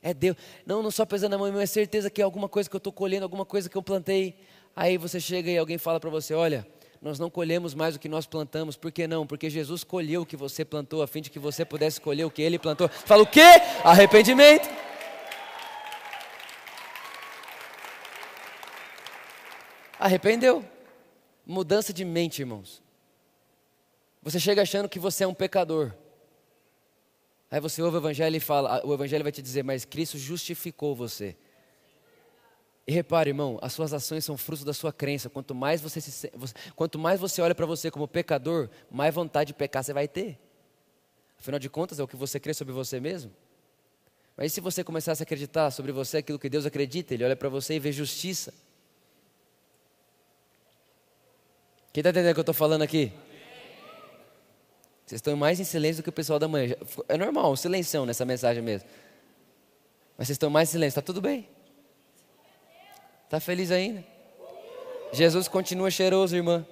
É 0.01 0.13
Deus. 0.13 0.37
Não, 0.65 0.81
não 0.81 0.91
só 0.91 1.05
pesando 1.05 1.33
a 1.33 1.37
mão, 1.37 1.47
irmão, 1.47 1.61
é 1.61 1.65
certeza 1.65 2.09
que 2.09 2.21
é 2.21 2.23
alguma 2.23 2.47
coisa 2.47 2.69
que 2.69 2.75
eu 2.75 2.79
estou 2.79 2.93
colhendo, 2.93 3.23
alguma 3.23 3.45
coisa 3.45 3.69
que 3.69 3.77
eu 3.77 3.83
plantei. 3.83 4.35
Aí 4.75 4.97
você 4.97 5.19
chega 5.19 5.49
e 5.49 5.57
alguém 5.57 5.77
fala 5.77 5.99
para 5.99 6.09
você: 6.09 6.33
olha, 6.33 6.65
nós 7.01 7.19
não 7.19 7.29
colhemos 7.29 7.73
mais 7.73 7.95
o 7.95 7.99
que 7.99 8.09
nós 8.09 8.25
plantamos. 8.25 8.75
Por 8.77 8.91
que 8.91 9.07
não? 9.07 9.25
Porque 9.25 9.49
Jesus 9.49 9.83
colheu 9.83 10.21
o 10.21 10.25
que 10.25 10.37
você 10.37 10.63
plantou, 10.63 11.01
a 11.01 11.07
fim 11.07 11.21
de 11.21 11.29
que 11.29 11.39
você 11.39 11.65
pudesse 11.65 11.99
colher 11.99 12.25
o 12.25 12.31
que 12.31 12.41
ele 12.41 12.59
plantou. 12.59 12.87
Fala 12.89 13.23
o 13.23 13.27
quê? 13.27 13.41
Arrependimento. 13.83 14.69
Arrependeu. 19.99 20.63
Mudança 21.45 21.91
de 21.91 22.05
mente, 22.05 22.41
irmãos. 22.41 22.81
Você 24.21 24.39
chega 24.39 24.61
achando 24.61 24.89
que 24.89 24.99
você 24.99 25.23
é 25.23 25.27
um 25.27 25.33
pecador. 25.33 25.93
Aí 27.51 27.59
você 27.59 27.81
ouve 27.81 27.97
o 27.97 27.99
evangelho 27.99 28.35
e 28.35 28.39
fala, 28.39 28.85
o 28.85 28.93
evangelho 28.93 29.23
vai 29.23 29.31
te 29.31 29.41
dizer, 29.41 29.63
mas 29.63 29.85
Cristo 29.85 30.17
justificou 30.17 30.95
você. 30.95 31.35
E 32.85 32.91
repare, 32.91 33.29
irmão, 33.29 33.59
as 33.61 33.73
suas 33.73 33.93
ações 33.93 34.25
são 34.25 34.35
fruto 34.35 34.65
da 34.65 34.73
sua 34.73 34.91
crença. 34.91 35.29
Quanto 35.29 35.53
mais 35.55 35.79
você, 35.81 36.01
se, 36.01 36.31
quanto 36.75 36.97
mais 36.97 37.19
você 37.19 37.41
olha 37.41 37.55
para 37.55 37.65
você 37.65 37.89
como 37.89 38.07
pecador, 38.07 38.69
mais 38.89 39.13
vontade 39.13 39.49
de 39.49 39.53
pecar 39.53 39.83
você 39.83 39.93
vai 39.93 40.07
ter. 40.07 40.39
Afinal 41.39 41.59
de 41.59 41.69
contas, 41.69 41.99
é 41.99 42.03
o 42.03 42.07
que 42.07 42.15
você 42.15 42.39
crê 42.39 42.53
sobre 42.53 42.73
você 42.73 42.99
mesmo. 42.99 43.31
Mas 44.35 44.51
e 44.51 44.55
se 44.55 44.61
você 44.61 44.83
começasse 44.83 45.21
a 45.21 45.23
acreditar 45.23 45.71
sobre 45.71 45.91
você 45.91 46.17
aquilo 46.17 46.39
que 46.39 46.49
Deus 46.49 46.65
acredita? 46.65 47.13
Ele 47.13 47.23
olha 47.23 47.35
para 47.35 47.49
você 47.49 47.75
e 47.75 47.79
vê 47.79 47.91
justiça. 47.91 48.53
Quem 51.93 52.01
está 52.01 52.09
entendendo 52.09 52.31
o 52.31 52.33
que 52.33 52.39
eu 52.39 52.41
estou 52.41 52.55
falando 52.55 52.81
aqui? 52.81 53.11
Vocês 55.09 55.17
estão 55.17 55.35
mais 55.35 55.59
em 55.59 55.63
silêncio 55.63 56.03
do 56.03 56.03
que 56.03 56.09
o 56.09 56.13
pessoal 56.13 56.37
da 56.37 56.47
manhã. 56.47 56.75
É 57.07 57.17
normal, 57.17 57.51
um 57.51 57.55
silenção 57.55 58.05
nessa 58.05 58.23
mensagem 58.25 58.61
mesmo. 58.61 58.87
Mas 60.15 60.27
vocês 60.27 60.35
estão 60.35 60.51
mais 60.51 60.69
em 60.69 60.73
silêncio, 60.73 60.99
está 60.99 61.01
tudo 61.01 61.19
bem. 61.19 61.49
Está 63.25 63.39
feliz 63.39 63.71
ainda? 63.71 64.05
Jesus 65.11 65.47
continua 65.47 65.89
cheiroso, 65.89 66.35
irmã. 66.35 66.63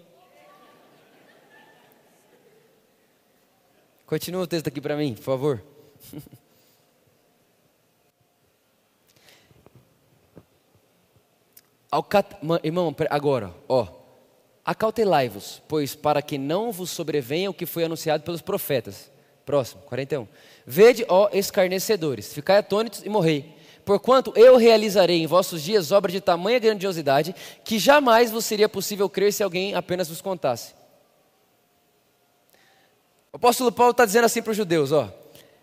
Continua 4.06 4.43
o 4.43 4.47
texto 4.47 4.67
aqui 4.67 4.80
para 4.80 4.95
mim, 4.95 5.15
por 5.15 5.23
favor. 5.23 5.63
Irmão, 12.63 12.95
agora, 13.10 13.52
ó. 13.67 13.88
Acautelai-vos, 14.67 15.62
pois 15.65 15.95
para 15.95 16.21
que 16.21 16.38
não 16.38 16.73
vos 16.73 16.89
sobrevenha 16.89 17.49
o 17.49 17.53
que 17.53 17.65
foi 17.65 17.86
anunciado 17.86 18.25
pelos 18.25 18.41
profetas. 18.41 19.10
Próximo, 19.45 19.82
41. 19.84 20.27
Vede, 20.65 21.06
ó 21.08 21.30
escarnecedores, 21.32 22.34
ficai 22.34 22.58
atônitos 22.58 23.01
e 23.06 23.08
morrei. 23.08 23.56
Porquanto 23.86 24.34
eu 24.36 24.58
realizarei 24.58 25.23
em 25.23 25.25
vossos 25.25 25.63
dias 25.63 25.93
obra 25.93 26.12
de 26.12 26.19
tamanha 26.19 26.60
grandiosidade 26.60 27.34
que 27.63 27.80
jamais 27.80 28.30
vos 28.30 28.43
seria 28.43 28.67
possível 28.67 29.10
crer 29.10 29.32
se 29.32 29.41
alguém 29.41 29.73
apenas 29.73 30.10
vos 30.10 30.19
contasse. 30.19 30.73
O 33.32 33.38
apóstolo 33.38 33.71
Paulo 33.71 33.91
está 33.91 34.03
dizendo 34.03 34.25
assim 34.25 34.41
para 34.41 34.51
os 34.51 34.58
judeus: 34.58 34.91
ó, 34.91 35.10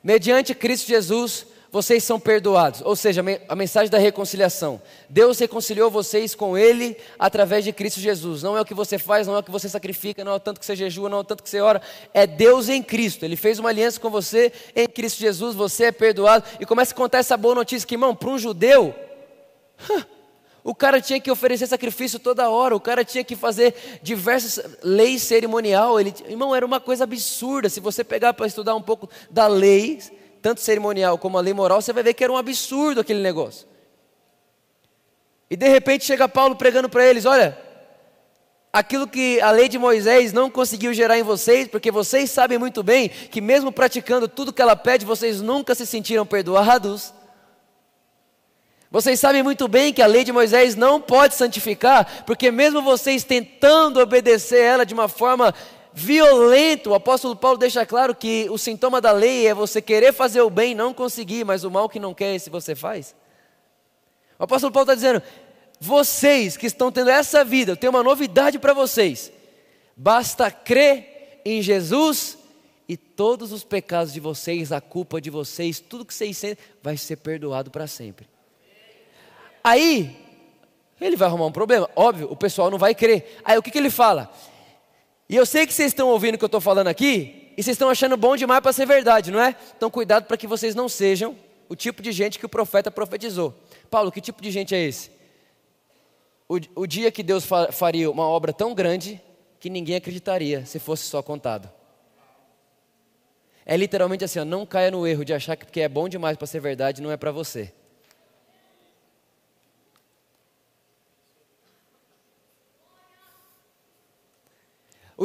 mediante 0.03 0.55
Cristo 0.55 0.89
Jesus, 0.89 1.47
vocês 1.75 2.05
são 2.05 2.21
perdoados. 2.21 2.83
Ou 2.85 2.95
seja, 2.95 3.21
a 3.49 3.57
mensagem 3.57 3.91
da 3.91 3.99
reconciliação. 3.99 4.81
Deus 5.09 5.41
reconciliou 5.41 5.91
vocês 5.91 6.33
com 6.33 6.57
Ele 6.57 6.97
através 7.19 7.65
de 7.65 7.73
Cristo 7.73 7.99
Jesus. 7.99 8.45
Não 8.45 8.57
é 8.57 8.61
o 8.61 8.65
que 8.65 8.73
você 8.73 8.97
faz, 8.97 9.27
não 9.27 9.35
é 9.35 9.41
o 9.41 9.43
que 9.43 9.51
você 9.51 9.69
sacrifica, 9.69 10.23
não 10.23 10.31
é 10.31 10.35
o 10.37 10.41
tanto 10.41 10.61
que 10.61 10.67
você 10.67 10.77
jejua, 10.77 11.09
não 11.09 11.19
é 11.19 11.21
o 11.23 11.25
tanto 11.25 11.43
que 11.43 11.51
você 11.51 11.61
ora. 11.61 11.83
É 12.13 12.29
Deus 12.29 12.69
em 12.69 12.81
Cristo. 12.81 13.25
Ele 13.25 13.35
fez 13.35 13.59
uma 13.59 13.71
aliança 13.71 13.99
com 13.99 14.09
você 14.09 14.53
em 14.77 14.87
Cristo 14.87 15.19
Jesus. 15.19 15.57
Você 15.57 15.87
é 15.87 15.93
perdoado. 15.93 16.45
E 16.61 16.65
começa 16.65 16.95
a 16.95 16.97
contar 16.97 17.19
essa 17.19 17.37
boa 17.37 17.57
notícia 17.57 17.89
que, 17.89 17.97
irmão, 17.97 18.15
para 18.15 18.31
um 18.31 18.39
judeu. 18.39 18.95
O 20.67 20.75
cara 20.75 20.99
tinha 20.99 21.21
que 21.21 21.31
oferecer 21.31 21.67
sacrifício 21.67 22.19
toda 22.19 22.49
hora, 22.49 22.75
o 22.75 22.81
cara 22.81 23.05
tinha 23.05 23.23
que 23.23 23.37
fazer 23.37 24.01
diversas 24.03 24.79
leis 24.83 25.21
cerimonial. 25.21 26.01
Ele, 26.01 26.15
irmão, 26.27 26.57
era 26.57 26.65
uma 26.65 26.81
coisa 26.81 27.05
absurda. 27.05 27.69
Se 27.69 27.81
você 27.81 28.03
pegar 28.03 28.33
para 28.33 28.47
estudar 28.47 28.75
um 28.75 28.81
pouco 28.81 29.07
da 29.31 29.47
lei, 29.47 30.01
tanto 30.45 30.61
cerimonial 30.61 31.17
como 31.17 31.39
a 31.39 31.41
lei 31.41 31.55
moral, 31.55 31.81
você 31.81 31.91
vai 31.91 32.03
ver 32.03 32.13
que 32.13 32.23
era 32.23 32.31
um 32.31 32.37
absurdo 32.37 33.01
aquele 33.01 33.21
negócio. 33.21 33.67
E 35.49 35.57
de 35.57 35.67
repente 35.67 36.05
chega 36.05 36.29
Paulo 36.29 36.55
pregando 36.55 36.87
para 36.87 37.03
eles: 37.07 37.25
olha, 37.25 37.59
aquilo 38.71 39.09
que 39.09 39.41
a 39.41 39.51
lei 39.51 39.71
de 39.71 39.79
Moisés 39.79 40.35
não 40.35 40.51
conseguiu 40.51 40.93
gerar 40.93 41.19
em 41.19 41.23
vocês, 41.23 41.67
porque 41.67 41.91
vocês 41.91 42.31
sabem 42.31 42.59
muito 42.59 42.83
bem 42.83 43.09
que, 43.09 43.41
mesmo 43.41 43.73
praticando 43.73 44.29
tudo 44.29 44.53
que 44.53 44.61
ela 44.61 44.77
pede, 44.77 45.07
vocês 45.07 45.41
nunca 45.41 45.75
se 45.75 45.87
sentiram 45.87 46.27
perdoados. 46.27 47.15
Vocês 48.91 49.19
sabem 49.19 49.43
muito 49.43 49.67
bem 49.67 49.95
que 49.95 50.03
a 50.03 50.07
lei 50.07 50.25
de 50.25 50.31
Moisés 50.31 50.77
não 50.77 51.01
pode 51.01 51.37
santificar, 51.37 52.23
porque 52.27 52.51
mesmo 52.51 52.83
vocês 52.83 53.25
tentando 53.25 53.99
obedecer 53.99 54.61
ela 54.61 54.85
de 54.85 54.93
uma 54.93 55.09
forma 55.09 55.55
violento. 55.95 56.91
O 56.91 56.95
apóstolo 56.95 57.37
Paulo 57.37 57.57
deixa 57.57 57.87
claro 57.87 58.15
que 58.15 58.49
o 58.51 58.59
sintoma 58.59 59.01
da 59.01 59.13
lei 59.13 59.47
é 59.47 59.55
você 59.55 59.81
querer 59.81 60.13
fazer 60.13 60.41
o 60.43 60.51
bem 60.51 60.73
e 60.73 60.75
não 60.75 60.93
conseguir, 60.93 61.45
mas 61.45 61.63
o 61.63 61.71
mal 61.71 61.89
que 61.89 62.01
não 62.01 62.13
quer, 62.13 62.35
esse 62.35 62.51
você 62.51 62.75
faz. 62.75 63.15
O 64.39 64.43
apóstolo 64.43 64.73
Paulo 64.73 64.91
está 64.91 64.95
dizendo: 64.95 65.23
vocês 65.81 66.57
que 66.57 66.67
estão 66.67 66.91
tendo 66.91 67.11
essa 67.11 67.45
vida, 67.45 67.73
eu 67.73 67.77
tenho 67.77 67.93
uma 67.93 68.03
novidade 68.03 68.59
para 68.59 68.75
vocês. 68.75 69.33
Basta 69.97 70.51
crer 70.51 71.41
em 71.45 71.63
Jesus 71.63 72.37
e 72.89 72.97
todos 72.97 73.53
os 73.53 73.63
pecados 73.63 74.13
de 74.13 74.19
vocês, 74.19 74.73
a 74.73 74.81
culpa 74.81 75.21
de 75.21 75.31
vocês, 75.31 75.79
tudo 75.79 76.05
que 76.05 76.13
vocês 76.13 76.37
sentem, 76.37 76.63
vai 76.83 76.97
ser 76.97 77.17
perdoado 77.17 77.71
para 77.71 77.87
sempre. 77.87 78.29
Aí, 79.63 80.21
ele 81.01 81.17
vai 81.17 81.29
arrumar 81.29 81.47
um 81.47 81.53
problema. 81.53 81.89
Óbvio, 81.95 82.29
o 82.31 82.37
pessoal 82.37 82.71
não 82.71 82.79
vai 82.79 82.95
crer. 82.95 83.39
Aí 83.45 83.57
o 83.57 83.63
que, 83.63 83.71
que 83.71 83.79
ele 83.79 83.91
fala? 83.91 84.31
E 85.29 85.37
eu 85.37 85.47
sei 85.47 85.67
que 85.67 85.73
vocês 85.73 85.89
estão 85.89 86.09
ouvindo 86.09 86.35
o 86.35 86.39
que 86.39 86.45
eu 86.45 86.47
estou 86.47 86.61
falando 86.61 86.89
aqui, 86.89 87.53
e 87.57 87.63
vocês 87.63 87.75
estão 87.75 87.89
achando 87.89 88.17
bom 88.17 88.37
demais 88.37 88.61
para 88.61 88.73
ser 88.73 88.87
verdade, 88.87 89.31
não 89.31 89.41
é? 89.41 89.57
Então 89.77 89.91
cuidado 89.91 90.27
para 90.27 90.37
que 90.37 90.47
vocês 90.47 90.75
não 90.75 90.89
sejam 90.89 91.37
o 91.69 91.77
tipo 91.77 92.03
de 92.03 92.13
gente 92.13 92.39
que 92.39 92.47
o 92.47 92.49
profeta 92.49 92.91
profetizou. 92.91 93.55
Paulo, 93.91 94.13
que 94.13 94.21
tipo 94.21 94.43
de 94.43 94.51
gente 94.51 94.75
é 94.75 94.83
esse? 94.83 95.11
O, 96.49 96.59
o 96.75 96.87
dia 96.87 97.11
que 97.11 97.23
Deus 97.23 97.47
faria 97.73 98.11
uma 98.11 98.29
obra 98.29 98.53
tão 98.53 98.75
grande 98.75 99.21
que 99.59 99.71
ninguém 99.71 99.97
acreditaria 99.97 100.67
se 100.67 100.79
fosse 100.79 101.05
só 101.05 101.23
contado. 101.23 101.71
É 103.65 103.77
literalmente 103.77 104.25
assim, 104.25 104.41
ó, 104.41 104.45
não 104.45 104.67
caia 104.67 104.91
no 104.91 105.07
erro 105.07 105.25
de 105.25 105.33
achar 105.33 105.57
que 105.57 105.65
porque 105.65 105.81
é 105.81 105.89
bom 105.89 106.07
demais 106.07 106.37
para 106.37 106.47
ser 106.47 106.61
verdade 106.61 107.01
não 107.01 107.11
é 107.11 107.17
para 107.17 107.33
você. 107.33 107.73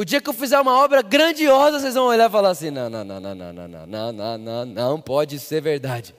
O 0.00 0.04
dia 0.04 0.18
que 0.18 0.30
eu 0.30 0.32
fizer 0.32 0.58
uma 0.58 0.82
obra 0.82 1.02
grandiosa, 1.02 1.78
vocês 1.78 1.92
vão 1.92 2.06
olhar 2.06 2.26
e 2.26 2.32
falar 2.32 2.48
assim: 2.48 2.70
não, 2.70 2.88
não, 2.88 3.04
não, 3.04 3.20
não, 3.20 3.34
não, 3.34 3.52
não, 3.52 3.68
não, 3.68 3.86
não, 3.86 4.12
não, 4.14 4.38
não, 4.38 4.64
não 4.64 4.98
pode 4.98 5.38
ser 5.38 5.60
verdade. 5.60 6.14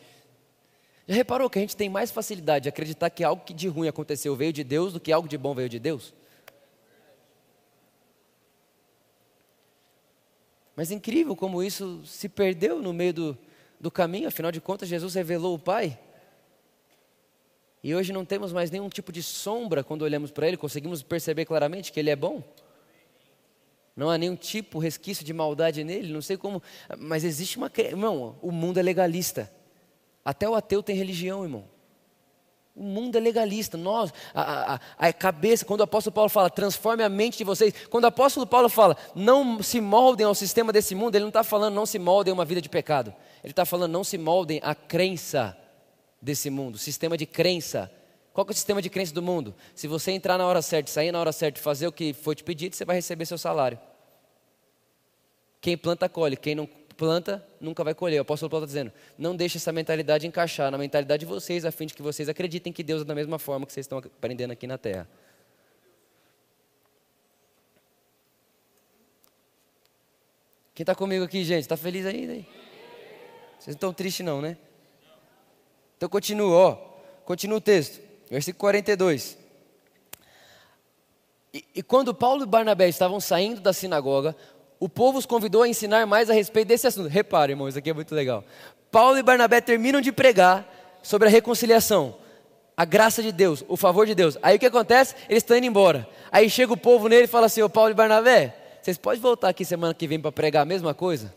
Já 1.08 1.16
reparou 1.16 1.50
que 1.50 1.58
a 1.58 1.64
gente 1.64 1.76
tem 1.76 1.90
mais 1.90 2.12
facilidade 2.12 2.62
de 2.62 2.70
acreditar 2.70 3.10
que 3.10 3.24
algo 3.24 3.44
de 3.52 3.68
ruim 3.68 3.88
aconteceu 3.88 4.36
veio 4.36 4.54
de 4.54 4.64
Deus 4.64 4.94
do 4.94 5.00
que 5.00 5.12
algo 5.12 5.28
de 5.28 5.36
bom 5.36 5.56
veio 5.56 5.68
de 5.68 5.80
Deus? 5.80 6.14
Mas 10.76 10.92
é 10.92 10.94
incrível 10.94 11.36
como 11.36 11.64
isso 11.64 12.02
se 12.06 12.30
perdeu 12.30 12.84
no 12.84 12.94
meio 12.94 13.16
do, 13.16 13.38
do 13.80 13.90
caminho, 13.90 14.28
afinal 14.28 14.52
de 14.52 14.62
contas, 14.62 14.90
Jesus 14.90 15.16
revelou 15.16 15.56
o 15.56 15.60
Pai. 15.60 15.98
E 17.84 17.96
hoje 17.96 18.14
não 18.14 18.26
temos 18.26 18.54
mais 18.54 18.70
nenhum 18.70 18.90
tipo 18.90 19.12
de 19.12 19.24
sombra 19.24 19.84
quando 19.84 20.04
olhamos 20.04 20.30
para 20.30 20.48
Ele, 20.48 20.56
conseguimos 20.56 21.02
perceber 21.02 21.46
claramente 21.46 21.92
que 21.92 22.00
Ele 22.00 22.12
é 22.12 22.16
bom. 22.16 22.44
Não 23.96 24.10
há 24.10 24.18
nenhum 24.18 24.36
tipo, 24.36 24.80
resquício 24.80 25.26
de 25.26 25.34
maldade 25.34 25.84
nele, 25.84 26.14
não 26.14 26.22
sei 26.22 26.38
como. 26.38 26.62
Mas 26.98 27.24
existe 27.24 27.58
uma. 27.58 27.72
Irmão, 27.78 28.38
o 28.42 28.52
mundo 28.52 28.80
é 28.80 28.82
legalista. 28.82 29.52
Até 30.24 30.48
o 30.48 30.56
ateu 30.56 30.82
tem 30.82 30.96
religião, 30.96 31.44
irmão. 31.44 31.66
O 32.74 32.84
mundo 32.84 33.18
é 33.18 33.20
legalista. 33.20 33.78
Nós, 33.78 34.14
a, 34.34 34.76
a, 34.76 34.80
a, 34.98 35.14
cabeça, 35.14 35.66
quando 35.66 35.82
o 35.82 35.84
apóstolo 35.84 36.14
Paulo 36.14 36.30
fala, 36.30 36.50
transforme 36.50 37.04
a 37.04 37.10
mente 37.10 37.38
de 37.38 37.44
vocês. 37.44 37.74
Quando 37.90 38.06
o 38.06 38.08
apóstolo 38.08 38.48
Paulo 38.48 38.70
fala, 38.70 38.96
não 39.14 39.62
se 39.62 39.82
moldem 39.82 40.26
ao 40.26 40.34
sistema 40.34 40.72
desse 40.72 40.96
mundo, 40.96 41.16
ele 41.16 41.24
não 41.24 41.30
está 41.30 41.44
falando 41.44 41.76
não 41.76 41.86
se 41.86 42.00
moldem 42.00 42.32
a 42.32 42.34
uma 42.34 42.46
vida 42.46 42.62
de 42.62 42.70
pecado. 42.70 43.14
Ele 43.44 43.52
está 43.52 43.66
falando 43.66 43.92
não 43.92 44.04
se 44.04 44.18
moldem 44.18 44.62
à 44.64 44.74
crença 44.74 45.58
desse 46.22 46.50
mundo, 46.50 46.78
sistema 46.78 47.18
de 47.18 47.26
crença. 47.26 47.92
Qual 48.34 48.48
é 48.48 48.52
o 48.52 48.54
sistema 48.54 48.82
de 48.82 48.90
crença 48.90 49.14
do 49.14 49.22
mundo? 49.22 49.54
Se 49.76 49.88
você 49.88 50.12
entrar 50.12 50.38
na 50.38 50.46
hora 50.46 50.62
certa, 50.62 50.90
sair 50.90 51.12
na 51.12 51.20
hora 51.20 51.32
certa 51.32 51.60
fazer 51.60 51.88
o 51.88 51.92
que 51.92 52.14
foi 52.14 52.34
te 52.34 52.44
pedido, 52.44 52.76
você 52.76 52.86
vai 52.86 52.96
receber 52.96 53.26
seu 53.26 53.38
salário. 53.38 53.78
Quem 55.60 55.78
planta, 55.78 56.08
colhe. 56.08 56.38
Quem 56.38 56.56
não 56.56 56.66
planta, 56.66 57.46
nunca 57.60 57.84
vai 57.84 57.94
colher. 57.94 58.20
O 58.20 58.22
apóstolo 58.22 58.50
Paulo 58.50 58.66
está 58.66 58.74
dizendo: 58.74 58.94
não 59.18 59.36
deixe 59.36 59.58
essa 59.58 59.72
mentalidade 59.72 60.26
encaixar 60.26 60.72
na 60.72 60.78
mentalidade 60.78 61.22
de 61.22 61.26
vocês, 61.26 61.66
a 61.66 61.72
fim 61.72 61.86
de 61.86 61.94
que 61.94 62.02
vocês 62.02 62.30
acreditem 62.30 62.72
que 62.72 62.84
Deus 62.84 63.02
é 63.02 63.06
da 63.06 63.14
mesma 63.14 63.38
forma 63.38 63.66
que 63.66 63.74
vocês 63.74 63.84
estão 63.84 63.98
aprendendo 63.98 64.52
aqui 64.52 64.66
na 64.66 64.78
terra. 64.78 65.08
Quem 70.74 70.84
está 70.84 70.96
comigo 70.96 71.26
aqui, 71.26 71.44
gente? 71.44 71.62
Está 71.62 71.76
feliz 71.76 72.06
ainda? 72.06 72.34
Vocês 72.34 73.68
não 73.68 73.74
estão 73.74 73.94
tristes, 73.94 74.26
não, 74.26 74.42
né? 74.42 74.58
Então 75.98 76.08
continua, 76.08 76.56
ó. 76.56 76.76
Continua 77.26 77.58
o 77.58 77.62
texto. 77.62 78.11
Versículo 78.32 78.60
42. 78.62 79.38
E, 81.54 81.66
e 81.76 81.84
quando 81.84 82.16
Paulo 82.16 82.44
e 82.44 82.46
Barnabé 82.48 82.88
estavam 82.88 83.20
saindo 83.20 83.60
da 83.60 83.74
sinagoga, 83.74 84.34
o 84.80 84.88
povo 84.88 85.18
os 85.18 85.26
convidou 85.26 85.64
a 85.64 85.68
ensinar 85.68 86.08
mais 86.08 86.30
a 86.30 86.34
respeito 86.34 86.70
desse 86.70 86.88
assunto. 86.88 87.10
Repare, 87.10 87.52
irmão, 87.52 87.68
isso 87.68 87.78
aqui 87.78 87.90
é 87.90 87.94
muito 87.94 88.16
legal. 88.16 88.46
Paulo 88.90 89.18
e 89.18 89.24
Barnabé 89.24 89.60
terminam 89.60 90.00
de 90.00 90.14
pregar 90.14 90.66
sobre 91.04 91.28
a 91.28 91.32
reconciliação, 91.32 92.16
a 92.76 92.86
graça 92.86 93.22
de 93.22 93.34
Deus, 93.34 93.66
o 93.68 93.76
favor 93.76 94.06
de 94.06 94.16
Deus. 94.16 94.38
Aí 94.42 94.56
o 94.56 94.60
que 94.60 94.66
acontece? 94.66 95.14
Eles 95.28 95.44
estão 95.44 95.58
indo 95.58 95.68
embora. 95.68 96.08
Aí 96.32 96.50
chega 96.50 96.72
o 96.72 96.78
povo 96.78 97.10
nele 97.10 97.26
e 97.26 97.28
fala 97.28 97.48
assim: 97.48 97.62
Ô 97.62 97.70
Paulo 97.70 97.92
e 97.92 97.94
Barnabé, 97.94 98.56
vocês 98.82 98.98
podem 98.98 99.20
voltar 99.20 99.50
aqui 99.50 99.66
semana 99.66 99.94
que 99.94 100.08
vem 100.08 100.22
para 100.22 100.32
pregar 100.32 100.62
a 100.62 100.66
mesma 100.66 100.94
coisa? 100.94 101.34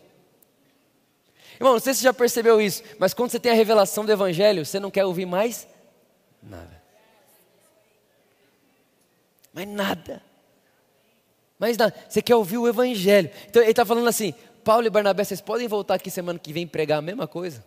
Irmão, 1.57 1.73
não 1.73 1.81
sei 1.81 1.93
se 1.93 2.01
você 2.01 2.05
já 2.05 2.15
percebeu 2.15 2.61
isso, 2.61 2.85
mas 3.01 3.13
quando 3.13 3.31
você 3.31 3.41
tem 3.41 3.51
a 3.51 3.55
revelação 3.55 4.05
do 4.05 4.13
Evangelho, 4.13 4.65
você 4.65 4.79
não 4.79 4.93
quer 4.93 5.05
ouvir 5.05 5.27
mais 5.27 5.67
nada. 6.41 6.84
Mais 9.55 9.69
nada. 9.69 10.21
Mais 11.59 11.77
nada. 11.77 11.95
Você 12.09 12.21
quer 12.21 12.35
ouvir 12.35 12.59
o 12.59 12.69
Evangelho. 12.69 13.31
Então 13.49 13.63
ele 13.63 13.71
está 13.71 13.87
falando 13.87 14.09
assim: 14.09 14.35
Paulo 14.65 14.87
e 14.87 14.91
Barnabé, 14.91 15.23
vocês 15.23 15.41
podem 15.41 15.69
voltar 15.69 15.95
aqui 15.95 16.11
semana 16.11 16.39
que 16.39 16.53
vem 16.53 16.67
pregar 16.67 16.99
a 16.99 17.03
mesma 17.03 17.27
coisa? 17.27 17.65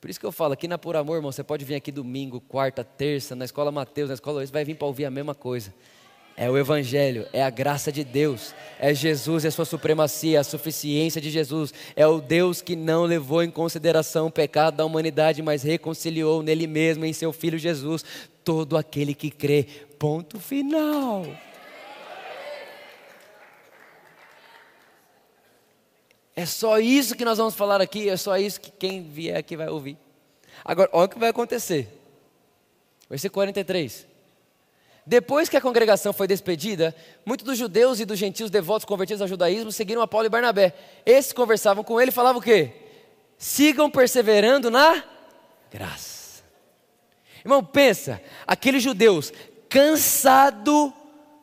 Por 0.00 0.10
isso 0.10 0.18
que 0.18 0.26
eu 0.26 0.32
falo, 0.32 0.52
aqui 0.52 0.66
na 0.66 0.76
Por 0.76 0.96
Amor, 0.96 1.16
irmão, 1.16 1.30
você 1.30 1.44
pode 1.44 1.64
vir 1.64 1.76
aqui 1.76 1.92
domingo, 1.92 2.40
quarta, 2.40 2.82
terça, 2.82 3.36
na 3.36 3.44
escola 3.44 3.70
Mateus, 3.70 4.08
na 4.08 4.14
escola 4.14 4.44
você 4.44 4.52
vai 4.52 4.64
vir 4.64 4.74
para 4.74 4.88
ouvir 4.88 5.04
a 5.04 5.10
mesma 5.12 5.32
coisa. 5.32 5.72
É 6.36 6.50
o 6.50 6.58
Evangelho, 6.58 7.26
é 7.32 7.40
a 7.40 7.50
graça 7.50 7.92
de 7.92 8.02
Deus, 8.02 8.54
é 8.80 8.92
Jesus 8.92 9.44
e 9.44 9.46
a 9.46 9.50
sua 9.50 9.64
supremacia, 9.64 10.40
a 10.40 10.44
suficiência 10.44 11.20
de 11.20 11.30
Jesus. 11.30 11.72
É 11.94 12.04
o 12.04 12.20
Deus 12.20 12.60
que 12.60 12.74
não 12.74 13.04
levou 13.04 13.44
em 13.44 13.50
consideração 13.50 14.26
o 14.26 14.30
pecado 14.30 14.78
da 14.78 14.84
humanidade, 14.84 15.40
mas 15.40 15.62
reconciliou 15.62 16.42
nele 16.42 16.66
mesmo, 16.66 17.04
em 17.04 17.12
seu 17.12 17.32
Filho 17.32 17.58
Jesus, 17.58 18.04
todo 18.42 18.76
aquele 18.76 19.14
que 19.14 19.30
crê. 19.30 19.66
Ponto 20.02 20.40
final. 20.40 21.24
É 26.34 26.44
só 26.44 26.80
isso 26.80 27.14
que 27.14 27.24
nós 27.24 27.38
vamos 27.38 27.54
falar 27.54 27.80
aqui, 27.80 28.08
é 28.08 28.16
só 28.16 28.36
isso 28.36 28.60
que 28.60 28.72
quem 28.72 29.00
vier 29.00 29.36
aqui 29.36 29.56
vai 29.56 29.68
ouvir. 29.68 29.96
Agora, 30.64 30.90
olha 30.92 31.04
o 31.04 31.08
que 31.08 31.20
vai 31.20 31.28
acontecer. 31.28 31.88
Versículo 33.08 33.34
43. 33.34 34.04
Depois 35.06 35.48
que 35.48 35.56
a 35.56 35.60
congregação 35.60 36.12
foi 36.12 36.26
despedida, 36.26 36.92
muitos 37.24 37.46
dos 37.46 37.56
judeus 37.56 38.00
e 38.00 38.04
dos 38.04 38.18
gentios 38.18 38.50
devotos 38.50 38.84
convertidos 38.84 39.22
ao 39.22 39.28
judaísmo 39.28 39.70
seguiram 39.70 40.02
a 40.02 40.08
Paulo 40.08 40.26
e 40.26 40.30
Barnabé. 40.30 40.74
Esses 41.06 41.32
conversavam 41.32 41.84
com 41.84 42.00
ele 42.00 42.10
e 42.10 42.12
falavam 42.12 42.40
o 42.40 42.44
quê? 42.44 42.72
Sigam 43.38 43.88
perseverando 43.88 44.68
na 44.68 45.04
graça. 45.70 46.42
Irmão, 47.44 47.64
pensa, 47.64 48.20
aqueles 48.44 48.82
judeus 48.82 49.32
cansados 49.72 50.92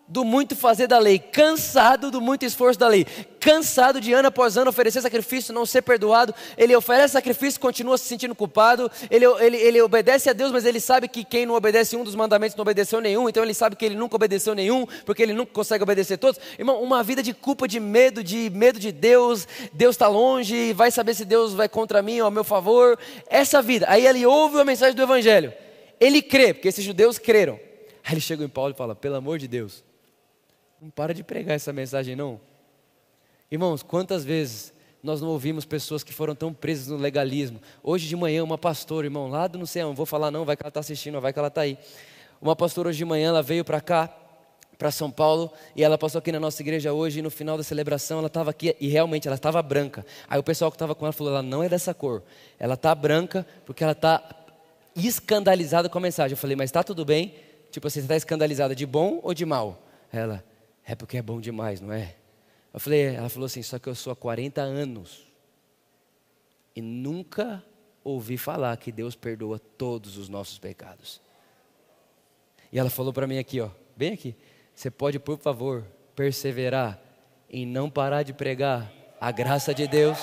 do 0.07 0.23
muito 0.23 0.55
fazer 0.55 0.87
da 0.87 0.99
lei, 0.99 1.17
cansado 1.17 2.11
do 2.11 2.21
muito 2.21 2.45
esforço 2.45 2.79
da 2.79 2.87
lei, 2.87 3.05
cansado 3.39 3.99
de 3.99 4.13
ano 4.13 4.27
após 4.27 4.55
ano 4.55 4.69
oferecer 4.69 5.01
sacrifício, 5.01 5.53
não 5.53 5.65
ser 5.65 5.81
perdoado, 5.81 6.33
ele 6.55 6.75
oferece 6.75 7.13
sacrifício, 7.13 7.59
continua 7.59 7.97
se 7.97 8.05
sentindo 8.05 8.35
culpado, 8.35 8.91
ele, 9.09 9.25
ele, 9.25 9.57
ele 9.57 9.81
obedece 9.81 10.29
a 10.29 10.33
Deus, 10.33 10.51
mas 10.51 10.63
ele 10.63 10.79
sabe 10.79 11.07
que 11.07 11.23
quem 11.23 11.45
não 11.45 11.55
obedece 11.55 11.95
um 11.95 12.03
dos 12.03 12.13
mandamentos 12.13 12.55
não 12.55 12.61
obedeceu 12.61 13.01
nenhum, 13.01 13.27
então 13.27 13.43
ele 13.43 13.53
sabe 13.53 13.75
que 13.75 13.85
ele 13.85 13.95
nunca 13.95 14.15
obedeceu 14.15 14.53
nenhum, 14.53 14.85
porque 15.05 15.23
ele 15.23 15.33
nunca 15.33 15.51
consegue 15.51 15.83
obedecer 15.83 16.17
todos. 16.17 16.39
Irmão, 16.57 16.81
uma 16.83 17.01
vida 17.03 17.23
de 17.23 17.33
culpa, 17.33 17.67
de 17.67 17.79
medo, 17.79 18.23
de 18.23 18.51
medo 18.51 18.79
de 18.79 18.91
Deus, 18.91 19.47
Deus 19.73 19.95
está 19.95 20.07
longe, 20.07 20.73
vai 20.73 20.91
saber 20.91 21.15
se 21.15 21.25
Deus 21.25 21.53
vai 21.53 21.67
contra 21.67 22.01
mim 22.03 22.19
ou 22.21 22.27
a 22.27 22.31
meu 22.31 22.43
favor, 22.43 22.97
essa 23.27 23.59
vida. 23.59 23.87
Aí 23.89 24.05
ele 24.05 24.23
ouve 24.25 24.59
a 24.59 24.65
mensagem 24.65 24.95
do 24.95 25.01
Evangelho, 25.01 25.51
ele 25.99 26.21
crê, 26.21 26.53
porque 26.53 26.67
esses 26.67 26.83
judeus 26.83 27.17
creram. 27.17 27.68
Aí 28.09 28.15
ele 28.15 28.21
chega 28.21 28.43
em 28.43 28.49
Paulo 28.49 28.73
e 28.73 28.75
fala: 28.75 28.95
pelo 28.95 29.15
amor 29.15 29.37
de 29.37 29.47
Deus 29.47 29.83
não 30.81 30.89
para 30.89 31.13
de 31.13 31.23
pregar 31.23 31.55
essa 31.55 31.73
mensagem, 31.73 32.15
não. 32.15 32.39
Irmãos, 33.51 33.83
quantas 33.83 34.23
vezes 34.23 34.73
nós 35.03 35.21
não 35.21 35.29
ouvimos 35.29 35.65
pessoas 35.65 36.03
que 36.03 36.13
foram 36.13 36.33
tão 36.33 36.53
presas 36.53 36.87
no 36.87 36.97
legalismo? 36.97 37.61
Hoje 37.83 38.07
de 38.07 38.15
manhã, 38.15 38.43
uma 38.43 38.57
pastora, 38.57 39.05
irmão, 39.05 39.27
lá 39.27 39.47
do 39.47 39.59
não 39.59 39.65
sei, 39.65 39.83
não 39.83 39.93
vou 39.93 40.05
falar 40.05 40.31
não, 40.31 40.45
vai 40.45 40.55
que 40.55 40.63
ela 40.63 40.69
está 40.69 40.79
assistindo, 40.79 41.19
vai 41.19 41.33
que 41.33 41.39
ela 41.39 41.49
está 41.49 41.61
aí. 41.61 41.77
Uma 42.41 42.55
pastora 42.55 42.89
hoje 42.89 42.97
de 42.97 43.05
manhã, 43.05 43.29
ela 43.29 43.43
veio 43.43 43.65
para 43.65 43.81
cá, 43.81 44.09
para 44.77 44.89
São 44.91 45.11
Paulo, 45.11 45.51
e 45.75 45.83
ela 45.83 45.97
passou 45.97 46.19
aqui 46.19 46.31
na 46.31 46.39
nossa 46.39 46.61
igreja 46.61 46.93
hoje, 46.93 47.19
e 47.19 47.21
no 47.21 47.29
final 47.29 47.57
da 47.57 47.63
celebração, 47.63 48.19
ela 48.19 48.27
estava 48.27 48.49
aqui, 48.49 48.73
e 48.79 48.87
realmente 48.87 49.27
ela 49.27 49.35
estava 49.35 49.61
branca. 49.61 50.05
Aí 50.29 50.39
o 50.39 50.43
pessoal 50.43 50.71
que 50.71 50.75
estava 50.75 50.95
com 50.95 51.05
ela 51.05 51.11
falou: 51.11 51.33
ela 51.33 51.43
não 51.43 51.61
é 51.61 51.67
dessa 51.67 51.93
cor, 51.93 52.23
ela 52.57 52.75
está 52.75 52.95
branca 52.95 53.45
porque 53.65 53.83
ela 53.83 53.91
está 53.91 54.23
escandalizada 54.95 55.89
com 55.89 55.97
a 55.97 56.01
mensagem. 56.01 56.31
Eu 56.31 56.37
falei: 56.37 56.55
mas 56.55 56.69
está 56.69 56.83
tudo 56.83 57.03
bem? 57.03 57.33
Tipo 57.71 57.87
assim, 57.87 57.99
você 57.99 58.05
está 58.05 58.15
escandalizada 58.15 58.75
de 58.75 58.85
bom 58.85 59.19
ou 59.23 59.33
de 59.33 59.45
mal? 59.45 59.81
Ela, 60.11 60.43
é 60.85 60.95
porque 60.95 61.17
é 61.17 61.21
bom 61.21 61.39
demais, 61.39 61.79
não 61.79 61.93
é? 61.93 62.15
Eu 62.73 62.79
falei, 62.79 63.15
ela 63.15 63.29
falou 63.29 63.45
assim, 63.45 63.61
só 63.61 63.79
que 63.79 63.87
eu 63.87 63.95
sou 63.95 64.11
há 64.13 64.15
40 64.15 64.61
anos 64.61 65.27
e 66.75 66.81
nunca 66.81 67.63
ouvi 68.03 68.37
falar 68.37 68.75
que 68.77 68.91
Deus 68.91 69.15
perdoa 69.15 69.59
todos 69.59 70.17
os 70.17 70.29
nossos 70.29 70.57
pecados. 70.57 71.21
E 72.71 72.79
ela 72.79 72.89
falou 72.89 73.11
para 73.11 73.27
mim 73.27 73.37
aqui, 73.37 73.59
ó, 73.59 73.69
bem 73.95 74.13
aqui, 74.13 74.35
você 74.73 74.89
pode, 74.89 75.19
por 75.19 75.37
favor, 75.37 75.85
perseverar 76.15 76.99
em 77.49 77.65
não 77.65 77.89
parar 77.89 78.23
de 78.23 78.33
pregar 78.33 78.91
a 79.19 79.31
graça 79.31 79.73
de 79.73 79.87
Deus? 79.87 80.17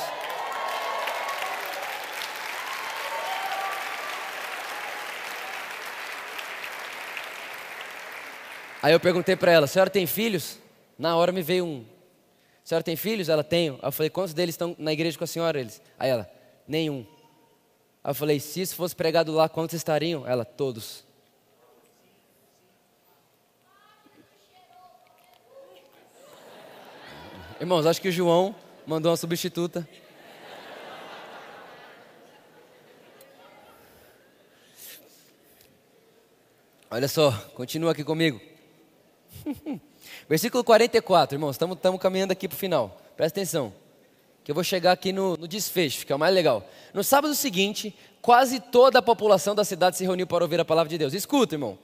Aí 8.86 8.92
eu 8.92 9.00
perguntei 9.00 9.34
para 9.34 9.50
ela: 9.50 9.66
senhora 9.66 9.90
tem 9.90 10.06
filhos? 10.06 10.60
Na 10.96 11.16
hora 11.16 11.32
me 11.32 11.42
veio 11.42 11.64
um. 11.64 11.84
Senhora 12.62 12.84
tem 12.84 12.94
filhos? 12.94 13.28
Ela 13.28 13.42
tem. 13.42 13.70
Aí 13.70 13.78
eu 13.82 13.90
falei: 13.90 14.08
quantos 14.08 14.32
deles 14.32 14.52
estão 14.52 14.76
na 14.78 14.92
igreja 14.92 15.18
com 15.18 15.24
a 15.24 15.26
senhora? 15.26 15.58
Eles. 15.58 15.82
Aí 15.98 16.08
ela: 16.08 16.30
nenhum. 16.68 17.04
Aí 18.04 18.10
eu 18.12 18.14
falei: 18.14 18.38
se 18.38 18.60
isso 18.60 18.76
fosse 18.76 18.94
pregado 18.94 19.32
lá, 19.32 19.48
quantos 19.48 19.74
estariam? 19.74 20.24
Ela: 20.24 20.44
todos. 20.44 21.04
Irmãos, 27.58 27.86
acho 27.86 28.00
que 28.00 28.08
o 28.08 28.12
João 28.12 28.54
mandou 28.86 29.10
uma 29.10 29.16
substituta. 29.16 29.88
Olha 36.88 37.08
só, 37.08 37.32
continua 37.56 37.90
aqui 37.90 38.04
comigo. 38.04 38.54
Versículo 40.28 40.64
44, 40.64 41.36
irmãos, 41.36 41.52
estamos 41.52 42.00
caminhando 42.00 42.32
aqui 42.32 42.48
para 42.48 42.56
o 42.56 42.58
final. 42.58 43.00
Presta 43.16 43.40
atenção, 43.40 43.72
que 44.44 44.50
eu 44.50 44.54
vou 44.54 44.64
chegar 44.64 44.92
aqui 44.92 45.12
no, 45.12 45.36
no 45.36 45.48
desfecho, 45.48 46.06
que 46.06 46.12
é 46.12 46.16
o 46.16 46.18
mais 46.18 46.34
legal. 46.34 46.68
No 46.92 47.02
sábado 47.02 47.34
seguinte, 47.34 47.96
quase 48.20 48.60
toda 48.60 48.98
a 48.98 49.02
população 49.02 49.54
da 49.54 49.64
cidade 49.64 49.96
se 49.96 50.04
reuniu 50.04 50.26
para 50.26 50.44
ouvir 50.44 50.60
a 50.60 50.64
palavra 50.64 50.90
de 50.90 50.98
Deus. 50.98 51.14
Escuta, 51.14 51.54
irmão. 51.54 51.78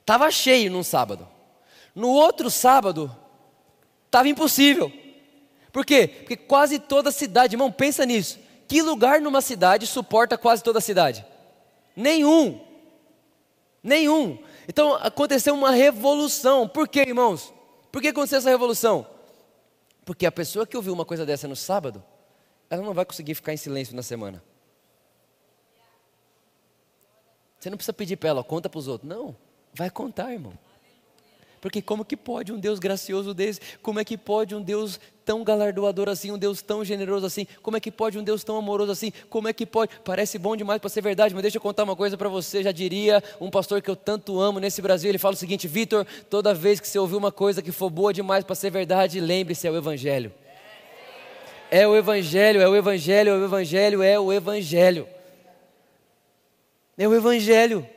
Estava 0.00 0.30
cheio 0.30 0.70
num 0.70 0.82
sábado. 0.82 1.26
No 1.94 2.08
outro 2.10 2.50
sábado, 2.50 3.14
estava 4.06 4.28
impossível. 4.28 4.92
Por 5.72 5.84
quê? 5.84 6.06
Porque 6.06 6.36
quase 6.36 6.78
toda 6.78 7.08
a 7.08 7.12
cidade, 7.12 7.54
irmão, 7.54 7.72
pensa 7.72 8.04
nisso. 8.04 8.38
Que 8.68 8.82
lugar 8.82 9.20
numa 9.20 9.40
cidade 9.40 9.86
suporta 9.86 10.38
quase 10.38 10.62
toda 10.62 10.78
a 10.78 10.82
cidade? 10.82 11.24
Nenhum. 11.96 12.60
Nenhum. 13.82 14.38
Então 14.68 14.94
aconteceu 14.94 15.54
uma 15.54 15.70
revolução. 15.70 16.68
Por 16.68 16.88
quê, 16.88 17.00
irmãos? 17.00 17.52
Por 17.92 18.00
que 18.02 18.08
aconteceu 18.08 18.38
essa 18.38 18.50
revolução? 18.50 19.06
Porque 20.04 20.26
a 20.26 20.32
pessoa 20.32 20.66
que 20.66 20.76
ouviu 20.76 20.92
uma 20.92 21.04
coisa 21.04 21.24
dessa 21.24 21.48
no 21.48 21.56
sábado, 21.56 22.02
ela 22.68 22.82
não 22.82 22.94
vai 22.94 23.04
conseguir 23.04 23.34
ficar 23.34 23.52
em 23.52 23.56
silêncio 23.56 23.94
na 23.94 24.02
semana. 24.02 24.42
Você 27.58 27.70
não 27.70 27.76
precisa 27.76 27.92
pedir 27.94 28.16
para 28.16 28.28
ela, 28.28 28.44
conta 28.44 28.68
para 28.68 28.78
os 28.78 28.88
outros. 28.88 29.08
Não, 29.08 29.34
vai 29.72 29.88
contar, 29.88 30.32
irmão. 30.32 30.52
Porque 31.64 31.80
como 31.80 32.04
que 32.04 32.14
pode 32.14 32.52
um 32.52 32.58
Deus 32.58 32.78
gracioso 32.78 33.32
desse? 33.32 33.58
Como 33.80 33.98
é 33.98 34.04
que 34.04 34.18
pode 34.18 34.54
um 34.54 34.60
Deus 34.60 35.00
tão 35.24 35.42
galardoador 35.42 36.10
assim, 36.10 36.30
um 36.30 36.36
Deus 36.36 36.60
tão 36.60 36.84
generoso 36.84 37.24
assim? 37.24 37.46
Como 37.62 37.74
é 37.74 37.80
que 37.80 37.90
pode 37.90 38.18
um 38.18 38.22
Deus 38.22 38.44
tão 38.44 38.58
amoroso 38.58 38.92
assim? 38.92 39.10
Como 39.30 39.48
é 39.48 39.52
que 39.54 39.64
pode? 39.64 39.92
Parece 40.04 40.38
bom 40.38 40.54
demais 40.54 40.78
para 40.78 40.90
ser 40.90 41.00
verdade, 41.00 41.32
mas 41.32 41.40
deixa 41.40 41.56
eu 41.56 41.62
contar 41.62 41.84
uma 41.84 41.96
coisa 41.96 42.18
para 42.18 42.28
você. 42.28 42.62
Já 42.62 42.70
diria 42.70 43.24
um 43.40 43.48
pastor 43.48 43.80
que 43.80 43.88
eu 43.88 43.96
tanto 43.96 44.38
amo 44.38 44.60
nesse 44.60 44.82
Brasil, 44.82 45.08
ele 45.08 45.16
fala 45.16 45.32
o 45.32 45.38
seguinte: 45.38 45.66
Vitor, 45.66 46.06
toda 46.28 46.52
vez 46.52 46.80
que 46.80 46.86
você 46.86 46.98
ouvir 46.98 47.16
uma 47.16 47.32
coisa 47.32 47.62
que 47.62 47.72
for 47.72 47.88
boa 47.88 48.12
demais 48.12 48.44
para 48.44 48.54
ser 48.54 48.68
verdade, 48.68 49.18
lembre-se, 49.18 49.66
é 49.66 49.70
o 49.70 49.76
Evangelho. 49.78 50.34
É 51.70 51.88
o 51.88 51.96
Evangelho, 51.96 52.60
é 52.60 52.68
o 52.68 52.76
Evangelho, 52.76 53.30
é 53.30 53.38
o 53.38 53.42
Evangelho, 53.42 54.02
é 54.02 54.20
o 54.20 54.30
Evangelho. 54.30 55.08
É 56.98 57.08
o 57.08 57.14
Evangelho. 57.14 57.88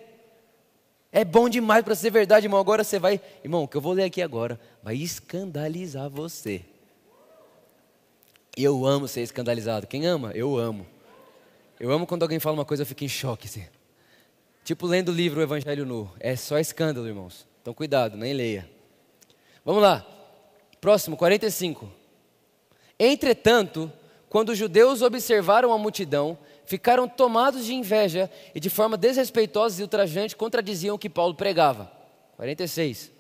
É 1.12 1.24
bom 1.24 1.48
demais 1.48 1.84
para 1.84 1.96
ser 1.96 2.12
verdade, 2.12 2.46
irmão. 2.46 2.60
Agora 2.60 2.84
você 2.84 3.00
vai, 3.00 3.22
irmão, 3.44 3.64
o 3.64 3.68
que 3.68 3.78
eu 3.78 3.82
vou 3.82 3.94
ler 3.94 4.04
aqui 4.04 4.22
agora 4.22 4.60
vai 4.84 4.96
escandalizar 4.96 6.10
você. 6.10 6.64
Eu 8.56 8.86
amo 8.86 9.08
ser 9.08 9.22
escandalizado. 9.22 9.88
Quem 9.88 10.06
ama? 10.06 10.32
Eu 10.34 10.58
amo. 10.58 10.86
Eu 11.80 11.92
amo 11.92 12.08
quando 12.08 12.24
alguém 12.24 12.40
fala 12.40 12.56
uma 12.56 12.66
coisa, 12.66 12.84
eu 12.84 12.88
fico 12.88 13.04
em 13.04 13.10
choque. 13.10 13.48
Assim. 13.48 13.66
Tipo 14.64 14.88
lendo 14.88 15.10
o 15.10 15.14
livro 15.14 15.40
O 15.40 15.44
Evangelho 15.44 15.86
Nu. 15.86 16.12
É 16.20 16.36
só 16.36 16.58
escândalo, 16.58 17.08
irmãos. 17.08 17.48
Então 17.62 17.74
cuidado, 17.74 18.18
nem 18.18 18.34
leia. 18.34 18.70
Vamos 19.64 19.82
lá. 19.82 20.06
Próximo, 20.82 21.16
45. 21.16 21.92
Entretanto, 23.00 23.92
quando 24.30 24.50
os 24.50 24.58
judeus 24.58 25.02
observaram 25.02 25.72
a 25.72 25.78
multidão, 25.78 26.38
ficaram 26.68 27.08
tomados 27.08 27.66
de 27.66 27.74
inveja 27.74 28.30
e 28.54 28.60
de 28.60 28.70
forma 28.70 28.96
desrespeitosa 28.96 29.80
e 29.80 29.84
ultrajante 29.84 30.36
contradiziam 30.36 30.96
o 30.96 31.00
que 31.00 31.10
Paulo 31.10 31.34
pregava. 31.34 31.92
46. 32.36 33.12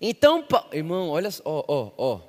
Então, 0.00 0.44
irmão, 0.72 1.08
olha 1.08 1.30
só, 1.30 1.42
ó, 1.44 1.64
ó, 1.66 1.90
ó. 1.98 2.20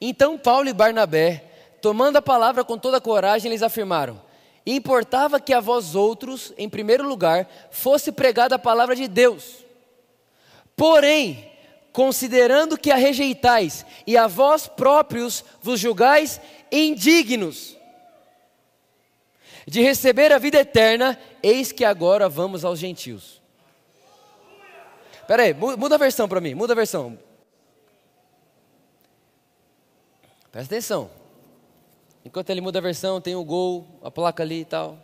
Então 0.00 0.38
Paulo 0.38 0.68
e 0.68 0.72
Barnabé, 0.72 1.44
tomando 1.82 2.16
a 2.16 2.22
palavra 2.22 2.64
com 2.64 2.78
toda 2.78 3.00
coragem, 3.00 3.50
eles 3.50 3.62
afirmaram: 3.62 4.22
Importava 4.64 5.40
que 5.40 5.52
a 5.52 5.60
vós 5.60 5.96
outros, 5.96 6.52
em 6.56 6.68
primeiro 6.68 7.06
lugar, 7.06 7.48
fosse 7.70 8.12
pregada 8.12 8.54
a 8.54 8.60
palavra 8.60 8.94
de 8.94 9.08
Deus. 9.08 9.64
Porém, 10.76 11.50
considerando 11.92 12.78
que 12.78 12.92
a 12.92 12.96
rejeitais 12.96 13.84
e 14.06 14.16
a 14.16 14.28
vós 14.28 14.68
próprios 14.68 15.44
vos 15.60 15.80
julgais 15.80 16.40
indignos 16.70 17.76
de 19.66 19.82
receber 19.82 20.32
a 20.32 20.38
vida 20.38 20.58
eterna, 20.58 21.18
eis 21.42 21.72
que 21.72 21.84
agora 21.84 22.28
vamos 22.28 22.64
aos 22.64 22.78
gentios. 22.78 23.42
Espera 25.12 25.42
aí, 25.42 25.52
muda 25.52 25.96
a 25.96 25.98
versão 25.98 26.26
para 26.26 26.40
mim, 26.40 26.54
muda 26.54 26.72
a 26.72 26.76
versão. 26.76 27.18
Presta 30.50 30.74
atenção. 30.74 31.10
Enquanto 32.24 32.50
ele 32.50 32.62
muda 32.62 32.78
a 32.78 32.82
versão, 32.82 33.20
tem 33.20 33.34
o 33.34 33.44
gol, 33.44 33.86
a 34.02 34.10
placa 34.10 34.42
ali 34.42 34.60
e 34.60 34.64
tal. 34.64 34.98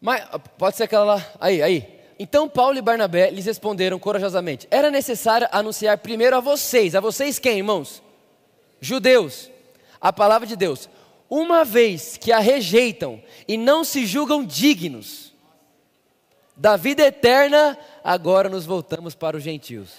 Mas, 0.00 0.26
pode 0.56 0.76
ser 0.76 0.84
aquela 0.84 1.04
lá. 1.04 1.32
Aí, 1.38 1.62
aí. 1.62 1.99
Então 2.22 2.46
Paulo 2.46 2.76
e 2.76 2.82
Barnabé 2.82 3.30
lhes 3.30 3.46
responderam 3.46 3.98
corajosamente: 3.98 4.68
Era 4.70 4.90
necessário 4.90 5.48
anunciar 5.50 5.96
primeiro 5.96 6.36
a 6.36 6.40
vocês. 6.40 6.94
A 6.94 7.00
vocês 7.00 7.38
quem, 7.38 7.56
irmãos? 7.56 8.02
Judeus. 8.78 9.50
A 9.98 10.12
palavra 10.12 10.46
de 10.46 10.54
Deus. 10.54 10.86
Uma 11.30 11.64
vez 11.64 12.18
que 12.18 12.30
a 12.30 12.38
rejeitam 12.38 13.22
e 13.48 13.56
não 13.56 13.84
se 13.84 14.04
julgam 14.04 14.44
dignos 14.44 15.32
da 16.54 16.76
vida 16.76 17.02
eterna, 17.06 17.78
agora 18.04 18.50
nos 18.50 18.66
voltamos 18.66 19.14
para 19.14 19.38
os 19.38 19.42
gentios. 19.42 19.92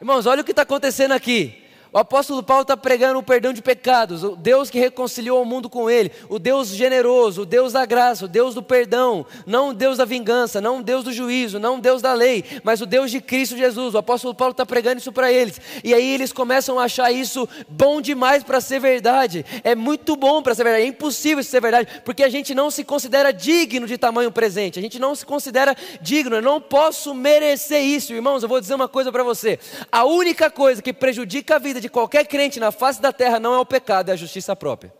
Irmãos, 0.00 0.24
olha 0.24 0.42
o 0.42 0.44
que 0.44 0.52
está 0.52 0.62
acontecendo 0.62 1.12
aqui. 1.12 1.65
O 1.96 1.98
apóstolo 1.98 2.42
Paulo 2.42 2.60
está 2.60 2.76
pregando 2.76 3.18
o 3.18 3.22
perdão 3.22 3.54
de 3.54 3.62
pecados, 3.62 4.22
o 4.22 4.36
Deus 4.36 4.68
que 4.68 4.78
reconciliou 4.78 5.40
o 5.40 5.46
mundo 5.46 5.70
com 5.70 5.88
ele, 5.88 6.12
o 6.28 6.38
Deus 6.38 6.68
generoso, 6.68 7.40
o 7.40 7.46
Deus 7.46 7.72
da 7.72 7.86
graça, 7.86 8.26
o 8.26 8.28
Deus 8.28 8.54
do 8.54 8.62
perdão, 8.62 9.24
não 9.46 9.70
o 9.70 9.72
Deus 9.72 9.96
da 9.96 10.04
vingança, 10.04 10.60
não 10.60 10.80
o 10.80 10.82
Deus 10.82 11.02
do 11.02 11.10
juízo, 11.10 11.58
não 11.58 11.78
o 11.78 11.80
Deus 11.80 12.02
da 12.02 12.12
lei, 12.12 12.44
mas 12.62 12.82
o 12.82 12.86
Deus 12.86 13.10
de 13.10 13.18
Cristo 13.22 13.56
Jesus. 13.56 13.94
O 13.94 13.98
apóstolo 13.98 14.34
Paulo 14.34 14.50
está 14.50 14.66
pregando 14.66 14.98
isso 14.98 15.10
para 15.10 15.32
eles, 15.32 15.58
e 15.82 15.94
aí 15.94 16.06
eles 16.06 16.34
começam 16.34 16.78
a 16.78 16.84
achar 16.84 17.10
isso 17.10 17.48
bom 17.66 18.02
demais 18.02 18.42
para 18.42 18.60
ser 18.60 18.78
verdade. 18.78 19.42
É 19.64 19.74
muito 19.74 20.16
bom 20.16 20.42
para 20.42 20.54
ser 20.54 20.64
verdade, 20.64 20.84
é 20.84 20.88
impossível 20.88 21.42
ser 21.42 21.62
verdade, 21.62 22.02
porque 22.04 22.22
a 22.22 22.28
gente 22.28 22.54
não 22.54 22.70
se 22.70 22.84
considera 22.84 23.32
digno 23.32 23.86
de 23.86 23.96
tamanho 23.96 24.30
presente, 24.30 24.78
a 24.78 24.82
gente 24.82 24.98
não 24.98 25.14
se 25.14 25.24
considera 25.24 25.74
digno, 26.02 26.36
eu 26.36 26.42
não 26.42 26.60
posso 26.60 27.14
merecer 27.14 27.82
isso, 27.82 28.12
irmãos. 28.12 28.42
Eu 28.42 28.50
vou 28.50 28.60
dizer 28.60 28.74
uma 28.74 28.86
coisa 28.86 29.10
para 29.10 29.24
você: 29.24 29.58
a 29.90 30.04
única 30.04 30.50
coisa 30.50 30.82
que 30.82 30.92
prejudica 30.92 31.56
a 31.56 31.58
vida 31.58 31.80
de 31.80 31.85
de 31.86 31.90
qualquer 31.90 32.26
crente 32.26 32.58
na 32.58 32.72
face 32.72 33.00
da 33.00 33.12
terra 33.12 33.38
não 33.38 33.54
é 33.54 33.58
o 33.58 33.64
pecado, 33.64 34.10
é 34.10 34.12
a 34.12 34.16
justiça 34.16 34.56
própria. 34.56 34.92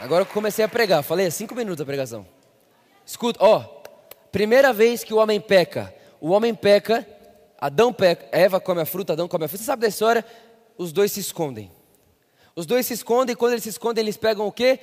Agora 0.00 0.22
eu 0.22 0.26
comecei 0.26 0.64
a 0.64 0.68
pregar, 0.68 1.02
falei 1.02 1.26
é 1.26 1.30
cinco 1.30 1.54
minutos 1.54 1.80
a 1.80 1.86
pregação. 1.86 2.26
Escuta, 3.06 3.38
ó, 3.42 3.60
primeira 4.32 4.72
vez 4.72 5.04
que 5.04 5.14
o 5.14 5.18
homem 5.18 5.40
peca, 5.40 5.94
o 6.20 6.30
homem 6.30 6.54
peca, 6.54 7.06
Adão 7.60 7.92
peca, 7.92 8.28
Eva 8.32 8.60
come 8.60 8.80
a 8.80 8.86
fruta, 8.86 9.12
Adão 9.12 9.28
come 9.28 9.44
a 9.44 9.48
fruta. 9.48 9.62
Você 9.62 9.66
sabe 9.66 9.82
da 9.82 9.88
história? 9.88 10.24
Os 10.76 10.92
dois 10.92 11.12
se 11.12 11.20
escondem. 11.20 11.70
Os 12.54 12.66
dois 12.66 12.86
se 12.86 12.94
escondem, 12.94 13.32
e 13.32 13.36
quando 13.36 13.52
eles 13.52 13.62
se 13.62 13.70
escondem, 13.70 14.02
eles 14.02 14.16
pegam 14.16 14.46
o 14.46 14.52
quê? 14.52 14.80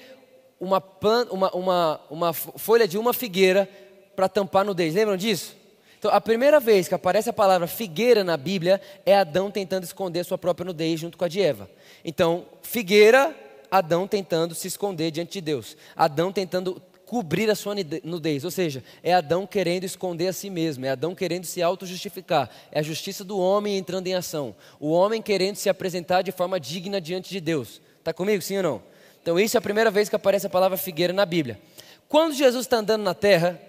Uma, 0.59 0.83
uma, 1.31 1.51
uma, 1.51 2.01
uma 2.09 2.33
folha 2.33 2.87
de 2.87 2.97
uma 2.97 3.13
figueira 3.13 3.69
para 4.15 4.29
tampar 4.29 4.61
a 4.61 4.65
nudez. 4.65 4.93
Lembram 4.93 5.17
disso? 5.17 5.55
Então, 5.97 6.11
a 6.13 6.21
primeira 6.21 6.59
vez 6.59 6.87
que 6.87 6.93
aparece 6.93 7.29
a 7.29 7.33
palavra 7.33 7.67
figueira 7.67 8.23
na 8.23 8.37
Bíblia 8.37 8.79
é 9.05 9.15
Adão 9.15 9.49
tentando 9.49 9.83
esconder 9.83 10.23
sua 10.23 10.37
própria 10.37 10.65
nudez 10.65 10.99
junto 10.99 11.17
com 11.17 11.25
a 11.25 11.27
de 11.27 11.41
Eva. 11.41 11.69
Então, 12.03 12.45
figueira, 12.61 13.35
Adão 13.71 14.07
tentando 14.07 14.53
se 14.53 14.67
esconder 14.67 15.11
diante 15.11 15.33
de 15.33 15.41
Deus. 15.41 15.75
Adão 15.95 16.31
tentando 16.31 16.81
cobrir 17.05 17.49
a 17.49 17.55
sua 17.55 17.75
nudez, 18.03 18.43
ou 18.43 18.51
seja, 18.51 18.83
é 19.03 19.13
Adão 19.13 19.45
querendo 19.45 19.83
esconder 19.83 20.27
a 20.27 20.33
si 20.33 20.49
mesmo, 20.49 20.85
é 20.85 20.89
Adão 20.89 21.13
querendo 21.13 21.45
se 21.45 21.61
auto-justificar, 21.61 22.49
é 22.71 22.79
a 22.79 22.83
justiça 22.83 23.23
do 23.23 23.37
homem 23.37 23.77
entrando 23.77 24.07
em 24.07 24.15
ação, 24.15 24.55
o 24.79 24.89
homem 24.89 25.21
querendo 25.21 25.55
se 25.55 25.69
apresentar 25.69 26.23
de 26.23 26.31
forma 26.31 26.59
digna 26.59 26.99
diante 26.99 27.29
de 27.29 27.39
Deus. 27.39 27.79
Está 27.99 28.11
comigo, 28.11 28.41
sim 28.41 28.57
ou 28.57 28.63
não? 28.63 28.94
Então, 29.25 29.39
isso 29.39 29.57
é 29.57 29.59
a 29.59 29.61
primeira 29.61 29.89
vez 29.89 30.07
que 30.07 30.15
aparece 30.15 30.45
a 30.45 30.49
palavra 30.51 30.77
figueira 30.77 31.11
na 31.11 31.25
Bíblia. 31.25 31.59
Quando 32.07 32.35
Jesus 32.35 32.67
está 32.67 32.77
andando 32.77 33.01
na 33.01 33.15
terra, 33.15 33.59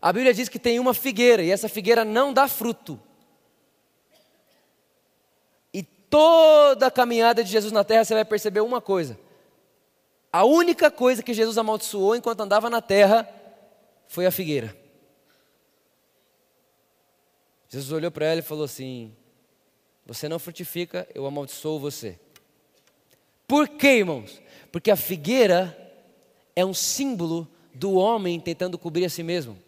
a 0.00 0.12
Bíblia 0.12 0.32
diz 0.32 0.48
que 0.48 0.60
tem 0.60 0.78
uma 0.78 0.94
figueira 0.94 1.42
e 1.42 1.50
essa 1.50 1.68
figueira 1.68 2.04
não 2.04 2.32
dá 2.32 2.46
fruto. 2.46 2.96
E 5.74 5.82
toda 5.82 6.86
a 6.86 6.90
caminhada 6.90 7.42
de 7.42 7.50
Jesus 7.50 7.72
na 7.72 7.82
terra 7.82 8.04
você 8.04 8.14
vai 8.14 8.24
perceber 8.24 8.60
uma 8.60 8.80
coisa: 8.80 9.18
a 10.32 10.44
única 10.44 10.88
coisa 10.88 11.20
que 11.20 11.34
Jesus 11.34 11.58
amaldiçoou 11.58 12.14
enquanto 12.14 12.42
andava 12.42 12.70
na 12.70 12.80
terra 12.80 13.28
foi 14.06 14.24
a 14.24 14.30
figueira. 14.30 14.72
Jesus 17.68 17.90
olhou 17.90 18.12
para 18.12 18.26
ela 18.26 18.38
e 18.38 18.44
falou 18.44 18.66
assim: 18.66 19.16
Você 20.06 20.28
não 20.28 20.38
frutifica, 20.38 21.08
eu 21.12 21.26
amaldiçoo 21.26 21.80
você. 21.80 22.20
Por 23.50 23.66
quê, 23.66 23.96
irmãos? 23.96 24.40
Porque 24.70 24.92
a 24.92 24.96
figueira 24.96 25.76
é 26.54 26.64
um 26.64 26.72
símbolo 26.72 27.48
do 27.74 27.94
homem 27.94 28.38
tentando 28.38 28.78
cobrir 28.78 29.04
a 29.04 29.10
si 29.10 29.24
mesmo. 29.24 29.58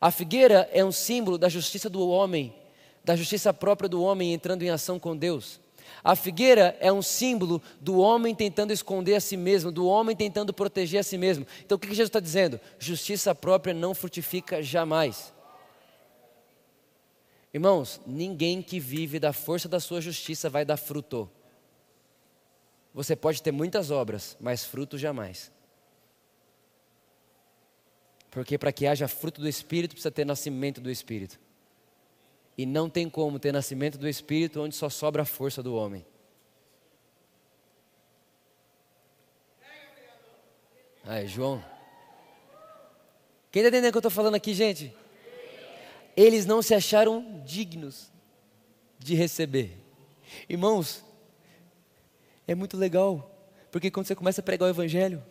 A 0.00 0.12
figueira 0.12 0.70
é 0.72 0.84
um 0.84 0.92
símbolo 0.92 1.36
da 1.36 1.48
justiça 1.48 1.90
do 1.90 2.08
homem, 2.08 2.54
da 3.02 3.16
justiça 3.16 3.52
própria 3.52 3.88
do 3.88 4.00
homem 4.00 4.32
entrando 4.32 4.62
em 4.62 4.70
ação 4.70 5.00
com 5.00 5.16
Deus. 5.16 5.58
A 6.04 6.14
figueira 6.14 6.76
é 6.78 6.92
um 6.92 7.02
símbolo 7.02 7.60
do 7.80 7.98
homem 7.98 8.36
tentando 8.36 8.72
esconder 8.72 9.16
a 9.16 9.20
si 9.20 9.36
mesmo, 9.36 9.72
do 9.72 9.84
homem 9.88 10.14
tentando 10.14 10.54
proteger 10.54 11.00
a 11.00 11.02
si 11.02 11.18
mesmo. 11.18 11.44
Então 11.64 11.74
o 11.74 11.78
que 11.80 11.88
Jesus 11.88 12.08
está 12.08 12.20
dizendo? 12.20 12.60
Justiça 12.78 13.34
própria 13.34 13.74
não 13.74 13.96
frutifica 13.96 14.62
jamais. 14.62 15.34
Irmãos, 17.52 18.00
ninguém 18.06 18.62
que 18.62 18.78
vive 18.78 19.18
da 19.18 19.32
força 19.32 19.68
da 19.68 19.80
sua 19.80 20.00
justiça 20.00 20.48
vai 20.48 20.64
dar 20.64 20.76
fruto. 20.76 21.28
Você 22.96 23.14
pode 23.14 23.42
ter 23.42 23.52
muitas 23.52 23.90
obras, 23.90 24.38
mas 24.40 24.64
fruto 24.64 24.96
jamais. 24.96 25.52
Porque 28.30 28.56
para 28.56 28.72
que 28.72 28.86
haja 28.86 29.06
fruto 29.06 29.38
do 29.38 29.46
Espírito, 29.46 29.90
precisa 29.90 30.10
ter 30.10 30.24
nascimento 30.24 30.80
do 30.80 30.90
Espírito. 30.90 31.38
E 32.56 32.64
não 32.64 32.88
tem 32.88 33.10
como 33.10 33.38
ter 33.38 33.52
nascimento 33.52 33.98
do 33.98 34.08
Espírito 34.08 34.62
onde 34.62 34.74
só 34.74 34.88
sobra 34.88 35.24
a 35.24 35.26
força 35.26 35.62
do 35.62 35.74
homem. 35.74 36.06
Aí, 41.04 41.26
João. 41.26 41.62
Quem 43.52 43.60
está 43.60 43.68
entendendo 43.68 43.90
o 43.90 43.92
que 43.92 43.98
eu 43.98 44.00
estou 44.00 44.10
falando 44.10 44.36
aqui, 44.36 44.54
gente? 44.54 44.96
Eles 46.16 46.46
não 46.46 46.62
se 46.62 46.74
acharam 46.74 47.42
dignos 47.44 48.10
de 48.98 49.14
receber. 49.14 49.76
Irmãos, 50.48 51.04
é 52.46 52.54
muito 52.54 52.76
legal, 52.76 53.30
porque 53.70 53.90
quando 53.90 54.06
você 54.06 54.14
começa 54.14 54.40
a 54.40 54.44
pregar 54.44 54.66
o 54.66 54.70
Evangelho, 54.70 55.22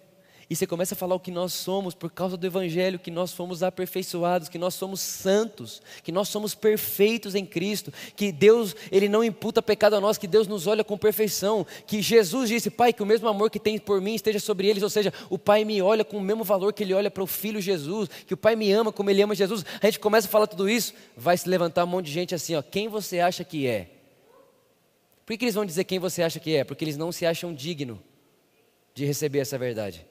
e 0.49 0.55
você 0.55 0.67
começa 0.67 0.93
a 0.93 0.97
falar 0.97 1.15
o 1.15 1.19
que 1.19 1.31
nós 1.31 1.53
somos 1.53 1.95
por 1.95 2.11
causa 2.11 2.37
do 2.37 2.45
Evangelho, 2.45 2.99
que 2.99 3.09
nós 3.09 3.33
fomos 3.33 3.63
aperfeiçoados, 3.63 4.47
que 4.47 4.59
nós 4.59 4.75
somos 4.75 4.99
santos, 5.01 5.81
que 6.03 6.11
nós 6.11 6.29
somos 6.29 6.53
perfeitos 6.53 7.33
em 7.33 7.45
Cristo, 7.45 7.91
que 8.15 8.31
Deus, 8.31 8.75
Ele 8.91 9.09
não 9.09 9.23
imputa 9.23 9.61
pecado 9.61 9.95
a 9.95 10.01
nós, 10.01 10.19
que 10.19 10.27
Deus 10.27 10.47
nos 10.47 10.67
olha 10.67 10.83
com 10.83 10.97
perfeição, 10.97 11.65
que 11.87 11.99
Jesus 11.99 12.49
disse, 12.49 12.69
Pai, 12.69 12.93
que 12.93 13.01
o 13.01 13.07
mesmo 13.07 13.27
amor 13.27 13.49
que 13.49 13.59
tem 13.59 13.79
por 13.79 13.99
mim 13.99 14.13
esteja 14.13 14.39
sobre 14.39 14.67
eles, 14.67 14.83
ou 14.83 14.89
seja, 14.89 15.11
o 15.31 15.39
Pai 15.39 15.65
me 15.65 15.81
olha 15.81 16.05
com 16.05 16.17
o 16.17 16.21
mesmo 16.21 16.43
valor 16.43 16.73
que 16.73 16.83
Ele 16.83 16.93
olha 16.93 17.09
para 17.09 17.23
o 17.23 17.27
Filho 17.27 17.59
Jesus, 17.59 18.07
que 18.27 18.33
o 18.33 18.37
Pai 18.37 18.55
me 18.55 18.71
ama 18.71 18.91
como 18.91 19.09
Ele 19.09 19.23
ama 19.23 19.33
Jesus. 19.33 19.65
A 19.81 19.85
gente 19.87 19.99
começa 19.99 20.27
a 20.27 20.31
falar 20.31 20.45
tudo 20.45 20.69
isso, 20.69 20.93
vai 21.17 21.35
se 21.35 21.49
levantar 21.49 21.85
um 21.85 21.87
monte 21.87 22.05
de 22.05 22.11
gente 22.11 22.35
assim, 22.35 22.53
ó, 22.53 22.61
quem 22.61 22.87
você 22.87 23.19
acha 23.19 23.43
que 23.43 23.65
é? 23.65 23.94
Por 25.25 25.33
que, 25.33 25.39
que 25.39 25.45
eles 25.45 25.55
vão 25.55 25.65
dizer 25.65 25.83
quem 25.85 25.97
você 25.97 26.21
acha 26.21 26.39
que 26.39 26.55
é? 26.55 26.63
Porque 26.63 26.85
eles 26.85 26.97
não 26.97 27.11
se 27.11 27.25
acham 27.25 27.51
digno 27.51 28.01
de 28.93 29.05
receber 29.05 29.39
essa 29.39 29.57
verdade. 29.57 30.05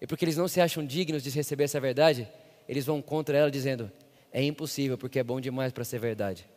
E 0.00 0.06
porque 0.06 0.24
eles 0.24 0.36
não 0.36 0.48
se 0.48 0.60
acham 0.60 0.84
dignos 0.84 1.22
de 1.22 1.28
receber 1.30 1.64
essa 1.64 1.78
verdade, 1.78 2.26
eles 2.66 2.86
vão 2.86 3.02
contra 3.02 3.36
ela 3.36 3.50
dizendo: 3.50 3.92
é 4.32 4.42
impossível 4.42 4.96
porque 4.96 5.18
é 5.18 5.22
bom 5.22 5.38
demais 5.38 5.70
para 5.70 5.84
ser 5.84 5.98
verdade. 5.98 6.48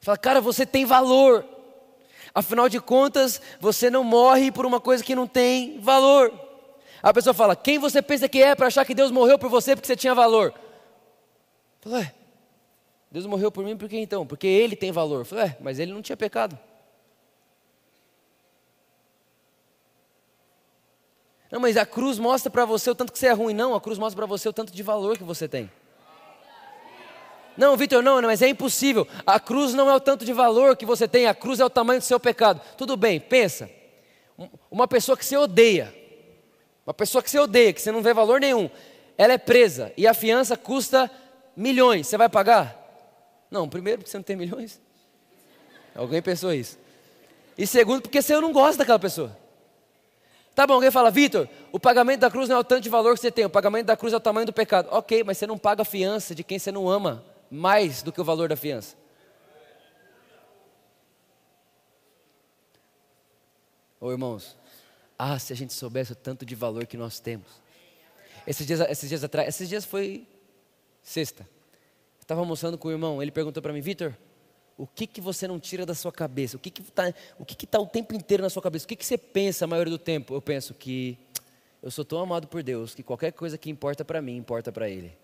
Fala, 0.00 0.18
cara, 0.18 0.40
você 0.40 0.66
tem 0.66 0.84
valor. 0.84 1.44
Afinal 2.34 2.68
de 2.68 2.80
contas, 2.80 3.40
você 3.60 3.90
não 3.90 4.02
morre 4.02 4.50
por 4.50 4.66
uma 4.66 4.80
coisa 4.80 5.04
que 5.04 5.14
não 5.14 5.26
tem 5.26 5.80
valor. 5.80 6.32
A 7.00 7.14
pessoa 7.14 7.32
fala: 7.32 7.54
Quem 7.54 7.78
você 7.78 8.02
pensa 8.02 8.28
que 8.28 8.42
é 8.42 8.56
para 8.56 8.66
achar 8.66 8.84
que 8.84 8.94
Deus 8.94 9.12
morreu 9.12 9.38
por 9.38 9.48
você 9.48 9.76
porque 9.76 9.86
você 9.86 9.96
tinha 9.96 10.14
valor? 10.14 10.52
Fala, 11.88 12.02
é, 12.02 12.14
Deus 13.10 13.24
morreu 13.24 13.50
por 13.50 13.64
mim 13.64 13.76
por 13.76 13.88
que 13.88 13.96
então? 13.96 14.26
Porque 14.26 14.46
Ele 14.46 14.76
tem 14.76 14.92
valor. 14.92 15.24
Fala, 15.24 15.46
é, 15.46 15.56
mas 15.60 15.78
Ele 15.78 15.92
não 15.92 16.02
tinha 16.02 16.16
pecado. 16.16 16.58
Não, 21.50 21.58
mas 21.58 21.78
a 21.78 21.86
cruz 21.86 22.18
mostra 22.18 22.50
para 22.50 22.66
você 22.66 22.90
o 22.90 22.94
tanto 22.94 23.10
que 23.10 23.18
você 23.18 23.28
é 23.28 23.32
ruim. 23.32 23.54
Não, 23.54 23.74
a 23.74 23.80
cruz 23.80 23.98
mostra 23.98 24.16
para 24.16 24.26
você 24.26 24.46
o 24.48 24.52
tanto 24.52 24.70
de 24.70 24.82
valor 24.82 25.16
que 25.16 25.24
você 25.24 25.48
tem. 25.48 25.70
Não, 27.56 27.74
Vitor, 27.76 28.02
não, 28.02 28.20
mas 28.20 28.42
é 28.42 28.48
impossível. 28.48 29.08
A 29.26 29.40
cruz 29.40 29.72
não 29.72 29.88
é 29.88 29.94
o 29.94 29.98
tanto 29.98 30.24
de 30.24 30.32
valor 30.32 30.76
que 30.76 30.84
você 30.84 31.08
tem, 31.08 31.26
a 31.26 31.34
cruz 31.34 31.58
é 31.58 31.64
o 31.64 31.70
tamanho 31.70 32.00
do 32.00 32.04
seu 32.04 32.20
pecado. 32.20 32.60
Tudo 32.76 32.96
bem, 32.96 33.18
pensa. 33.18 33.68
Uma 34.70 34.86
pessoa 34.86 35.16
que 35.16 35.24
você 35.24 35.36
odeia, 35.36 35.92
uma 36.86 36.94
pessoa 36.94 37.22
que 37.22 37.30
você 37.30 37.38
odeia, 37.38 37.72
que 37.72 37.80
você 37.80 37.90
não 37.90 38.02
vê 38.02 38.12
valor 38.14 38.38
nenhum, 38.38 38.70
ela 39.16 39.32
é 39.32 39.38
presa 39.38 39.92
e 39.96 40.06
a 40.06 40.14
fiança 40.14 40.56
custa 40.56 41.10
milhões. 41.58 42.06
Você 42.06 42.16
vai 42.16 42.28
pagar? 42.28 42.76
Não, 43.50 43.68
primeiro 43.68 43.98
porque 43.98 44.10
você 44.10 44.16
não 44.16 44.22
tem 44.22 44.36
milhões. 44.36 44.80
Alguém 45.94 46.22
pensou 46.22 46.52
isso. 46.54 46.78
E 47.56 47.66
segundo, 47.66 48.02
porque 48.02 48.22
você 48.22 48.40
não 48.40 48.52
gosta 48.52 48.78
daquela 48.78 48.98
pessoa. 48.98 49.36
Tá 50.54 50.66
bom, 50.66 50.74
alguém 50.74 50.90
fala, 50.90 51.10
Vitor, 51.10 51.48
o 51.72 51.78
pagamento 51.78 52.20
da 52.20 52.30
cruz 52.30 52.48
não 52.48 52.56
é 52.56 52.58
o 52.58 52.64
tanto 52.64 52.82
de 52.82 52.88
valor 52.88 53.14
que 53.14 53.20
você 53.20 53.30
tem, 53.30 53.44
o 53.44 53.50
pagamento 53.50 53.86
da 53.86 53.96
cruz 53.96 54.12
é 54.12 54.16
o 54.16 54.20
tamanho 54.20 54.46
do 54.46 54.52
pecado. 54.52 54.88
Ok, 54.90 55.24
mas 55.24 55.38
você 55.38 55.46
não 55.46 55.58
paga 55.58 55.82
a 55.82 55.84
fiança 55.84 56.34
de 56.34 56.44
quem 56.44 56.58
você 56.58 56.70
não 56.70 56.88
ama 56.88 57.24
mais 57.50 58.02
do 58.02 58.12
que 58.12 58.20
o 58.20 58.24
valor 58.24 58.48
da 58.48 58.56
fiança. 58.56 58.96
Ô 64.00 64.12
irmãos, 64.12 64.56
ah, 65.18 65.38
se 65.38 65.52
a 65.52 65.56
gente 65.56 65.72
soubesse 65.72 66.12
o 66.12 66.16
tanto 66.16 66.46
de 66.46 66.54
valor 66.54 66.86
que 66.86 66.96
nós 66.96 67.18
temos. 67.18 67.48
Esses 68.46 68.64
dias, 68.64 68.80
esses 68.88 69.08
dias 69.08 69.24
atrás, 69.24 69.48
esses 69.48 69.68
dias 69.68 69.84
foi 69.84 70.26
sexta. 71.08 71.48
Estava 72.20 72.40
almoçando 72.40 72.76
com 72.76 72.88
o 72.88 72.90
irmão, 72.90 73.22
ele 73.22 73.30
perguntou 73.30 73.62
para 73.62 73.72
mim, 73.72 73.80
Vitor, 73.80 74.14
o 74.76 74.86
que, 74.86 75.06
que 75.06 75.20
você 75.20 75.48
não 75.48 75.58
tira 75.58 75.86
da 75.86 75.94
sua 75.94 76.12
cabeça? 76.12 76.56
O 76.56 76.60
que 76.60 76.68
está 76.80 77.12
o, 77.38 77.44
que 77.44 77.56
que 77.56 77.66
tá 77.66 77.80
o 77.80 77.86
tempo 77.86 78.14
inteiro 78.14 78.42
na 78.42 78.50
sua 78.50 78.62
cabeça? 78.62 78.84
O 78.84 78.88
que, 78.88 78.94
que 78.94 79.04
você 79.04 79.16
pensa 79.16 79.64
a 79.64 79.68
maioria 79.68 79.90
do 79.90 79.98
tempo? 79.98 80.34
Eu 80.34 80.42
penso 80.42 80.74
que 80.74 81.18
eu 81.82 81.90
sou 81.90 82.04
tão 82.04 82.20
amado 82.20 82.46
por 82.46 82.62
Deus 82.62 82.94
que 82.94 83.02
qualquer 83.02 83.32
coisa 83.32 83.56
que 83.56 83.70
importa 83.70 84.04
para 84.04 84.20
mim, 84.20 84.36
importa 84.36 84.70
para 84.70 84.88
Ele. 84.88 85.16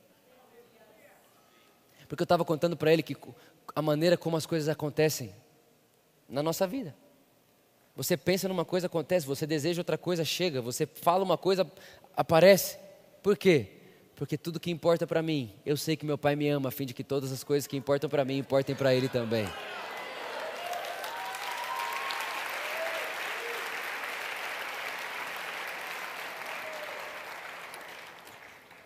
Porque 2.08 2.22
eu 2.22 2.24
estava 2.24 2.44
contando 2.44 2.76
para 2.76 2.92
ele 2.92 3.02
que 3.02 3.16
a 3.74 3.82
maneira 3.82 4.16
como 4.16 4.36
as 4.36 4.46
coisas 4.46 4.68
acontecem 4.68 5.34
na 6.28 6.42
nossa 6.42 6.66
vida. 6.66 6.94
Você 7.96 8.16
pensa 8.16 8.48
numa 8.48 8.64
coisa, 8.64 8.86
acontece, 8.86 9.26
você 9.26 9.46
deseja 9.46 9.80
outra 9.80 9.96
coisa, 9.96 10.24
chega, 10.24 10.60
você 10.60 10.86
fala 10.86 11.24
uma 11.24 11.38
coisa, 11.38 11.70
aparece. 12.16 12.78
Por 13.22 13.36
quê? 13.36 13.83
Porque 14.16 14.38
tudo 14.38 14.60
que 14.60 14.70
importa 14.70 15.06
para 15.06 15.22
mim, 15.22 15.52
eu 15.66 15.76
sei 15.76 15.96
que 15.96 16.06
meu 16.06 16.16
Pai 16.16 16.36
me 16.36 16.48
ama, 16.48 16.68
a 16.68 16.72
fim 16.72 16.86
de 16.86 16.94
que 16.94 17.02
todas 17.02 17.32
as 17.32 17.42
coisas 17.42 17.66
que 17.66 17.76
importam 17.76 18.08
para 18.08 18.24
mim 18.24 18.38
importem 18.38 18.74
para 18.74 18.94
Ele 18.94 19.08
também. 19.08 19.46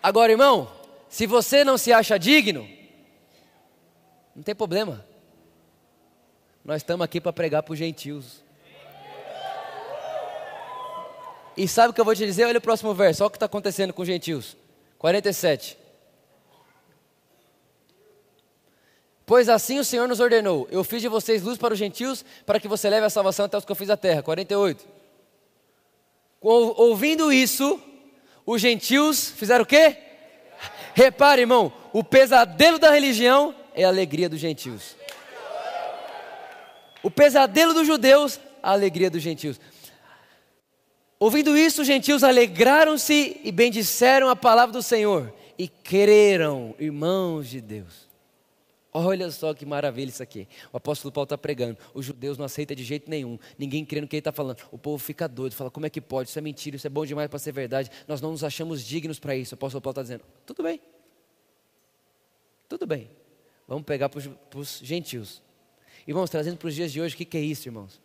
Agora, 0.01 0.31
irmão, 0.31 0.71
se 1.09 1.27
você 1.27 1.63
não 1.63 1.77
se 1.77 1.93
acha 1.93 2.17
digno, 2.17 2.67
não 4.35 4.41
tem 4.41 4.55
problema. 4.55 5.05
Nós 6.65 6.77
estamos 6.77 7.03
aqui 7.03 7.21
para 7.21 7.33
pregar 7.33 7.61
para 7.61 7.73
os 7.73 7.77
gentios. 7.77 8.43
E 11.55 11.67
sabe 11.67 11.89
o 11.89 11.93
que 11.93 12.01
eu 12.01 12.05
vou 12.05 12.15
te 12.15 12.25
dizer? 12.25 12.45
Olha 12.45 12.57
o 12.57 12.61
próximo 12.61 12.93
verso, 12.95 13.21
olha 13.21 13.27
o 13.27 13.31
que 13.31 13.35
está 13.35 13.45
acontecendo 13.45 13.93
com 13.93 14.01
os 14.01 14.07
gentios. 14.07 14.57
47. 14.99 15.77
Pois 19.25 19.47
assim 19.47 19.79
o 19.79 19.83
Senhor 19.83 20.07
nos 20.07 20.19
ordenou: 20.19 20.67
Eu 20.69 20.83
fiz 20.83 21.01
de 21.01 21.07
vocês 21.07 21.41
luz 21.41 21.57
para 21.57 21.73
os 21.73 21.79
gentios, 21.79 22.25
para 22.45 22.59
que 22.59 22.67
você 22.67 22.89
leve 22.89 23.05
a 23.05 23.09
salvação 23.09 23.45
até 23.45 23.57
os 23.57 23.63
que 23.63 23.71
eu 23.71 23.75
fiz 23.75 23.89
a 23.89 23.97
terra. 23.97 24.21
48. 24.21 24.85
Ouvindo 26.41 27.31
isso, 27.31 27.81
os 28.45 28.61
gentios 28.61 29.29
fizeram 29.29 29.63
o 29.63 29.67
quê? 29.67 29.97
Repare, 30.93 31.41
irmão, 31.41 31.71
o 31.93 32.03
pesadelo 32.03 32.77
da 32.77 32.91
religião 32.91 33.55
é 33.73 33.85
a 33.85 33.87
alegria 33.87 34.27
dos 34.27 34.39
gentios. 34.39 34.97
O 37.01 37.09
pesadelo 37.09 37.73
dos 37.73 37.87
judeus, 37.87 38.39
a 38.61 38.71
alegria 38.71 39.09
dos 39.09 39.21
gentios. 39.21 39.59
Ouvindo 41.19 41.57
isso, 41.57 41.81
os 41.81 41.87
gentios 41.87 42.23
alegraram-se 42.23 43.41
e 43.43 43.51
bendisseram 43.51 44.29
a 44.29 44.35
palavra 44.35 44.71
do 44.71 44.81
Senhor 44.81 45.33
e 45.57 45.67
creram, 45.67 46.73
irmãos 46.79 47.49
de 47.49 47.59
Deus. 47.59 48.07
Olha 48.91 49.29
só 49.29 49.53
que 49.53 49.65
maravilha 49.65 50.09
isso 50.09 50.23
aqui. 50.23 50.47
O 50.71 50.77
apóstolo 50.77 51.11
Paulo 51.11 51.25
está 51.25 51.37
pregando. 51.37 51.77
Os 51.93 52.05
judeus 52.05 52.37
não 52.37 52.45
aceitam 52.45 52.75
de 52.75 52.83
jeito 52.83 53.09
nenhum. 53.09 53.37
Ninguém 53.57 53.85
crê 53.85 54.01
no 54.01 54.07
que 54.07 54.15
ele 54.15 54.21
está 54.21 54.31
falando. 54.31 54.57
O 54.71 54.77
povo 54.77 54.97
fica 54.97 55.27
doido. 55.27 55.53
Fala, 55.53 55.69
como 55.69 55.85
é 55.85 55.89
que 55.89 56.01
pode? 56.01 56.29
Isso 56.29 56.39
é 56.39 56.41
mentira, 56.41 56.75
isso 56.75 56.87
é 56.87 56.89
bom 56.89 57.05
demais 57.05 57.29
para 57.29 57.37
ser 57.37 57.51
verdade. 57.51 57.91
Nós 58.07 58.21
não 58.21 58.31
nos 58.31 58.43
achamos 58.43 58.83
dignos 58.83 59.19
para 59.19 59.35
isso. 59.35 59.53
O 59.53 59.55
apóstolo 59.55 59.81
Paulo 59.81 59.91
está 59.91 60.01
dizendo, 60.01 60.23
tudo 60.45 60.63
bem. 60.63 60.81
Tudo 62.67 62.87
bem. 62.87 63.11
Vamos 63.67 63.83
pegar 63.83 64.09
para 64.09 64.19
os 64.55 64.79
gentios. 64.81 65.43
Vamos 66.07 66.29
trazendo 66.29 66.57
para 66.57 66.69
os 66.69 66.73
dias 66.73 66.91
de 66.91 66.99
hoje, 66.99 67.13
o 67.13 67.17
que, 67.17 67.25
que 67.25 67.37
é 67.37 67.41
isso, 67.41 67.67
irmãos? 67.67 68.01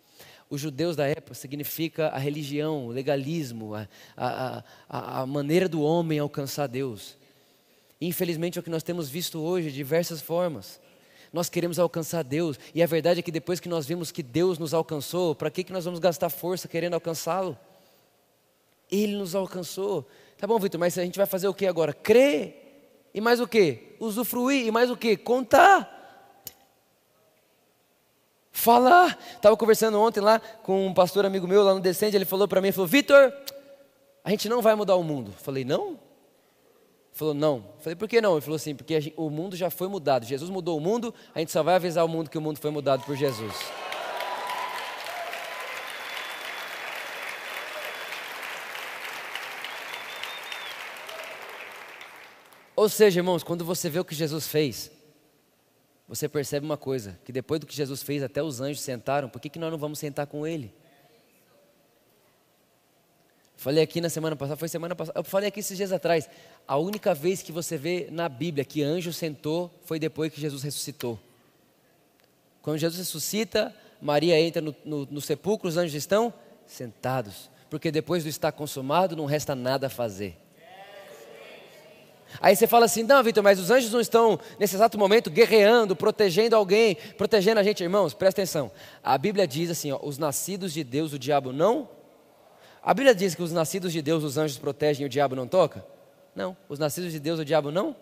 Os 0.50 0.60
judeus 0.60 0.94
da 0.94 1.06
época 1.06 1.34
significa 1.34 2.08
a 2.08 2.18
religião, 2.18 2.86
o 2.86 2.90
legalismo, 2.90 3.74
a, 3.74 3.88
a, 4.16 4.64
a, 4.88 5.20
a 5.20 5.26
maneira 5.26 5.68
do 5.68 5.82
homem 5.82 6.18
alcançar 6.18 6.66
Deus. 6.66 7.16
Infelizmente 8.00 8.58
é 8.58 8.60
o 8.60 8.62
que 8.62 8.70
nós 8.70 8.82
temos 8.82 9.08
visto 9.08 9.40
hoje 9.40 9.70
de 9.70 9.76
diversas 9.76 10.20
formas. 10.20 10.80
Nós 11.32 11.48
queremos 11.48 11.78
alcançar 11.78 12.22
Deus, 12.22 12.58
e 12.74 12.82
a 12.82 12.86
verdade 12.86 13.20
é 13.20 13.22
que 13.22 13.32
depois 13.32 13.58
que 13.58 13.68
nós 13.68 13.86
vimos 13.86 14.12
que 14.12 14.22
Deus 14.22 14.58
nos 14.58 14.72
alcançou, 14.72 15.34
para 15.34 15.50
que, 15.50 15.64
que 15.64 15.72
nós 15.72 15.84
vamos 15.84 15.98
gastar 15.98 16.30
força 16.30 16.68
querendo 16.68 16.94
alcançá-lo? 16.94 17.58
Ele 18.90 19.16
nos 19.16 19.34
alcançou. 19.34 20.06
Tá 20.38 20.46
bom, 20.46 20.58
Vitor, 20.58 20.78
mas 20.78 20.96
a 20.96 21.04
gente 21.04 21.16
vai 21.16 21.26
fazer 21.26 21.48
o 21.48 21.54
que 21.54 21.66
agora? 21.66 21.92
Crer. 21.92 23.08
E 23.12 23.20
mais 23.20 23.40
o 23.40 23.48
que? 23.48 23.96
Usufruir. 23.98 24.66
E 24.66 24.70
mais 24.70 24.90
o 24.90 24.96
que? 24.96 25.16
Contar 25.16 25.93
falar. 28.64 29.18
Estava 29.36 29.56
conversando 29.56 30.00
ontem 30.00 30.20
lá 30.20 30.40
com 30.62 30.86
um 30.86 30.94
pastor 30.94 31.26
amigo 31.26 31.46
meu 31.46 31.62
lá 31.62 31.74
no 31.74 31.80
Descende, 31.80 32.16
ele 32.16 32.24
falou 32.24 32.48
para 32.48 32.60
mim, 32.62 32.72
falou, 32.72 32.86
Vitor, 32.86 33.32
a 34.24 34.30
gente 34.30 34.48
não 34.48 34.62
vai 34.62 34.74
mudar 34.74 34.96
o 34.96 35.02
mundo. 35.02 35.32
falei, 35.32 35.64
não? 35.64 35.88
Ele 35.90 35.98
falou, 37.12 37.34
não. 37.34 37.64
falei, 37.80 37.94
por 37.94 38.08
que 38.08 38.20
não? 38.20 38.32
Ele 38.32 38.40
falou 38.40 38.56
assim, 38.56 38.74
porque 38.74 38.98
gente, 39.00 39.14
o 39.16 39.28
mundo 39.28 39.54
já 39.54 39.68
foi 39.68 39.86
mudado. 39.86 40.24
Jesus 40.24 40.50
mudou 40.50 40.78
o 40.78 40.80
mundo, 40.80 41.14
a 41.34 41.40
gente 41.40 41.52
só 41.52 41.62
vai 41.62 41.74
avisar 41.74 42.04
o 42.04 42.08
mundo 42.08 42.30
que 42.30 42.38
o 42.38 42.40
mundo 42.40 42.58
foi 42.58 42.70
mudado 42.70 43.04
por 43.04 43.14
Jesus. 43.14 43.54
Ou 52.74 52.88
seja, 52.88 53.20
irmãos, 53.20 53.44
quando 53.44 53.64
você 53.64 53.88
vê 53.88 54.00
o 54.00 54.04
que 54.04 54.14
Jesus 54.14 54.48
fez, 54.48 54.90
você 56.08 56.28
percebe 56.28 56.64
uma 56.64 56.76
coisa: 56.76 57.18
que 57.24 57.32
depois 57.32 57.60
do 57.60 57.66
que 57.66 57.74
Jesus 57.74 58.02
fez, 58.02 58.22
até 58.22 58.42
os 58.42 58.60
anjos 58.60 58.82
sentaram, 58.82 59.28
por 59.28 59.40
que, 59.40 59.48
que 59.48 59.58
nós 59.58 59.70
não 59.70 59.78
vamos 59.78 59.98
sentar 59.98 60.26
com 60.26 60.46
Ele? 60.46 60.72
Falei 63.56 63.82
aqui 63.82 64.00
na 64.00 64.10
semana 64.10 64.36
passada, 64.36 64.58
foi 64.58 64.68
semana 64.68 64.94
passada, 64.94 65.18
eu 65.18 65.24
falei 65.24 65.48
aqui 65.48 65.60
esses 65.60 65.76
dias 65.76 65.92
atrás. 65.92 66.28
A 66.68 66.76
única 66.76 67.14
vez 67.14 67.42
que 67.42 67.52
você 67.52 67.78
vê 67.78 68.08
na 68.10 68.28
Bíblia 68.28 68.64
que 68.64 68.82
anjo 68.82 69.12
sentou 69.12 69.70
foi 69.84 69.98
depois 69.98 70.32
que 70.32 70.40
Jesus 70.40 70.62
ressuscitou. 70.62 71.18
Quando 72.60 72.78
Jesus 72.78 72.98
ressuscita, 72.98 73.74
Maria 74.00 74.38
entra 74.40 74.60
no, 74.60 74.74
no, 74.84 75.06
no 75.06 75.20
sepulcro, 75.20 75.68
os 75.68 75.76
anjos 75.76 75.94
estão 75.94 76.32
sentados. 76.66 77.48
Porque 77.70 77.90
depois 77.90 78.22
do 78.22 78.28
estar 78.28 78.52
consumado, 78.52 79.16
não 79.16 79.24
resta 79.24 79.54
nada 79.54 79.86
a 79.86 79.90
fazer. 79.90 80.36
Aí 82.40 82.54
você 82.54 82.66
fala 82.66 82.86
assim: 82.86 83.02
não, 83.02 83.22
Vitor, 83.22 83.42
mas 83.42 83.58
os 83.58 83.70
anjos 83.70 83.92
não 83.92 84.00
estão 84.00 84.38
nesse 84.58 84.74
exato 84.74 84.98
momento 84.98 85.30
guerreando, 85.30 85.94
protegendo 85.94 86.56
alguém, 86.56 86.96
protegendo 87.16 87.60
a 87.60 87.62
gente, 87.62 87.82
irmãos, 87.82 88.14
presta 88.14 88.40
atenção. 88.40 88.70
A 89.02 89.16
Bíblia 89.16 89.46
diz 89.46 89.70
assim: 89.70 89.92
ó, 89.92 89.98
os 90.02 90.18
nascidos 90.18 90.72
de 90.72 90.82
Deus, 90.84 91.12
o 91.12 91.18
diabo 91.18 91.52
não. 91.52 91.88
A 92.82 92.92
Bíblia 92.92 93.14
diz 93.14 93.34
que 93.34 93.42
os 93.42 93.52
nascidos 93.52 93.92
de 93.92 94.02
Deus, 94.02 94.22
os 94.22 94.36
anjos 94.36 94.58
protegem 94.58 95.04
e 95.04 95.06
o 95.06 95.08
diabo 95.08 95.34
não 95.34 95.46
toca? 95.46 95.84
Não. 96.34 96.56
Os 96.68 96.78
nascidos 96.78 97.12
de 97.12 97.20
Deus, 97.20 97.38
o 97.40 97.44
diabo 97.44 97.70
não? 97.70 97.96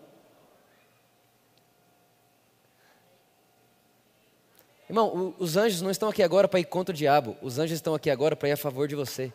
Irmão, 4.89 5.33
os 5.39 5.55
anjos 5.55 5.81
não 5.81 5.89
estão 5.89 6.09
aqui 6.09 6.21
agora 6.21 6.47
para 6.47 6.59
ir 6.59 6.65
contra 6.65 6.93
o 6.93 6.95
diabo, 6.95 7.37
os 7.41 7.57
anjos 7.57 7.75
estão 7.75 7.95
aqui 7.95 8.09
agora 8.09 8.35
para 8.35 8.49
ir 8.49 8.51
a 8.51 8.57
favor 8.57 8.87
de 8.87 8.95
você. 8.95 9.31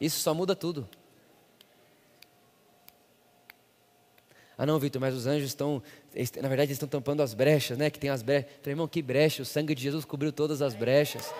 Isso 0.00 0.20
só 0.20 0.32
muda 0.32 0.54
tudo. 0.54 0.88
Ah, 4.58 4.66
não, 4.66 4.76
Vitor, 4.76 5.00
mas 5.00 5.14
os 5.14 5.28
anjos 5.28 5.50
estão, 5.50 5.80
na 6.42 6.48
verdade, 6.48 6.70
eles 6.70 6.72
estão 6.72 6.88
tampando 6.88 7.22
as 7.22 7.32
brechas, 7.32 7.78
né? 7.78 7.88
Que 7.90 7.98
tem 7.98 8.10
as 8.10 8.22
brechas. 8.22 8.50
Falei, 8.60 8.72
irmão, 8.72 8.88
que 8.88 9.00
brecha? 9.00 9.40
O 9.40 9.44
sangue 9.44 9.72
de 9.72 9.80
Jesus 9.80 10.04
cobriu 10.04 10.32
todas 10.32 10.60
as 10.60 10.74
brechas. 10.74 11.32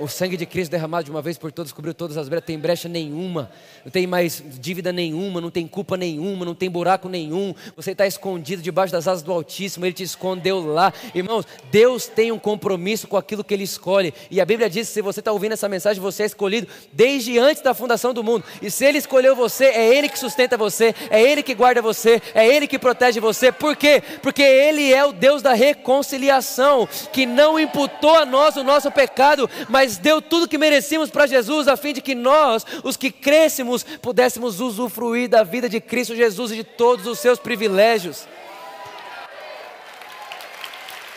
O 0.00 0.06
sangue 0.06 0.36
de 0.36 0.46
Cristo 0.46 0.70
derramado 0.70 1.04
de 1.04 1.10
uma 1.10 1.20
vez 1.20 1.36
por 1.36 1.50
todas 1.50 1.72
cobriu 1.72 1.92
todas 1.92 2.16
as 2.16 2.28
brechas, 2.28 2.46
tem 2.46 2.58
brecha 2.58 2.88
nenhuma, 2.88 3.50
não 3.84 3.90
tem 3.90 4.06
mais 4.06 4.42
dívida 4.60 4.92
nenhuma, 4.92 5.40
não 5.40 5.50
tem 5.50 5.66
culpa 5.66 5.96
nenhuma, 5.96 6.44
não 6.44 6.54
tem 6.54 6.70
buraco 6.70 7.08
nenhum. 7.08 7.54
Você 7.76 7.92
está 7.92 8.06
escondido 8.06 8.62
debaixo 8.62 8.92
das 8.92 9.08
asas 9.08 9.22
do 9.22 9.32
Altíssimo, 9.32 9.84
Ele 9.84 9.92
te 9.92 10.02
escondeu 10.02 10.64
lá. 10.64 10.92
Irmãos, 11.14 11.46
Deus 11.70 12.06
tem 12.06 12.30
um 12.30 12.38
compromisso 12.38 13.08
com 13.08 13.16
aquilo 13.16 13.42
que 13.42 13.52
Ele 13.54 13.64
escolhe. 13.64 14.14
E 14.30 14.40
a 14.40 14.44
Bíblia 14.44 14.68
diz: 14.70 14.88
que 14.88 14.94
se 14.94 15.02
você 15.02 15.20
está 15.20 15.32
ouvindo 15.32 15.52
essa 15.52 15.68
mensagem, 15.68 16.00
você 16.00 16.22
é 16.22 16.26
escolhido 16.26 16.68
desde 16.92 17.38
antes 17.38 17.62
da 17.62 17.74
fundação 17.74 18.14
do 18.14 18.22
mundo. 18.22 18.44
E 18.62 18.70
se 18.70 18.84
Ele 18.84 18.98
escolheu 18.98 19.34
você, 19.34 19.66
é 19.66 19.96
Ele 19.96 20.08
que 20.08 20.18
sustenta 20.18 20.56
você, 20.56 20.94
é 21.10 21.20
Ele 21.20 21.42
que 21.42 21.54
guarda 21.54 21.82
você, 21.82 22.20
é 22.34 22.46
Ele 22.46 22.66
que 22.66 22.78
protege 22.78 23.20
você. 23.20 23.50
Por 23.50 23.76
quê? 23.76 24.02
Porque 24.22 24.42
Ele 24.42 24.92
é 24.92 25.04
o 25.04 25.12
Deus 25.12 25.42
da 25.42 25.54
reconciliação, 25.54 26.88
que 27.12 27.26
não 27.26 27.58
imputou 27.58 28.14
a 28.14 28.24
nós 28.24 28.56
o 28.56 28.64
nosso 28.64 28.90
pecado, 28.90 29.48
mas 29.68 29.87
mas 29.88 29.96
deu 29.96 30.20
tudo 30.20 30.46
que 30.46 30.58
merecíamos 30.58 31.08
para 31.08 31.26
Jesus, 31.26 31.66
a 31.66 31.74
fim 31.74 31.94
de 31.94 32.02
que 32.02 32.14
nós, 32.14 32.66
os 32.84 32.94
que 32.94 33.10
crescemos, 33.10 33.82
pudéssemos 33.82 34.60
usufruir 34.60 35.30
da 35.30 35.42
vida 35.42 35.66
de 35.66 35.80
Cristo 35.80 36.14
Jesus 36.14 36.52
e 36.52 36.56
de 36.56 36.64
todos 36.64 37.06
os 37.06 37.18
seus 37.18 37.38
privilégios. 37.38 38.28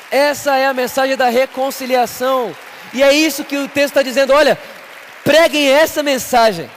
Essa 0.10 0.56
é 0.56 0.68
a 0.68 0.74
mensagem 0.74 1.18
da 1.18 1.28
reconciliação, 1.28 2.56
e 2.94 3.04
é 3.04 3.14
isso 3.14 3.44
que 3.44 3.58
o 3.58 3.68
texto 3.68 3.90
está 3.90 4.02
dizendo: 4.02 4.32
olha, 4.32 4.58
preguem 5.22 5.68
essa 5.68 6.02
mensagem. 6.02 6.70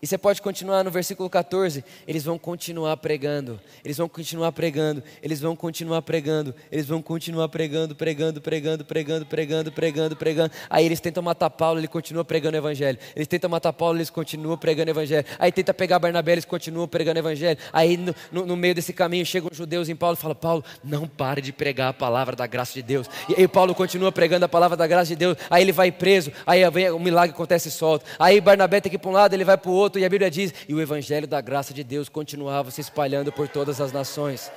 E 0.00 0.06
você 0.06 0.16
pode 0.16 0.40
continuar 0.40 0.84
no 0.84 0.92
versículo 0.92 1.28
14. 1.28 1.84
Eles 2.06 2.22
vão 2.22 2.38
continuar 2.38 2.96
pregando, 2.98 3.60
eles 3.84 3.96
vão 3.96 4.08
continuar 4.08 4.52
pregando, 4.52 5.02
eles 5.20 5.40
vão 5.40 5.56
continuar 5.56 6.02
pregando, 6.02 6.54
eles 6.70 6.86
vão 6.86 7.02
continuar 7.02 7.48
pregando, 7.48 7.96
pregando, 7.96 8.40
pregando, 8.40 8.84
pregando, 8.84 9.26
pregando, 9.26 9.72
pregando, 9.72 10.16
pregando. 10.16 10.52
Aí 10.70 10.86
eles 10.86 11.00
tentam 11.00 11.20
matar 11.20 11.50
Paulo, 11.50 11.80
ele 11.80 11.88
continua 11.88 12.24
pregando 12.24 12.56
o 12.56 12.60
evangelho. 12.60 12.96
Eles 13.16 13.26
tentam 13.26 13.50
matar 13.50 13.72
Paulo, 13.72 13.98
eles 13.98 14.08
continuam 14.08 14.56
pregando 14.56 14.88
o 14.88 14.92
evangelho. 14.92 15.26
Aí 15.36 15.50
tenta 15.50 15.74
pegar 15.74 15.98
Barnabé, 15.98 16.32
eles 16.32 16.44
continuam 16.44 16.86
pregando 16.86 17.18
o 17.18 17.22
evangelho. 17.22 17.58
Aí 17.72 17.96
no, 17.96 18.14
no, 18.30 18.46
no 18.46 18.56
meio 18.56 18.76
desse 18.76 18.92
caminho 18.92 19.26
chegam 19.26 19.48
os 19.50 19.56
judeus 19.56 19.88
em 19.88 19.96
Paulo 19.96 20.16
e 20.16 20.20
falam: 20.20 20.36
Paulo, 20.36 20.64
não 20.84 21.08
pare 21.08 21.42
de 21.42 21.52
pregar 21.52 21.88
a 21.88 21.92
palavra 21.92 22.36
da 22.36 22.46
graça 22.46 22.72
de 22.72 22.82
Deus. 22.82 23.10
E 23.28 23.34
aí 23.36 23.48
Paulo 23.48 23.74
continua 23.74 24.12
pregando 24.12 24.44
a 24.44 24.48
palavra 24.48 24.76
da 24.76 24.86
graça 24.86 25.08
de 25.08 25.16
Deus. 25.16 25.36
Aí 25.50 25.64
ele 25.64 25.72
vai 25.72 25.90
preso, 25.90 26.30
aí 26.46 26.62
o 26.90 27.00
milagre 27.00 27.34
acontece 27.34 27.66
e 27.66 27.72
solta. 27.72 28.04
Aí 28.16 28.40
Barnabé 28.40 28.80
tem 28.80 28.90
que 28.90 28.94
ir 28.94 29.00
para 29.00 29.10
um 29.10 29.12
lado, 29.12 29.34
ele 29.34 29.44
vai 29.44 29.58
para 29.58 29.68
o 29.68 29.74
outro 29.74 29.87
outro, 29.88 30.00
e 30.00 30.04
a 30.04 30.08
Bíblia 30.08 30.30
diz: 30.30 30.54
e 30.68 30.74
o 30.74 30.80
evangelho 30.80 31.26
da 31.26 31.40
graça 31.40 31.72
de 31.74 31.82
Deus 31.82 32.08
continuava 32.08 32.70
se 32.70 32.80
espalhando 32.80 33.32
por 33.32 33.48
todas 33.48 33.80
as 33.80 33.90
nações. 33.90 34.52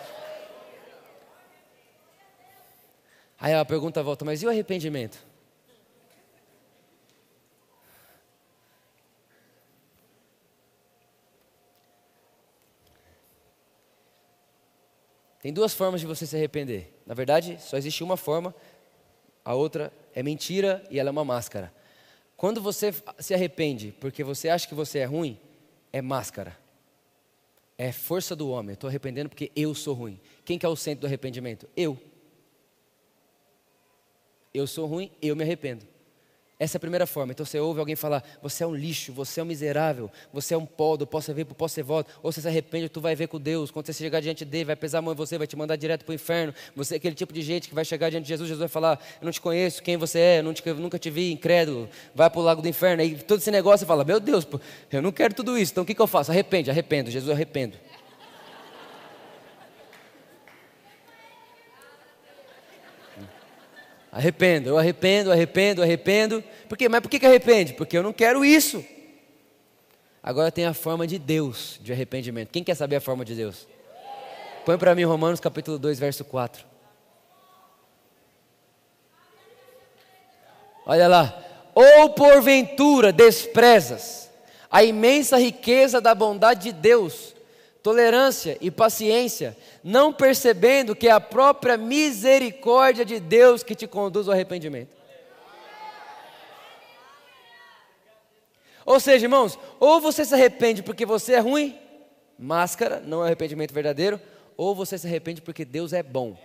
Aí 3.39 3.53
a 3.53 3.65
pergunta 3.65 4.03
volta: 4.03 4.23
mas 4.25 4.43
e 4.43 4.45
o 4.45 4.49
arrependimento? 4.49 5.31
Tem 15.41 15.51
duas 15.51 15.73
formas 15.73 15.99
de 15.99 16.05
você 16.05 16.27
se 16.27 16.35
arrepender. 16.35 16.93
Na 17.03 17.15
verdade, 17.15 17.57
só 17.59 17.75
existe 17.75 18.03
uma 18.03 18.15
forma, 18.15 18.53
a 19.43 19.55
outra 19.55 19.91
é 20.13 20.21
mentira 20.21 20.85
e 20.91 20.99
ela 20.99 21.09
é 21.09 21.11
uma 21.11 21.25
máscara. 21.25 21.73
Quando 22.41 22.59
você 22.59 22.91
se 23.19 23.35
arrepende 23.35 23.93
porque 23.99 24.23
você 24.23 24.49
acha 24.49 24.67
que 24.67 24.73
você 24.73 24.97
é 24.97 25.05
ruim, 25.05 25.39
é 25.93 26.01
máscara. 26.01 26.57
É 27.77 27.91
força 27.91 28.35
do 28.35 28.49
homem. 28.49 28.73
Estou 28.73 28.87
arrependendo 28.87 29.29
porque 29.29 29.51
eu 29.55 29.75
sou 29.75 29.93
ruim. 29.93 30.19
Quem 30.43 30.57
que 30.57 30.65
é 30.65 30.69
o 30.69 30.75
centro 30.75 31.01
do 31.01 31.05
arrependimento? 31.05 31.69
Eu. 31.77 32.01
Eu 34.51 34.65
sou 34.65 34.87
ruim, 34.87 35.11
eu 35.21 35.35
me 35.35 35.43
arrependo. 35.43 35.85
Essa 36.61 36.75
é 36.75 36.77
a 36.77 36.79
primeira 36.79 37.07
forma. 37.07 37.31
Então 37.31 37.43
você 37.43 37.59
ouve 37.59 37.79
alguém 37.79 37.95
falar: 37.95 38.23
você 38.39 38.63
é 38.63 38.67
um 38.67 38.75
lixo, 38.75 39.11
você 39.11 39.39
é 39.39 39.43
um 39.43 39.47
miserável, 39.47 40.11
você 40.31 40.53
é 40.53 40.57
um 40.57 40.63
pó, 40.63 40.95
do 40.95 41.07
posso 41.07 41.33
ver, 41.33 41.43
posso 41.43 41.73
ser 41.73 41.81
volta. 41.81 42.11
Ou 42.21 42.31
você 42.31 42.39
se 42.39 42.47
arrepende, 42.47 42.87
tu 42.87 43.01
vai 43.01 43.15
ver 43.15 43.25
com 43.25 43.39
Deus. 43.39 43.71
Quando 43.71 43.87
você 43.87 43.93
chegar 43.93 44.19
diante 44.19 44.45
dele, 44.45 44.65
vai 44.65 44.75
pesar 44.75 44.99
a 44.99 45.01
mão 45.01 45.11
em 45.11 45.17
você, 45.17 45.39
vai 45.39 45.47
te 45.47 45.55
mandar 45.55 45.75
direto 45.75 46.05
para 46.05 46.11
o 46.11 46.13
inferno. 46.13 46.53
Você 46.75 46.93
é 46.93 46.97
aquele 46.97 47.15
tipo 47.15 47.33
de 47.33 47.41
gente 47.41 47.67
que 47.67 47.73
vai 47.73 47.83
chegar 47.83 48.11
diante 48.11 48.25
de 48.25 48.29
Jesus, 48.29 48.47
Jesus 48.47 48.59
vai 48.59 48.67
falar: 48.67 48.99
Eu 49.19 49.25
não 49.25 49.31
te 49.31 49.41
conheço, 49.41 49.81
quem 49.81 49.97
você 49.97 50.19
é, 50.19 50.39
eu, 50.41 50.53
te, 50.53 50.71
nunca 50.73 50.99
te 50.99 51.09
vi, 51.09 51.31
incrédulo, 51.31 51.89
vai 52.13 52.29
para 52.29 52.39
o 52.39 52.43
lago 52.43 52.61
do 52.61 52.67
inferno. 52.67 53.01
Aí 53.01 53.15
todo 53.15 53.39
esse 53.39 53.49
negócio 53.49 53.79
você 53.79 53.87
fala: 53.87 54.05
Meu 54.05 54.19
Deus, 54.19 54.47
eu 54.91 55.01
não 55.01 55.11
quero 55.11 55.33
tudo 55.33 55.57
isso, 55.57 55.71
então 55.71 55.83
o 55.83 55.87
que, 55.87 55.95
que 55.95 56.01
eu 56.01 56.05
faço? 56.05 56.29
Arrepende, 56.29 56.69
arrependo, 56.69 57.09
Jesus, 57.09 57.31
arrependo. 57.31 57.75
Arrependo, 64.11 64.69
eu 64.69 64.77
arrependo, 64.77 65.31
arrependo, 65.31 65.81
arrependo. 65.81 66.43
Por 66.67 66.77
quê? 66.77 66.89
Mas 66.89 66.99
por 66.99 67.09
que, 67.09 67.19
que 67.19 67.25
arrepende? 67.25 67.73
Porque 67.73 67.97
eu 67.97 68.03
não 68.03 68.11
quero 68.11 68.43
isso. 68.43 68.83
Agora 70.21 70.51
tem 70.51 70.65
a 70.65 70.73
forma 70.73 71.07
de 71.07 71.17
Deus 71.17 71.79
de 71.81 71.93
arrependimento. 71.93 72.49
Quem 72.49 72.63
quer 72.63 72.75
saber 72.75 72.97
a 72.97 73.01
forma 73.01 73.23
de 73.23 73.33
Deus? 73.35 73.67
Põe 74.65 74.77
para 74.77 74.93
mim 74.93 75.03
Romanos 75.03 75.39
capítulo 75.39 75.79
2, 75.79 75.97
verso 75.97 76.25
4. 76.25 76.65
Olha 80.85 81.07
lá. 81.07 81.43
Ou 81.73 82.09
porventura 82.09 83.13
desprezas 83.13 84.29
a 84.69 84.83
imensa 84.83 85.37
riqueza 85.37 85.99
da 85.99 86.13
bondade 86.13 86.63
de 86.63 86.71
Deus, 86.71 87.35
tolerância 87.83 88.57
e 88.61 88.69
paciência, 88.69 89.57
não 89.83 90.13
percebendo 90.13 90.95
que 90.95 91.07
é 91.07 91.11
a 91.11 91.19
própria 91.19 91.77
misericórdia 91.77 93.03
de 93.03 93.19
Deus 93.19 93.63
que 93.63 93.75
te 93.75 93.87
conduz 93.87 94.27
ao 94.27 94.33
arrependimento. 94.33 94.95
Ou 98.85 98.99
seja, 98.99 99.25
irmãos, 99.25 99.57
ou 99.79 100.01
você 100.01 100.25
se 100.25 100.33
arrepende 100.33 100.83
porque 100.83 101.05
você 101.05 101.33
é 101.33 101.39
ruim, 101.39 101.77
máscara, 102.37 102.99
não 102.99 103.23
é 103.23 103.27
arrependimento 103.27 103.73
verdadeiro, 103.73 104.19
ou 104.57 104.75
você 104.75 104.97
se 104.97 105.07
arrepende 105.07 105.41
porque 105.41 105.63
Deus 105.63 105.93
é 105.93 106.03
bom. 106.03 106.37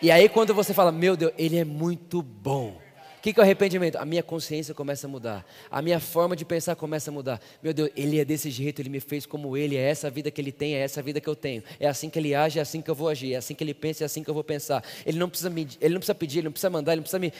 E 0.00 0.10
aí 0.10 0.28
quando 0.28 0.54
você 0.54 0.72
fala, 0.72 0.92
meu 0.92 1.16
Deus, 1.16 1.32
Ele 1.36 1.58
é 1.58 1.64
muito 1.64 2.22
bom. 2.22 2.80
O 3.18 3.20
que, 3.20 3.32
que 3.32 3.40
é 3.40 3.42
o 3.42 3.44
arrependimento? 3.44 3.96
A 3.96 4.04
minha 4.04 4.22
consciência 4.22 4.72
começa 4.72 5.08
a 5.08 5.10
mudar. 5.10 5.44
A 5.68 5.82
minha 5.82 5.98
forma 5.98 6.36
de 6.36 6.44
pensar 6.44 6.76
começa 6.76 7.10
a 7.10 7.12
mudar. 7.12 7.40
Meu 7.60 7.74
Deus, 7.74 7.90
Ele 7.96 8.20
é 8.20 8.24
desse 8.24 8.48
jeito, 8.48 8.80
Ele 8.80 8.88
me 8.88 9.00
fez 9.00 9.26
como 9.26 9.56
Ele, 9.56 9.76
é 9.76 9.90
essa 9.90 10.08
vida 10.08 10.30
que 10.30 10.40
Ele 10.40 10.52
tem, 10.52 10.76
é 10.76 10.78
essa 10.78 11.02
vida 11.02 11.20
que 11.20 11.28
eu 11.28 11.34
tenho. 11.34 11.64
É 11.80 11.88
assim 11.88 12.08
que 12.08 12.16
Ele 12.16 12.32
age, 12.32 12.60
é 12.60 12.62
assim 12.62 12.80
que 12.80 12.88
eu 12.88 12.94
vou 12.94 13.08
agir, 13.08 13.34
é 13.34 13.36
assim 13.36 13.56
que 13.56 13.64
Ele 13.64 13.74
pensa, 13.74 14.04
é 14.04 14.06
assim 14.06 14.22
que 14.22 14.30
eu 14.30 14.34
vou 14.34 14.44
pensar. 14.44 14.84
Ele 15.04 15.18
não 15.18 15.28
precisa, 15.28 15.50
medir, 15.50 15.76
ele 15.80 15.94
não 15.94 15.98
precisa 15.98 16.14
pedir, 16.14 16.38
Ele 16.38 16.44
não 16.44 16.52
precisa 16.52 16.70
mandar, 16.70 16.92
Ele 16.92 17.00
não 17.00 17.02
precisa 17.02 17.18
me... 17.18 17.32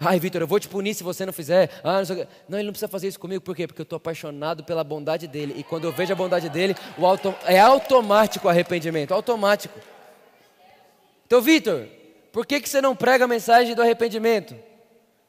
Ai, 0.00 0.18
Vitor, 0.18 0.40
eu 0.40 0.48
vou 0.48 0.58
te 0.58 0.66
punir 0.66 0.94
se 0.94 1.04
você 1.04 1.24
não 1.24 1.32
fizer. 1.32 1.70
Ah, 1.84 2.02
não, 2.02 2.26
não, 2.48 2.58
Ele 2.58 2.66
não 2.66 2.72
precisa 2.72 2.88
fazer 2.88 3.06
isso 3.06 3.20
comigo, 3.20 3.40
por 3.40 3.54
quê? 3.54 3.68
Porque 3.68 3.80
eu 3.80 3.84
estou 3.84 3.98
apaixonado 3.98 4.64
pela 4.64 4.82
bondade 4.82 5.28
dEle. 5.28 5.54
E 5.56 5.62
quando 5.62 5.84
eu 5.84 5.92
vejo 5.92 6.12
a 6.12 6.16
bondade 6.16 6.48
dEle, 6.48 6.74
o 6.98 7.04
é 7.46 7.60
automático 7.60 8.48
o 8.48 8.50
arrependimento, 8.50 9.14
automático. 9.14 9.78
Então, 11.24 11.40
Vitor, 11.40 11.86
por 12.32 12.44
que, 12.44 12.60
que 12.60 12.68
você 12.68 12.80
não 12.80 12.96
prega 12.96 13.26
a 13.26 13.28
mensagem 13.28 13.76
do 13.76 13.82
arrependimento? 13.82 14.69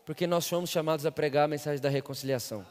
Porque 0.05 0.25
nós 0.25 0.45
somos 0.45 0.69
chamados 0.69 1.05
a 1.05 1.11
pregar 1.11 1.45
a 1.45 1.47
mensagem 1.47 1.81
da 1.81 1.89
reconciliação. 1.89 2.65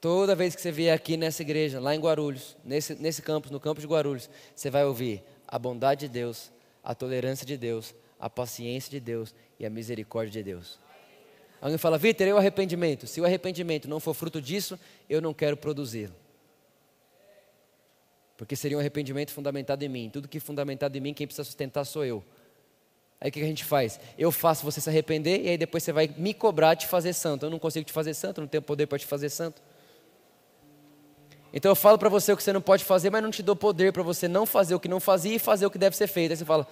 Toda 0.00 0.34
vez 0.34 0.54
que 0.54 0.60
você 0.60 0.70
vier 0.70 0.94
aqui 0.94 1.16
nessa 1.16 1.42
igreja, 1.42 1.80
lá 1.80 1.94
em 1.94 2.00
Guarulhos, 2.00 2.56
nesse, 2.64 2.94
nesse 2.94 3.22
campus, 3.22 3.50
no 3.50 3.58
campus 3.58 3.82
de 3.82 3.88
Guarulhos, 3.88 4.30
você 4.54 4.70
vai 4.70 4.84
ouvir 4.84 5.22
a 5.48 5.58
bondade 5.58 6.06
de 6.06 6.08
Deus, 6.08 6.52
a 6.82 6.94
tolerância 6.94 7.46
de 7.46 7.56
Deus, 7.56 7.94
a 8.20 8.30
paciência 8.30 8.90
de 8.90 9.00
Deus 9.00 9.34
e 9.58 9.66
a 9.66 9.70
misericórdia 9.70 10.32
de 10.32 10.42
Deus. 10.42 10.78
Alguém 11.60 11.78
fala, 11.78 11.98
Vitor, 11.98 12.26
e 12.26 12.32
o 12.32 12.36
arrependimento? 12.36 13.06
Se 13.06 13.20
o 13.20 13.24
arrependimento 13.24 13.88
não 13.88 13.98
for 13.98 14.14
fruto 14.14 14.40
disso, 14.40 14.78
eu 15.08 15.20
não 15.20 15.32
quero 15.32 15.56
produzi-lo. 15.56 16.14
Porque 18.36 18.54
seria 18.54 18.76
um 18.76 18.80
arrependimento 18.80 19.32
fundamentado 19.32 19.82
em 19.82 19.88
mim. 19.88 20.10
Tudo 20.10 20.28
que 20.28 20.36
é 20.36 20.40
fundamentado 20.40 20.96
em 20.96 21.00
mim, 21.00 21.14
quem 21.14 21.26
precisa 21.26 21.44
sustentar 21.44 21.84
sou 21.84 22.04
eu. 22.04 22.22
Aí 23.20 23.30
o 23.30 23.32
que 23.32 23.40
a 23.40 23.46
gente 23.46 23.64
faz? 23.64 23.98
Eu 24.18 24.30
faço 24.30 24.64
você 24.64 24.80
se 24.80 24.88
arrepender 24.88 25.42
e 25.42 25.48
aí 25.48 25.58
depois 25.58 25.82
você 25.82 25.92
vai 25.92 26.12
me 26.16 26.34
cobrar 26.34 26.74
de 26.74 26.86
fazer 26.86 27.12
santo. 27.12 27.46
Eu 27.46 27.50
não 27.50 27.58
consigo 27.58 27.84
te 27.84 27.92
fazer 27.92 28.14
santo, 28.14 28.40
não 28.40 28.48
tenho 28.48 28.62
poder 28.62 28.86
para 28.86 28.98
te 28.98 29.06
fazer 29.06 29.30
santo. 29.30 29.62
Então 31.52 31.70
eu 31.70 31.76
falo 31.76 31.96
para 31.96 32.08
você 32.08 32.32
o 32.32 32.36
que 32.36 32.42
você 32.42 32.52
não 32.52 32.60
pode 32.60 32.84
fazer, 32.84 33.08
mas 33.08 33.22
não 33.22 33.30
te 33.30 33.42
dou 33.42 33.56
poder 33.56 33.92
para 33.92 34.02
você 34.02 34.28
não 34.28 34.44
fazer 34.44 34.74
o 34.74 34.80
que 34.80 34.88
não 34.88 35.00
fazia 35.00 35.34
e 35.34 35.38
fazer 35.38 35.64
o 35.64 35.70
que 35.70 35.78
deve 35.78 35.96
ser 35.96 36.06
feito. 36.06 36.32
Aí 36.32 36.36
você 36.36 36.44
fala, 36.44 36.68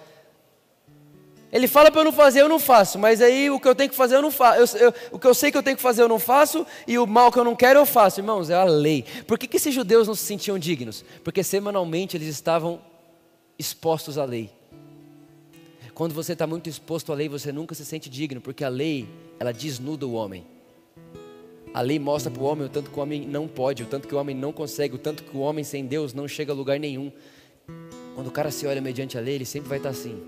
ele 1.51 1.67
fala 1.67 1.89
para 1.89 2.01
eu 2.01 2.05
não 2.05 2.11
fazer, 2.11 2.41
eu 2.41 2.49
não 2.49 2.59
faço, 2.59 2.99
mas 2.99 3.21
aí 3.21 3.49
o 3.49 3.59
que 3.59 3.67
eu 3.67 3.73
tenho 3.73 3.89
que 3.89 3.95
fazer 3.95 4.15
eu 4.15 4.21
não 4.21 4.29
faço. 4.29 4.77
Eu, 4.77 4.87
eu, 4.87 4.93
o 5.13 5.17
que 5.17 5.25
eu 5.25 5.33
sei 5.33 5.51
que 5.51 5.57
eu 5.57 5.63
tenho 5.63 5.77
que 5.77 5.81
fazer 5.81 6.01
eu 6.01 6.09
não 6.09 6.19
faço, 6.19 6.67
e 6.85 6.99
o 6.99 7.07
mal 7.07 7.31
que 7.31 7.39
eu 7.39 7.43
não 7.43 7.55
quero 7.55 7.79
eu 7.79 7.85
faço. 7.85 8.19
Irmãos, 8.19 8.49
é 8.49 8.55
a 8.55 8.65
lei. 8.65 9.05
Por 9.25 9.39
que, 9.39 9.47
que 9.47 9.57
esses 9.57 9.73
judeus 9.73 10.07
não 10.07 10.13
se 10.13 10.25
sentiam 10.25 10.59
dignos? 10.59 11.03
Porque 11.23 11.43
semanalmente 11.43 12.17
eles 12.17 12.27
estavam 12.27 12.81
expostos 13.57 14.17
à 14.17 14.25
lei. 14.25 14.51
Quando 15.95 16.13
você 16.13 16.33
está 16.33 16.45
muito 16.45 16.67
exposto 16.69 17.13
à 17.13 17.15
lei, 17.15 17.29
você 17.29 17.53
nunca 17.53 17.73
se 17.73 17.85
sente 17.85 18.09
digno, 18.09 18.41
porque 18.41 18.65
a 18.65 18.69
lei, 18.69 19.07
ela 19.39 19.53
desnuda 19.53 20.05
o 20.05 20.11
homem. 20.11 20.45
A 21.73 21.79
lei 21.79 21.97
mostra 21.97 22.29
para 22.29 22.43
o 22.43 22.45
homem 22.45 22.65
o 22.65 22.69
tanto 22.69 22.91
que 22.91 22.99
o 22.99 23.01
homem 23.01 23.25
não 23.25 23.47
pode, 23.47 23.81
o 23.81 23.85
tanto 23.85 24.05
que 24.05 24.13
o 24.13 24.17
homem 24.17 24.35
não 24.35 24.51
consegue, 24.51 24.95
o 24.95 24.97
tanto 24.97 25.23
que 25.23 25.35
o 25.35 25.39
homem 25.39 25.63
sem 25.63 25.85
Deus 25.85 26.13
não 26.13 26.27
chega 26.27 26.51
a 26.51 26.55
lugar 26.55 26.77
nenhum. 26.77 27.09
Quando 28.13 28.27
o 28.27 28.31
cara 28.31 28.51
se 28.51 28.67
olha 28.67 28.81
mediante 28.81 29.17
a 29.17 29.21
lei, 29.21 29.35
ele 29.35 29.45
sempre 29.45 29.69
vai 29.69 29.77
estar 29.77 29.89
assim: 29.89 30.21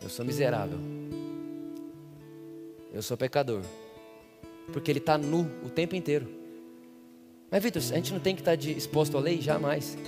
Eu 0.00 0.08
sou 0.08 0.24
miserável. 0.24 0.78
Eu 2.94 3.02
sou 3.02 3.16
pecador. 3.16 3.62
Porque 4.72 4.92
ele 4.92 5.00
está 5.00 5.18
nu 5.18 5.50
o 5.64 5.68
tempo 5.68 5.96
inteiro. 5.96 6.28
Mas, 7.50 7.60
Vitor, 7.60 7.82
a 7.82 7.96
gente 7.96 8.12
não 8.12 8.20
tem 8.20 8.36
que 8.36 8.42
estar 8.42 8.56
tá 8.56 8.64
exposto 8.64 9.18
à 9.18 9.20
lei? 9.20 9.40
Jamais. 9.40 9.98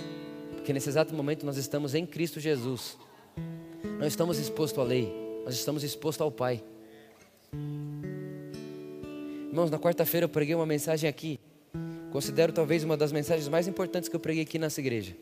Porque 0.53 0.73
nesse 0.73 0.89
exato 0.89 1.12
momento 1.12 1.45
nós 1.45 1.57
estamos 1.57 1.93
em 1.93 2.07
Cristo 2.07 2.39
Jesus. 2.39 2.97
Não 3.85 4.07
estamos 4.07 4.39
expostos 4.39 4.78
à 4.78 4.87
lei, 4.87 5.12
nós 5.45 5.55
estamos 5.55 5.83
expostos 5.83 6.22
ao 6.22 6.30
Pai. 6.30 6.62
Irmãos, 9.49 9.70
na 9.70 9.78
quarta-feira 9.78 10.24
eu 10.24 10.28
preguei 10.28 10.55
uma 10.55 10.66
mensagem 10.66 11.09
aqui. 11.09 11.39
Considero 12.11 12.53
talvez 12.53 12.85
uma 12.85 12.97
das 12.97 13.12
mensagens 13.12 13.49
mais 13.49 13.66
importantes 13.66 14.09
que 14.09 14.16
eu 14.16 14.20
preguei 14.20 14.43
aqui 14.43 14.59
nessa 14.59 14.80
igreja. 14.80 15.16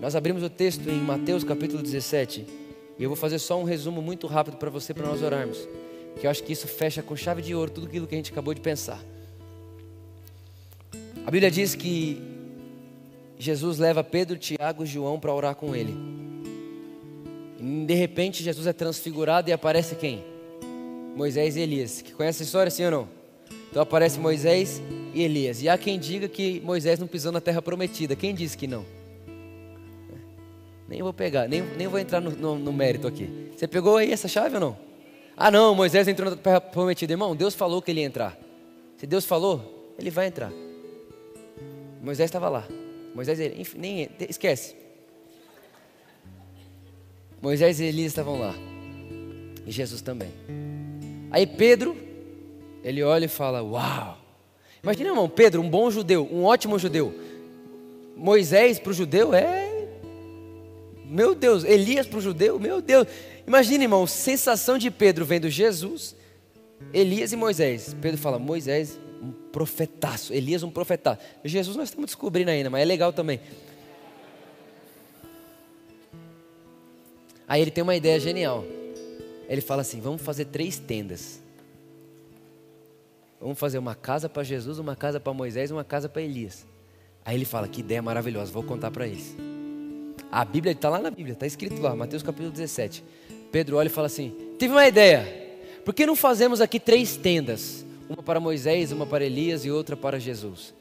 Nós 0.00 0.14
abrimos 0.14 0.42
o 0.42 0.50
texto 0.50 0.88
em 0.88 1.00
Mateus 1.00 1.44
capítulo 1.44 1.82
17. 1.82 2.46
E 2.98 3.02
eu 3.02 3.08
vou 3.08 3.16
fazer 3.16 3.38
só 3.38 3.58
um 3.60 3.64
resumo 3.64 4.02
muito 4.02 4.26
rápido 4.26 4.56
para 4.56 4.70
você, 4.70 4.92
para 4.92 5.06
nós 5.06 5.22
orarmos. 5.22 5.68
Que 6.20 6.26
eu 6.26 6.30
acho 6.30 6.42
que 6.42 6.52
isso 6.52 6.66
fecha 6.66 7.02
com 7.02 7.14
chave 7.14 7.42
de 7.42 7.54
ouro 7.54 7.70
tudo 7.70 7.86
aquilo 7.86 8.06
que 8.06 8.14
a 8.14 8.18
gente 8.18 8.32
acabou 8.32 8.52
de 8.52 8.60
pensar. 8.60 9.00
A 11.24 11.30
Bíblia 11.30 11.50
diz 11.50 11.74
que 11.74 12.20
Jesus 13.38 13.78
leva 13.78 14.02
Pedro, 14.02 14.36
Tiago 14.36 14.82
e 14.82 14.86
João 14.86 15.20
para 15.20 15.32
orar 15.32 15.54
com 15.54 15.76
ele. 15.76 16.17
De 17.58 17.94
repente 17.94 18.42
Jesus 18.42 18.66
é 18.66 18.72
transfigurado 18.72 19.50
e 19.50 19.52
aparece 19.52 19.96
quem? 19.96 20.24
Moisés 21.16 21.56
e 21.56 21.60
Elias. 21.60 22.00
Que 22.00 22.12
conhece 22.12 22.42
a 22.42 22.46
história, 22.46 22.70
sim 22.70 22.84
ou 22.84 22.90
não? 22.90 23.08
Então 23.70 23.82
aparece 23.82 24.18
Moisés 24.18 24.80
e 25.12 25.22
Elias. 25.22 25.62
E 25.62 25.68
há 25.68 25.76
quem 25.76 25.98
diga 25.98 26.28
que 26.28 26.60
Moisés 26.60 26.98
não 26.98 27.06
pisou 27.06 27.32
na 27.32 27.40
terra 27.40 27.60
prometida. 27.60 28.14
Quem 28.14 28.34
disse 28.34 28.56
que 28.56 28.66
não? 28.66 28.84
Nem 30.88 31.02
vou 31.02 31.12
pegar, 31.12 31.46
nem, 31.48 31.62
nem 31.76 31.86
vou 31.86 31.98
entrar 31.98 32.20
no, 32.20 32.30
no, 32.30 32.58
no 32.58 32.72
mérito 32.72 33.06
aqui. 33.06 33.50
Você 33.54 33.68
pegou 33.68 33.96
aí 33.98 34.10
essa 34.10 34.26
chave 34.26 34.54
ou 34.54 34.60
não? 34.60 34.76
Ah, 35.36 35.50
não, 35.50 35.74
Moisés 35.74 36.08
entrou 36.08 36.30
na 36.30 36.36
terra 36.36 36.60
prometida. 36.60 37.12
Irmão, 37.12 37.36
Deus 37.36 37.54
falou 37.54 37.82
que 37.82 37.90
ele 37.90 38.00
ia 38.00 38.06
entrar. 38.06 38.38
Se 38.96 39.06
Deus 39.06 39.24
falou, 39.24 39.94
ele 39.98 40.10
vai 40.10 40.26
entrar. 40.26 40.50
Moisés 42.02 42.28
estava 42.28 42.48
lá. 42.48 42.66
Moisés, 43.14 43.38
enfim, 43.58 43.78
nem 43.78 44.08
esquece. 44.28 44.74
Moisés 47.40 47.80
e 47.80 47.84
Elias 47.84 48.08
estavam 48.08 48.38
lá. 48.38 48.54
E 49.66 49.70
Jesus 49.70 50.02
também. 50.02 50.30
Aí 51.30 51.46
Pedro, 51.46 51.96
ele 52.82 53.02
olha 53.02 53.26
e 53.26 53.28
fala: 53.28 53.62
Uau! 53.62 54.18
Imagina, 54.82 55.10
irmão, 55.10 55.28
Pedro, 55.28 55.60
um 55.60 55.68
bom 55.68 55.90
judeu, 55.90 56.28
um 56.30 56.44
ótimo 56.44 56.78
judeu. 56.78 57.14
Moisés 58.16 58.78
para 58.78 58.90
o 58.90 58.94
judeu 58.94 59.34
é. 59.34 59.68
Meu 61.04 61.34
Deus, 61.34 61.64
Elias 61.64 62.06
para 62.06 62.18
o 62.18 62.20
judeu, 62.20 62.58
meu 62.58 62.82
Deus. 62.82 63.06
Imagina, 63.46 63.84
irmão, 63.84 64.06
sensação 64.06 64.76
de 64.76 64.90
Pedro 64.90 65.24
vendo 65.24 65.48
Jesus, 65.48 66.14
Elias 66.92 67.32
e 67.32 67.36
Moisés. 67.36 67.94
Pedro 68.00 68.18
fala: 68.18 68.38
Moisés, 68.38 68.98
um 69.22 69.32
profetaço. 69.32 70.32
Elias, 70.32 70.62
um 70.62 70.70
profetaço. 70.70 71.20
Jesus, 71.44 71.76
nós 71.76 71.88
estamos 71.88 72.06
descobrindo 72.06 72.50
ainda, 72.50 72.70
mas 72.70 72.82
é 72.82 72.84
legal 72.84 73.12
também. 73.12 73.40
Aí 77.48 77.62
ele 77.62 77.70
tem 77.70 77.82
uma 77.82 77.96
ideia 77.96 78.20
genial. 78.20 78.64
Ele 79.48 79.62
fala 79.62 79.80
assim: 79.80 80.00
vamos 80.00 80.20
fazer 80.20 80.44
três 80.44 80.78
tendas. 80.78 81.40
Vamos 83.40 83.58
fazer 83.58 83.78
uma 83.78 83.94
casa 83.94 84.28
para 84.28 84.42
Jesus, 84.42 84.78
uma 84.78 84.94
casa 84.94 85.18
para 85.18 85.32
Moisés 85.32 85.70
uma 85.70 85.84
casa 85.84 86.08
para 86.08 86.20
Elias. 86.20 86.66
Aí 87.24 87.34
ele 87.34 87.46
fala: 87.46 87.66
que 87.66 87.80
ideia 87.80 88.02
maravilhosa, 88.02 88.52
vou 88.52 88.62
contar 88.62 88.90
para 88.90 89.06
eles. 89.06 89.34
A 90.30 90.44
Bíblia 90.44 90.72
está 90.72 90.90
lá 90.90 90.98
na 90.98 91.10
Bíblia, 91.10 91.32
está 91.32 91.46
escrito 91.46 91.80
lá, 91.80 91.96
Mateus 91.96 92.22
capítulo 92.22 92.50
17. 92.50 93.02
Pedro 93.50 93.78
olha 93.78 93.86
e 93.86 93.90
fala 93.90 94.08
assim: 94.08 94.36
tive 94.58 94.74
uma 94.74 94.86
ideia. 94.86 95.46
Por 95.84 95.94
que 95.94 96.04
não 96.04 96.14
fazemos 96.14 96.60
aqui 96.60 96.78
três 96.78 97.16
tendas? 97.16 97.86
Uma 98.10 98.22
para 98.22 98.38
Moisés, 98.38 98.92
uma 98.92 99.06
para 99.06 99.24
Elias 99.24 99.64
e 99.64 99.70
outra 99.70 99.96
para 99.96 100.18
Jesus. 100.18 100.74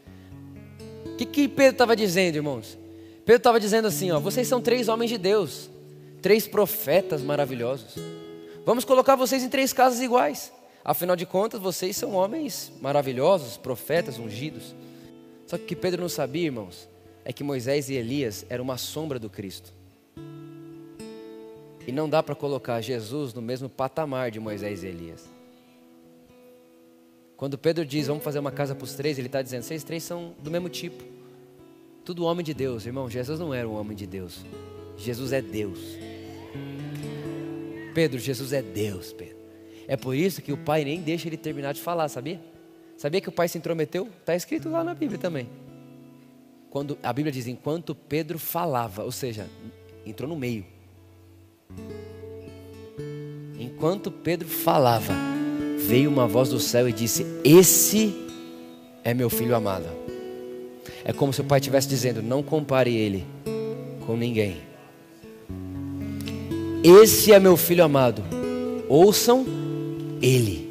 O 1.05 1.15
que, 1.15 1.26
que 1.26 1.47
Pedro 1.47 1.72
estava 1.72 1.95
dizendo, 1.95 2.36
irmãos? 2.36 2.78
Pedro 3.24 3.38
estava 3.38 3.57
dizendo 3.57 3.88
assim: 3.88 4.11
ó, 4.11 4.20
vocês 4.20 4.45
são 4.49 4.59
três 4.59 4.89
homens 4.89 5.09
de 5.09 5.18
Deus 5.18 5.70
três 6.22 6.47
profetas 6.47 7.22
maravilhosos. 7.22 7.95
Vamos 8.65 8.84
colocar 8.84 9.15
vocês 9.15 9.43
em 9.43 9.49
três 9.49 9.72
casas 9.72 10.01
iguais. 10.01 10.51
Afinal 10.84 11.15
de 11.15 11.26
contas, 11.26 11.61
vocês 11.61 11.95
são 11.97 12.13
homens 12.13 12.72
maravilhosos, 12.82 13.57
profetas 13.57 14.20
ungidos. 14.20 14.76
Só 15.45 15.57
que 15.57 15.63
o 15.63 15.68
que 15.68 15.76
Pedro 15.76 16.01
não 16.01 16.09
sabia, 16.09 16.45
irmãos, 16.45 16.89
é 17.24 17.34
que 17.34 17.43
Moisés 17.43 17.89
e 17.89 17.93
Elias 17.93 18.45
eram 18.49 18.63
uma 18.63 18.78
sombra 18.78 19.20
do 19.20 19.30
Cristo. 19.30 19.74
E 21.86 21.91
não 21.91 22.09
dá 22.09 22.22
para 22.22 22.36
colocar 22.36 22.82
Jesus 22.82 23.34
no 23.34 23.41
mesmo 23.41 23.70
patamar 23.70 24.32
de 24.32 24.39
Moisés 24.39 24.84
e 24.84 24.88
Elias. 24.88 25.30
Quando 27.38 27.57
Pedro 27.57 27.86
diz, 27.86 28.07
vamos 28.07 28.24
fazer 28.24 28.39
uma 28.39 28.51
casa 28.51 28.74
para 28.74 28.84
os 28.84 28.95
três, 28.95 29.18
ele 29.18 29.28
está 29.28 29.41
dizendo, 29.41 29.63
vocês 29.63 29.84
três 29.84 30.03
são 30.03 30.34
do 30.39 30.49
mesmo 30.49 30.68
tipo. 30.70 31.03
Tudo 32.03 32.26
homem 32.26 32.43
de 32.43 32.53
Deus, 32.53 32.86
irmão. 32.86 33.09
Jesus 33.09 33.39
não 33.39 33.53
era 33.53 33.68
um 33.68 33.78
homem 33.78 33.95
de 33.95 34.07
Deus. 34.07 34.43
Jesus 34.97 35.31
é 35.31 35.41
Deus. 35.41 35.79
Pedro, 37.93 38.19
Jesus 38.19 38.53
é 38.53 38.61
Deus, 38.61 39.13
Pedro. 39.13 39.37
É 39.87 39.95
por 39.95 40.15
isso 40.15 40.41
que 40.41 40.51
o 40.51 40.57
pai 40.57 40.83
nem 40.83 41.01
deixa 41.01 41.27
ele 41.27 41.37
terminar 41.37 41.73
de 41.73 41.81
falar, 41.81 42.09
sabia? 42.09 42.39
Sabia 42.97 43.21
que 43.21 43.29
o 43.29 43.31
pai 43.31 43.47
se 43.47 43.57
intrometeu? 43.57 44.09
Está 44.19 44.35
escrito 44.35 44.69
lá 44.69 44.83
na 44.83 44.93
Bíblia 44.93 45.17
também. 45.17 45.47
Quando 46.69 46.97
a 47.01 47.13
Bíblia 47.13 47.31
diz 47.31 47.47
enquanto 47.47 47.95
Pedro 47.95 48.37
falava, 48.37 49.03
ou 49.03 49.11
seja, 49.11 49.47
entrou 50.05 50.29
no 50.29 50.35
meio. 50.35 50.65
Enquanto 53.57 54.11
Pedro 54.11 54.47
falava, 54.47 55.13
veio 55.87 56.09
uma 56.09 56.27
voz 56.27 56.49
do 56.49 56.59
céu 56.59 56.89
e 56.89 56.93
disse: 56.93 57.25
Esse 57.43 58.13
é 59.03 59.13
meu 59.13 59.29
filho 59.29 59.55
amado. 59.55 59.87
É 61.03 61.13
como 61.13 61.31
se 61.31 61.41
o 61.41 61.45
pai 61.45 61.59
estivesse 61.59 61.87
dizendo: 61.87 62.21
Não 62.21 62.43
compare 62.43 62.95
ele 62.95 63.25
com 64.05 64.17
ninguém. 64.17 64.66
Esse 66.84 67.32
é 67.32 67.39
meu 67.39 67.57
filho 67.57 67.84
amado. 67.84 68.23
Ouçam 68.88 69.45
ele. 70.21 70.67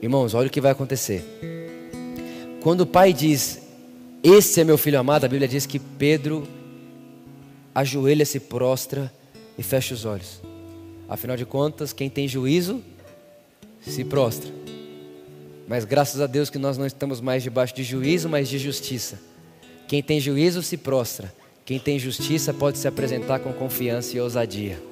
Irmãos, 0.00 0.32
olha 0.34 0.46
o 0.46 0.50
que 0.50 0.60
vai 0.60 0.72
acontecer. 0.72 1.24
Quando 2.62 2.82
o 2.82 2.86
pai 2.86 3.12
diz: 3.12 3.60
Esse 4.22 4.60
é 4.60 4.64
meu 4.64 4.78
filho 4.78 4.98
amado, 4.98 5.24
a 5.24 5.28
Bíblia 5.28 5.48
diz 5.48 5.66
que 5.66 5.78
Pedro 5.78 6.46
ajoelha, 7.74 8.24
se 8.24 8.40
prostra 8.40 9.12
e 9.58 9.62
fecha 9.62 9.94
os 9.94 10.04
olhos. 10.04 10.40
Afinal 11.08 11.36
de 11.36 11.44
contas, 11.44 11.92
quem 11.92 12.08
tem 12.08 12.28
juízo 12.28 12.82
se 13.80 14.04
prostra. 14.04 14.50
Mas 15.66 15.84
graças 15.84 16.20
a 16.20 16.26
Deus 16.26 16.50
que 16.50 16.58
nós 16.58 16.76
não 16.78 16.86
estamos 16.86 17.20
mais 17.20 17.42
debaixo 17.42 17.74
de 17.74 17.82
juízo, 17.82 18.28
mas 18.28 18.48
de 18.48 18.58
justiça. 18.58 19.20
Quem 19.88 20.02
tem 20.02 20.20
juízo 20.20 20.62
se 20.62 20.76
prostra. 20.76 21.32
Quem 21.70 21.78
tem 21.78 22.00
justiça 22.00 22.52
pode 22.52 22.78
se 22.78 22.88
apresentar 22.88 23.38
com 23.38 23.52
confiança 23.52 24.16
e 24.16 24.20
ousadia. 24.20 24.82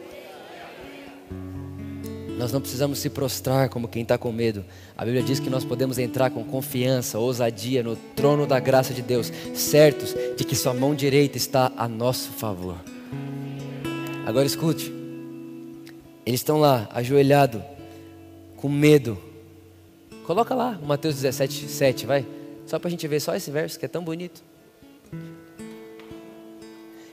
Nós 2.39 2.53
não 2.53 2.61
precisamos 2.61 3.01
se 3.01 3.11
prostrar 3.11 3.68
como 3.68 3.89
quem 3.89 4.03
está 4.03 4.16
com 4.16 4.31
medo. 4.31 4.64
A 4.97 5.05
Bíblia 5.05 5.24
diz 5.24 5.41
que 5.41 5.51
nós 5.51 5.64
podemos 5.64 5.99
entrar 5.99 6.31
com 6.31 6.45
confiança, 6.45 7.18
ousadia 7.18 7.83
no 7.83 7.97
trono 7.97 8.47
da 8.47 8.61
graça 8.61 8.95
de 8.95 9.03
Deus, 9.03 9.33
certos 9.57 10.14
de 10.37 10.45
que 10.45 10.55
Sua 10.55 10.72
mão 10.72 10.95
direita 10.95 11.37
está 11.37 11.72
a 11.76 11.89
nosso 11.89 12.31
favor. 12.31 12.76
Agora 14.24 14.47
escute: 14.47 14.93
eles 16.24 16.39
estão 16.39 16.61
lá, 16.61 16.89
ajoelhados, 16.93 17.61
com 18.57 18.68
medo. 18.68 19.18
Coloca 20.24 20.55
lá, 20.55 20.79
Mateus 20.81 21.16
17, 21.16 21.66
7, 21.66 22.07
vai. 22.07 22.24
Só 22.66 22.79
para 22.79 22.87
a 22.87 22.91
gente 22.93 23.09
ver 23.09 23.18
só 23.18 23.35
esse 23.35 23.51
verso 23.51 23.76
que 23.81 23.85
é 23.85 23.89
tão 23.89 24.05
bonito. 24.05 24.47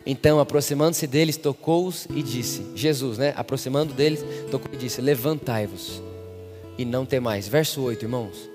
Então, 0.06 0.40
aproximando-se 0.40 1.08
deles, 1.08 1.36
tocou-os 1.36 2.08
e 2.14 2.22
disse: 2.22 2.64
Jesus, 2.76 3.18
né? 3.18 3.34
Aproximando 3.36 3.94
deles, 3.94 4.24
tocou 4.52 4.72
e 4.74 4.78
disse: 4.78 5.02
Levantai-vos 5.02 6.02
e 6.78 6.86
não 6.86 7.06
temais. 7.06 7.48
Verso 7.48 7.82
8, 7.82 8.04
irmãos. 8.04 8.50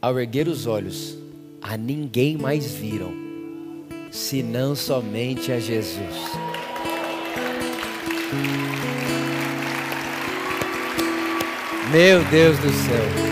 Ao 0.00 0.18
erguer 0.18 0.48
os 0.48 0.66
olhos, 0.66 1.16
a 1.60 1.76
ninguém 1.76 2.36
mais 2.36 2.72
viram, 2.72 3.12
senão 4.10 4.74
somente 4.74 5.50
a 5.52 5.58
Jesus. 5.58 6.16
Meu 11.90 12.24
Deus 12.30 12.58
do 12.58 12.72
céu. 12.72 13.31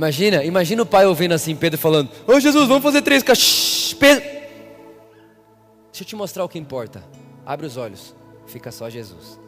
Imagina, 0.00 0.42
imagina 0.42 0.82
o 0.82 0.86
pai 0.86 1.04
ouvindo 1.04 1.34
assim, 1.34 1.54
Pedro 1.54 1.78
falando: 1.78 2.08
Ô 2.26 2.40
Jesus, 2.40 2.66
vamos 2.66 2.82
fazer 2.82 3.02
três 3.02 3.22
caixas. 3.22 3.92
Pedro. 3.92 4.22
Deixa 4.22 6.00
eu 6.00 6.06
te 6.06 6.16
mostrar 6.16 6.42
o 6.42 6.48
que 6.48 6.58
importa. 6.58 7.04
Abre 7.44 7.66
os 7.66 7.76
olhos, 7.76 8.14
fica 8.46 8.72
só 8.72 8.88
Jesus. 8.88 9.38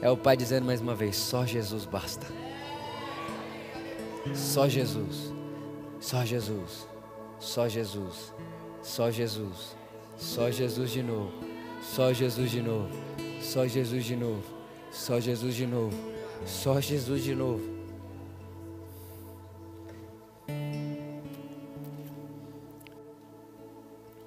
É 0.00 0.08
o 0.08 0.16
pai 0.16 0.38
dizendo 0.38 0.64
mais 0.64 0.80
uma 0.80 0.94
vez: 0.94 1.16
só 1.16 1.44
Jesus 1.44 1.84
basta. 1.84 2.26
Só 4.32 4.66
Jesus. 4.66 5.34
Só 6.00 6.24
Jesus. 6.24 6.88
Só 7.38 7.68
Jesus. 7.68 8.32
Só 8.80 9.10
Jesus. 9.10 9.76
Só 10.16 10.50
Jesus 10.50 10.90
de 10.90 11.02
novo. 11.02 11.30
Só 11.82 12.10
Jesus 12.10 12.50
de 12.50 12.62
novo. 12.62 12.88
Só 13.42 13.66
Jesus 13.68 14.06
de 14.06 14.16
novo. 14.16 14.42
Só 14.90 15.20
Jesus 15.20 15.54
de 15.54 15.66
novo. 15.66 15.98
Só 16.46 16.80
Jesus 16.80 17.22
de 17.22 17.34
novo. 17.34 17.81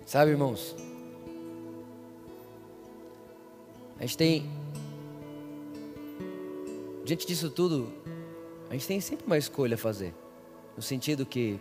Sabe, 0.05 0.29
irmãos? 0.29 0.75
A 3.97 4.03
gente 4.03 4.15
tem. 4.15 4.49
Diante 7.03 7.25
disso 7.25 7.49
tudo, 7.49 7.91
a 8.69 8.73
gente 8.73 8.85
tem 8.85 9.01
sempre 9.01 9.25
uma 9.25 9.37
escolha 9.37 9.73
a 9.73 9.77
fazer. 9.77 10.13
No 10.77 10.83
sentido 10.83 11.25
que 11.25 11.59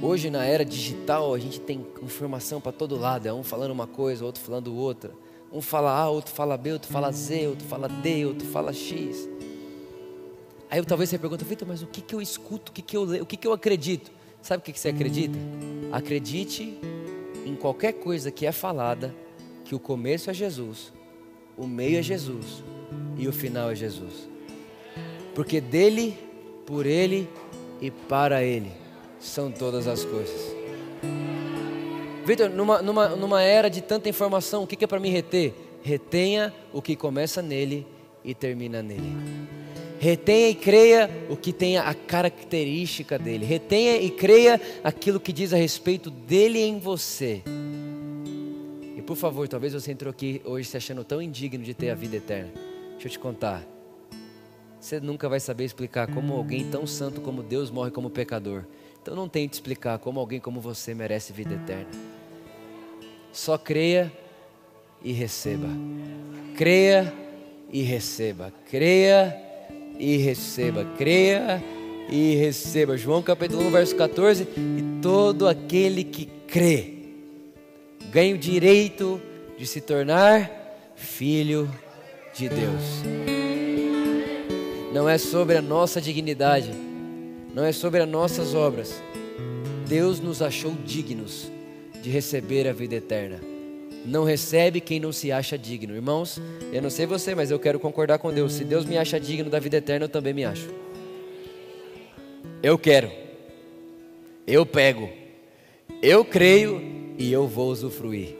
hoje 0.00 0.30
na 0.30 0.44
era 0.44 0.64
digital 0.64 1.34
a 1.34 1.38
gente 1.38 1.60
tem 1.60 1.84
informação 2.00 2.60
para 2.60 2.70
todo 2.70 2.96
lado, 2.96 3.26
é 3.26 3.32
um 3.32 3.42
falando 3.42 3.72
uma 3.72 3.88
coisa, 3.88 4.24
outro 4.24 4.40
falando 4.40 4.72
outra. 4.74 5.12
Um 5.52 5.60
fala 5.60 5.90
A, 5.90 6.08
outro 6.08 6.32
fala 6.32 6.56
B, 6.56 6.72
outro 6.74 6.92
fala 6.92 7.10
Z, 7.10 7.48
outro 7.48 7.66
fala 7.66 7.88
D, 7.88 8.24
outro 8.24 8.46
fala 8.48 8.72
X. 8.72 9.28
Aí 10.70 10.84
talvez 10.84 11.10
você 11.10 11.18
pergunta, 11.18 11.44
Vitor, 11.44 11.66
mas 11.66 11.82
o 11.82 11.86
que, 11.86 12.00
que 12.00 12.14
eu 12.14 12.22
escuto, 12.22 12.70
o 12.70 12.74
que, 12.74 12.82
que 12.82 12.96
eu 12.96 13.04
leio, 13.04 13.22
o 13.24 13.26
que, 13.26 13.36
que 13.36 13.46
eu 13.46 13.52
acredito? 13.52 14.10
Sabe 14.44 14.60
o 14.60 14.62
que, 14.62 14.78
você 14.78 14.90
acredita? 14.90 15.38
Acredite 15.90 16.78
em 17.46 17.56
qualquer 17.56 17.94
coisa 17.94 18.30
que 18.30 18.44
é 18.44 18.52
falada, 18.52 19.14
que 19.64 19.74
o 19.74 19.78
começo 19.78 20.28
é 20.28 20.34
Jesus, 20.34 20.92
o 21.56 21.66
meio 21.66 21.98
é 21.98 22.02
Jesus 22.02 22.62
e 23.16 23.26
o 23.26 23.32
final 23.32 23.70
é 23.70 23.74
Jesus. 23.74 24.28
Porque 25.34 25.62
dele, 25.62 26.18
por 26.66 26.84
ele 26.84 27.26
e 27.80 27.90
para 27.90 28.44
ele 28.44 28.70
são 29.18 29.50
todas 29.50 29.88
as 29.88 30.04
coisas. 30.04 30.54
Vitor, 32.26 32.50
numa, 32.50 32.82
numa, 32.82 33.08
numa 33.16 33.40
era 33.40 33.70
de 33.70 33.80
tanta 33.80 34.10
informação, 34.10 34.64
o 34.64 34.66
que, 34.66 34.84
é 34.84 34.86
para 34.86 35.00
mim 35.00 35.08
reter? 35.08 35.54
Retenha 35.82 36.52
o 36.70 36.82
que 36.82 36.94
começa 36.94 37.40
nele 37.40 37.86
e 38.22 38.34
termina 38.34 38.82
nele. 38.82 39.16
Retenha 40.04 40.50
e 40.50 40.54
creia 40.54 41.10
o 41.30 41.36
que 41.36 41.50
tem 41.50 41.78
a 41.78 41.94
característica 41.94 43.18
dele. 43.18 43.46
Retenha 43.46 43.96
e 43.96 44.10
creia 44.10 44.60
aquilo 44.84 45.18
que 45.18 45.32
diz 45.32 45.54
a 45.54 45.56
respeito 45.56 46.10
dele 46.10 46.60
em 46.60 46.78
você. 46.78 47.42
E 48.94 49.00
por 49.00 49.16
favor, 49.16 49.48
talvez 49.48 49.72
você 49.72 49.92
entrou 49.92 50.10
aqui 50.10 50.42
hoje 50.44 50.68
se 50.68 50.76
achando 50.76 51.04
tão 51.04 51.22
indigno 51.22 51.64
de 51.64 51.72
ter 51.72 51.88
a 51.88 51.94
vida 51.94 52.16
eterna. 52.16 52.52
Deixa 52.90 53.06
eu 53.06 53.12
te 53.12 53.18
contar. 53.18 53.64
Você 54.78 55.00
nunca 55.00 55.26
vai 55.26 55.40
saber 55.40 55.64
explicar 55.64 56.06
como 56.12 56.34
alguém 56.34 56.68
tão 56.68 56.86
santo 56.86 57.22
como 57.22 57.42
Deus 57.42 57.70
morre 57.70 57.90
como 57.90 58.10
pecador. 58.10 58.64
Então 59.00 59.16
não 59.16 59.26
tente 59.26 59.54
explicar 59.54 59.98
como 59.98 60.20
alguém 60.20 60.38
como 60.38 60.60
você 60.60 60.92
merece 60.92 61.32
vida 61.32 61.54
eterna. 61.54 61.88
Só 63.32 63.56
creia 63.56 64.12
e 65.02 65.12
receba. 65.12 65.68
Creia 66.58 67.10
e 67.72 67.80
receba. 67.80 68.52
Creia 68.68 69.43
e 69.98 70.16
receba. 70.16 70.84
Creia 70.96 71.62
e 72.08 72.34
receba. 72.36 72.96
João 72.96 73.22
capítulo 73.22 73.66
1, 73.66 73.70
verso 73.70 73.96
14. 73.96 74.42
E 74.42 75.00
todo 75.00 75.48
aquele 75.48 76.04
que 76.04 76.26
crê 76.46 76.94
ganha 78.10 78.34
o 78.34 78.38
direito 78.38 79.20
de 79.58 79.66
se 79.66 79.80
tornar 79.80 80.50
filho 80.94 81.70
de 82.34 82.48
Deus. 82.48 83.02
Não 84.92 85.08
é 85.08 85.18
sobre 85.18 85.56
a 85.56 85.62
nossa 85.62 86.00
dignidade, 86.00 86.70
não 87.52 87.64
é 87.64 87.72
sobre 87.72 88.00
as 88.00 88.08
nossas 88.08 88.54
obras. 88.54 89.02
Deus 89.88 90.20
nos 90.20 90.40
achou 90.40 90.72
dignos 90.84 91.50
de 92.00 92.10
receber 92.10 92.68
a 92.68 92.72
vida 92.72 92.94
eterna. 92.94 93.53
Não 94.04 94.24
recebe 94.24 94.80
quem 94.80 95.00
não 95.00 95.12
se 95.12 95.32
acha 95.32 95.56
digno. 95.56 95.94
Irmãos, 95.94 96.40
eu 96.72 96.82
não 96.82 96.90
sei 96.90 97.06
você, 97.06 97.34
mas 97.34 97.50
eu 97.50 97.58
quero 97.58 97.80
concordar 97.80 98.18
com 98.18 98.32
Deus. 98.32 98.52
Se 98.52 98.64
Deus 98.64 98.84
me 98.84 98.98
acha 98.98 99.18
digno 99.18 99.48
da 99.48 99.58
vida 99.58 99.78
eterna, 99.78 100.04
eu 100.04 100.08
também 100.08 100.34
me 100.34 100.44
acho. 100.44 100.68
Eu 102.62 102.78
quero. 102.78 103.10
Eu 104.46 104.66
pego. 104.66 105.08
Eu 106.02 106.24
creio 106.24 106.82
e 107.18 107.32
eu 107.32 107.46
vou 107.46 107.70
usufruir. 107.70 108.36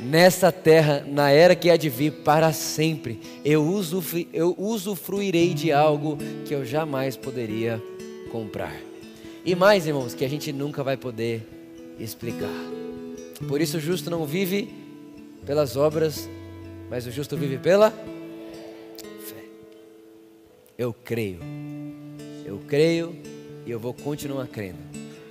Nessa 0.00 0.52
terra, 0.52 1.04
na 1.06 1.30
era 1.30 1.56
que 1.56 1.70
há 1.70 1.76
de 1.76 1.88
vir 1.88 2.12
para 2.12 2.52
sempre, 2.52 3.20
eu, 3.44 3.64
eu 4.32 4.54
usufruirei 4.56 5.54
de 5.54 5.72
algo 5.72 6.18
que 6.44 6.54
eu 6.54 6.64
jamais 6.64 7.16
poderia 7.16 7.82
comprar. 8.30 8.76
E 9.44 9.54
mais, 9.54 9.86
irmãos, 9.86 10.14
que 10.14 10.24
a 10.24 10.28
gente 10.28 10.52
nunca 10.52 10.84
vai 10.84 10.96
poder 10.96 11.42
explicar. 11.98 12.48
Por 13.46 13.60
isso 13.60 13.78
o 13.78 13.80
justo 13.80 14.10
não 14.10 14.24
vive 14.24 14.68
pelas 15.44 15.76
obras, 15.76 16.28
mas 16.90 17.06
o 17.06 17.10
justo 17.10 17.36
vive 17.36 17.58
pela 17.58 17.90
fé. 17.90 19.44
Eu 20.76 20.92
creio. 20.92 21.40
Eu 22.44 22.58
creio 22.66 23.14
e 23.66 23.70
eu 23.70 23.78
vou 23.78 23.92
continuar 23.92 24.46
crendo. 24.46 24.78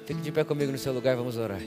Fique 0.05 0.21
de 0.21 0.31
pé 0.31 0.43
comigo 0.43 0.71
no 0.71 0.77
seu 0.77 0.93
lugar, 0.93 1.15
vamos 1.15 1.37
orar. 1.37 1.61